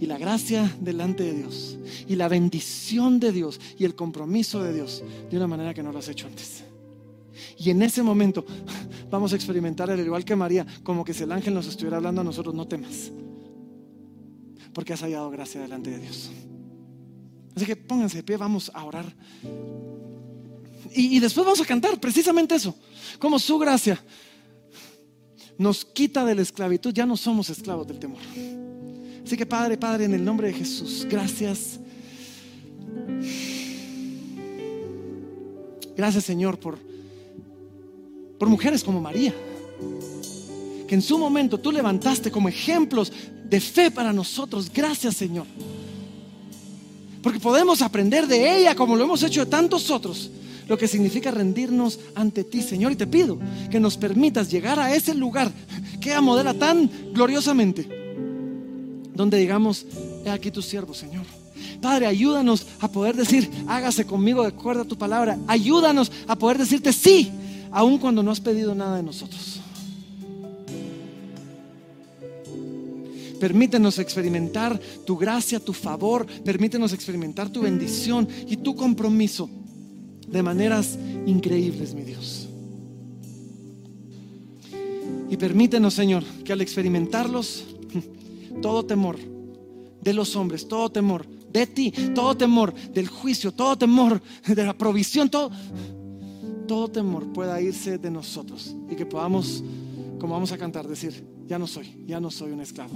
y 0.00 0.06
la 0.06 0.18
gracia 0.18 0.74
delante 0.80 1.22
de 1.22 1.34
Dios 1.34 1.78
y 2.08 2.16
la 2.16 2.28
bendición 2.28 3.20
de 3.20 3.32
Dios 3.32 3.60
y 3.78 3.84
el 3.84 3.94
compromiso 3.94 4.62
de 4.62 4.72
Dios 4.72 5.04
de 5.30 5.36
una 5.36 5.46
manera 5.46 5.74
que 5.74 5.82
no 5.82 5.92
lo 5.92 5.98
has 5.98 6.08
hecho 6.08 6.26
antes. 6.26 6.64
Y 7.58 7.70
en 7.70 7.82
ese 7.82 8.02
momento 8.02 8.44
vamos 9.10 9.32
a 9.32 9.36
experimentar, 9.36 9.90
al 9.90 10.00
igual 10.00 10.24
que 10.24 10.36
María, 10.36 10.66
como 10.82 11.04
que 11.04 11.14
si 11.14 11.24
el 11.24 11.32
ángel 11.32 11.54
nos 11.54 11.66
estuviera 11.66 11.98
hablando 11.98 12.22
a 12.22 12.24
nosotros, 12.24 12.54
no 12.54 12.66
temas, 12.66 13.12
porque 14.72 14.92
has 14.92 15.00
hallado 15.02 15.30
gracia 15.30 15.60
delante 15.60 15.90
de 15.90 15.98
Dios. 15.98 16.30
Así 17.56 17.66
que 17.66 17.76
pónganse 17.76 18.18
de 18.18 18.22
pie, 18.22 18.36
vamos 18.36 18.70
a 18.74 18.84
orar 18.84 19.14
y, 20.92 21.18
después 21.20 21.44
vamos 21.44 21.60
a 21.60 21.64
cantar 21.64 21.98
precisamente 21.98 22.54
eso, 22.54 22.74
como 23.18 23.38
su 23.38 23.58
gracia 23.58 24.02
nos 25.56 25.84
quita 25.84 26.24
de 26.24 26.34
la 26.34 26.42
esclavitud, 26.42 26.92
ya 26.92 27.06
no 27.06 27.16
somos 27.16 27.48
esclavos 27.48 27.86
del 27.86 27.98
temor. 27.98 28.20
Así 29.24 29.36
que 29.36 29.46
Padre, 29.46 29.78
Padre, 29.78 30.04
en 30.04 30.14
el 30.14 30.24
nombre 30.24 30.48
de 30.48 30.54
Jesús, 30.54 31.06
gracias. 31.08 31.78
Gracias 35.96 36.24
Señor 36.24 36.58
por 36.58 36.78
por 38.38 38.48
mujeres 38.48 38.82
como 38.82 39.00
María, 39.00 39.34
que 40.86 40.94
en 40.94 41.02
su 41.02 41.18
momento 41.18 41.58
tú 41.58 41.72
levantaste 41.72 42.30
como 42.30 42.48
ejemplos 42.48 43.12
de 43.44 43.60
fe 43.60 43.90
para 43.90 44.12
nosotros. 44.12 44.70
Gracias 44.72 45.16
Señor. 45.16 45.46
Porque 47.22 47.40
podemos 47.40 47.80
aprender 47.80 48.26
de 48.26 48.58
ella 48.58 48.74
como 48.74 48.96
lo 48.96 49.04
hemos 49.04 49.22
hecho 49.22 49.44
de 49.44 49.50
tantos 49.50 49.90
otros, 49.90 50.30
lo 50.68 50.78
que 50.78 50.88
significa 50.88 51.30
rendirnos 51.30 52.00
ante 52.14 52.44
ti, 52.44 52.62
Señor. 52.62 52.92
Y 52.92 52.96
te 52.96 53.06
pido 53.06 53.38
que 53.70 53.80
nos 53.80 53.96
permitas 53.96 54.50
llegar 54.50 54.78
a 54.78 54.94
ese 54.94 55.14
lugar 55.14 55.50
que 56.00 56.10
ella 56.10 56.20
modela 56.20 56.54
tan 56.54 56.90
gloriosamente, 57.12 57.88
donde 59.14 59.38
digamos, 59.38 59.86
he 60.24 60.30
aquí 60.30 60.50
tu 60.50 60.62
siervo, 60.62 60.94
Señor. 60.94 61.24
Padre, 61.80 62.06
ayúdanos 62.06 62.66
a 62.80 62.88
poder 62.88 63.16
decir, 63.16 63.50
hágase 63.66 64.06
conmigo 64.06 64.42
de 64.42 64.48
acuerdo 64.48 64.82
a 64.82 64.86
tu 64.86 64.96
palabra. 64.96 65.38
Ayúdanos 65.46 66.10
a 66.26 66.36
poder 66.36 66.58
decirte 66.58 66.92
sí, 66.92 67.30
aun 67.70 67.98
cuando 67.98 68.22
no 68.22 68.30
has 68.30 68.40
pedido 68.40 68.74
nada 68.74 68.96
de 68.96 69.02
nosotros. 69.02 69.60
Permítenos 73.38 73.98
experimentar 73.98 74.80
tu 75.04 75.18
gracia, 75.18 75.60
tu 75.60 75.74
favor. 75.74 76.26
Permítenos 76.26 76.94
experimentar 76.94 77.50
tu 77.50 77.60
bendición 77.60 78.26
y 78.48 78.56
tu 78.56 78.74
compromiso 78.74 79.50
de 80.28 80.42
maneras 80.42 80.98
increíbles, 81.26 81.94
mi 81.94 82.02
Dios. 82.02 82.48
Y 85.30 85.36
permítenos, 85.36 85.94
Señor, 85.94 86.24
que 86.44 86.52
al 86.52 86.60
experimentarlos, 86.60 87.64
todo 88.62 88.84
temor 88.84 89.18
de 90.00 90.12
los 90.12 90.36
hombres, 90.36 90.68
todo 90.68 90.90
temor 90.90 91.26
de 91.26 91.66
ti, 91.66 91.92
todo 92.14 92.36
temor 92.36 92.74
del 92.74 93.08
juicio, 93.08 93.52
todo 93.52 93.76
temor 93.76 94.20
de 94.46 94.64
la 94.64 94.74
provisión, 94.74 95.30
todo, 95.30 95.50
todo 96.66 96.88
temor 96.88 97.32
pueda 97.32 97.60
irse 97.60 97.98
de 97.98 98.10
nosotros 98.10 98.74
y 98.90 98.96
que 98.96 99.06
podamos, 99.06 99.62
como 100.18 100.34
vamos 100.34 100.52
a 100.52 100.58
cantar, 100.58 100.86
decir, 100.86 101.26
ya 101.46 101.58
no 101.58 101.66
soy, 101.66 102.04
ya 102.06 102.20
no 102.20 102.30
soy 102.30 102.52
un 102.52 102.60
esclavo. 102.60 102.92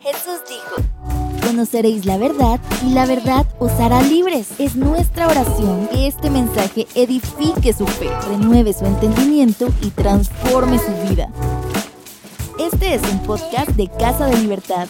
Jesús 0.00 0.40
dijo, 0.48 1.27
conoceréis 1.48 2.04
la 2.04 2.18
verdad 2.18 2.60
y 2.86 2.90
la 2.90 3.06
verdad 3.06 3.46
os 3.58 3.72
hará 3.80 4.02
libres. 4.02 4.48
Es 4.58 4.76
nuestra 4.76 5.28
oración 5.28 5.88
que 5.90 6.06
este 6.06 6.28
mensaje 6.28 6.86
edifique 6.94 7.72
su 7.72 7.86
fe, 7.86 8.10
renueve 8.28 8.74
su 8.74 8.84
entendimiento 8.84 9.68
y 9.80 9.88
transforme 9.88 10.78
su 10.78 10.92
vida. 11.08 11.30
Este 12.58 12.94
es 12.94 13.02
un 13.10 13.20
podcast 13.20 13.70
de 13.70 13.88
Casa 13.88 14.26
de 14.26 14.36
Libertad 14.36 14.88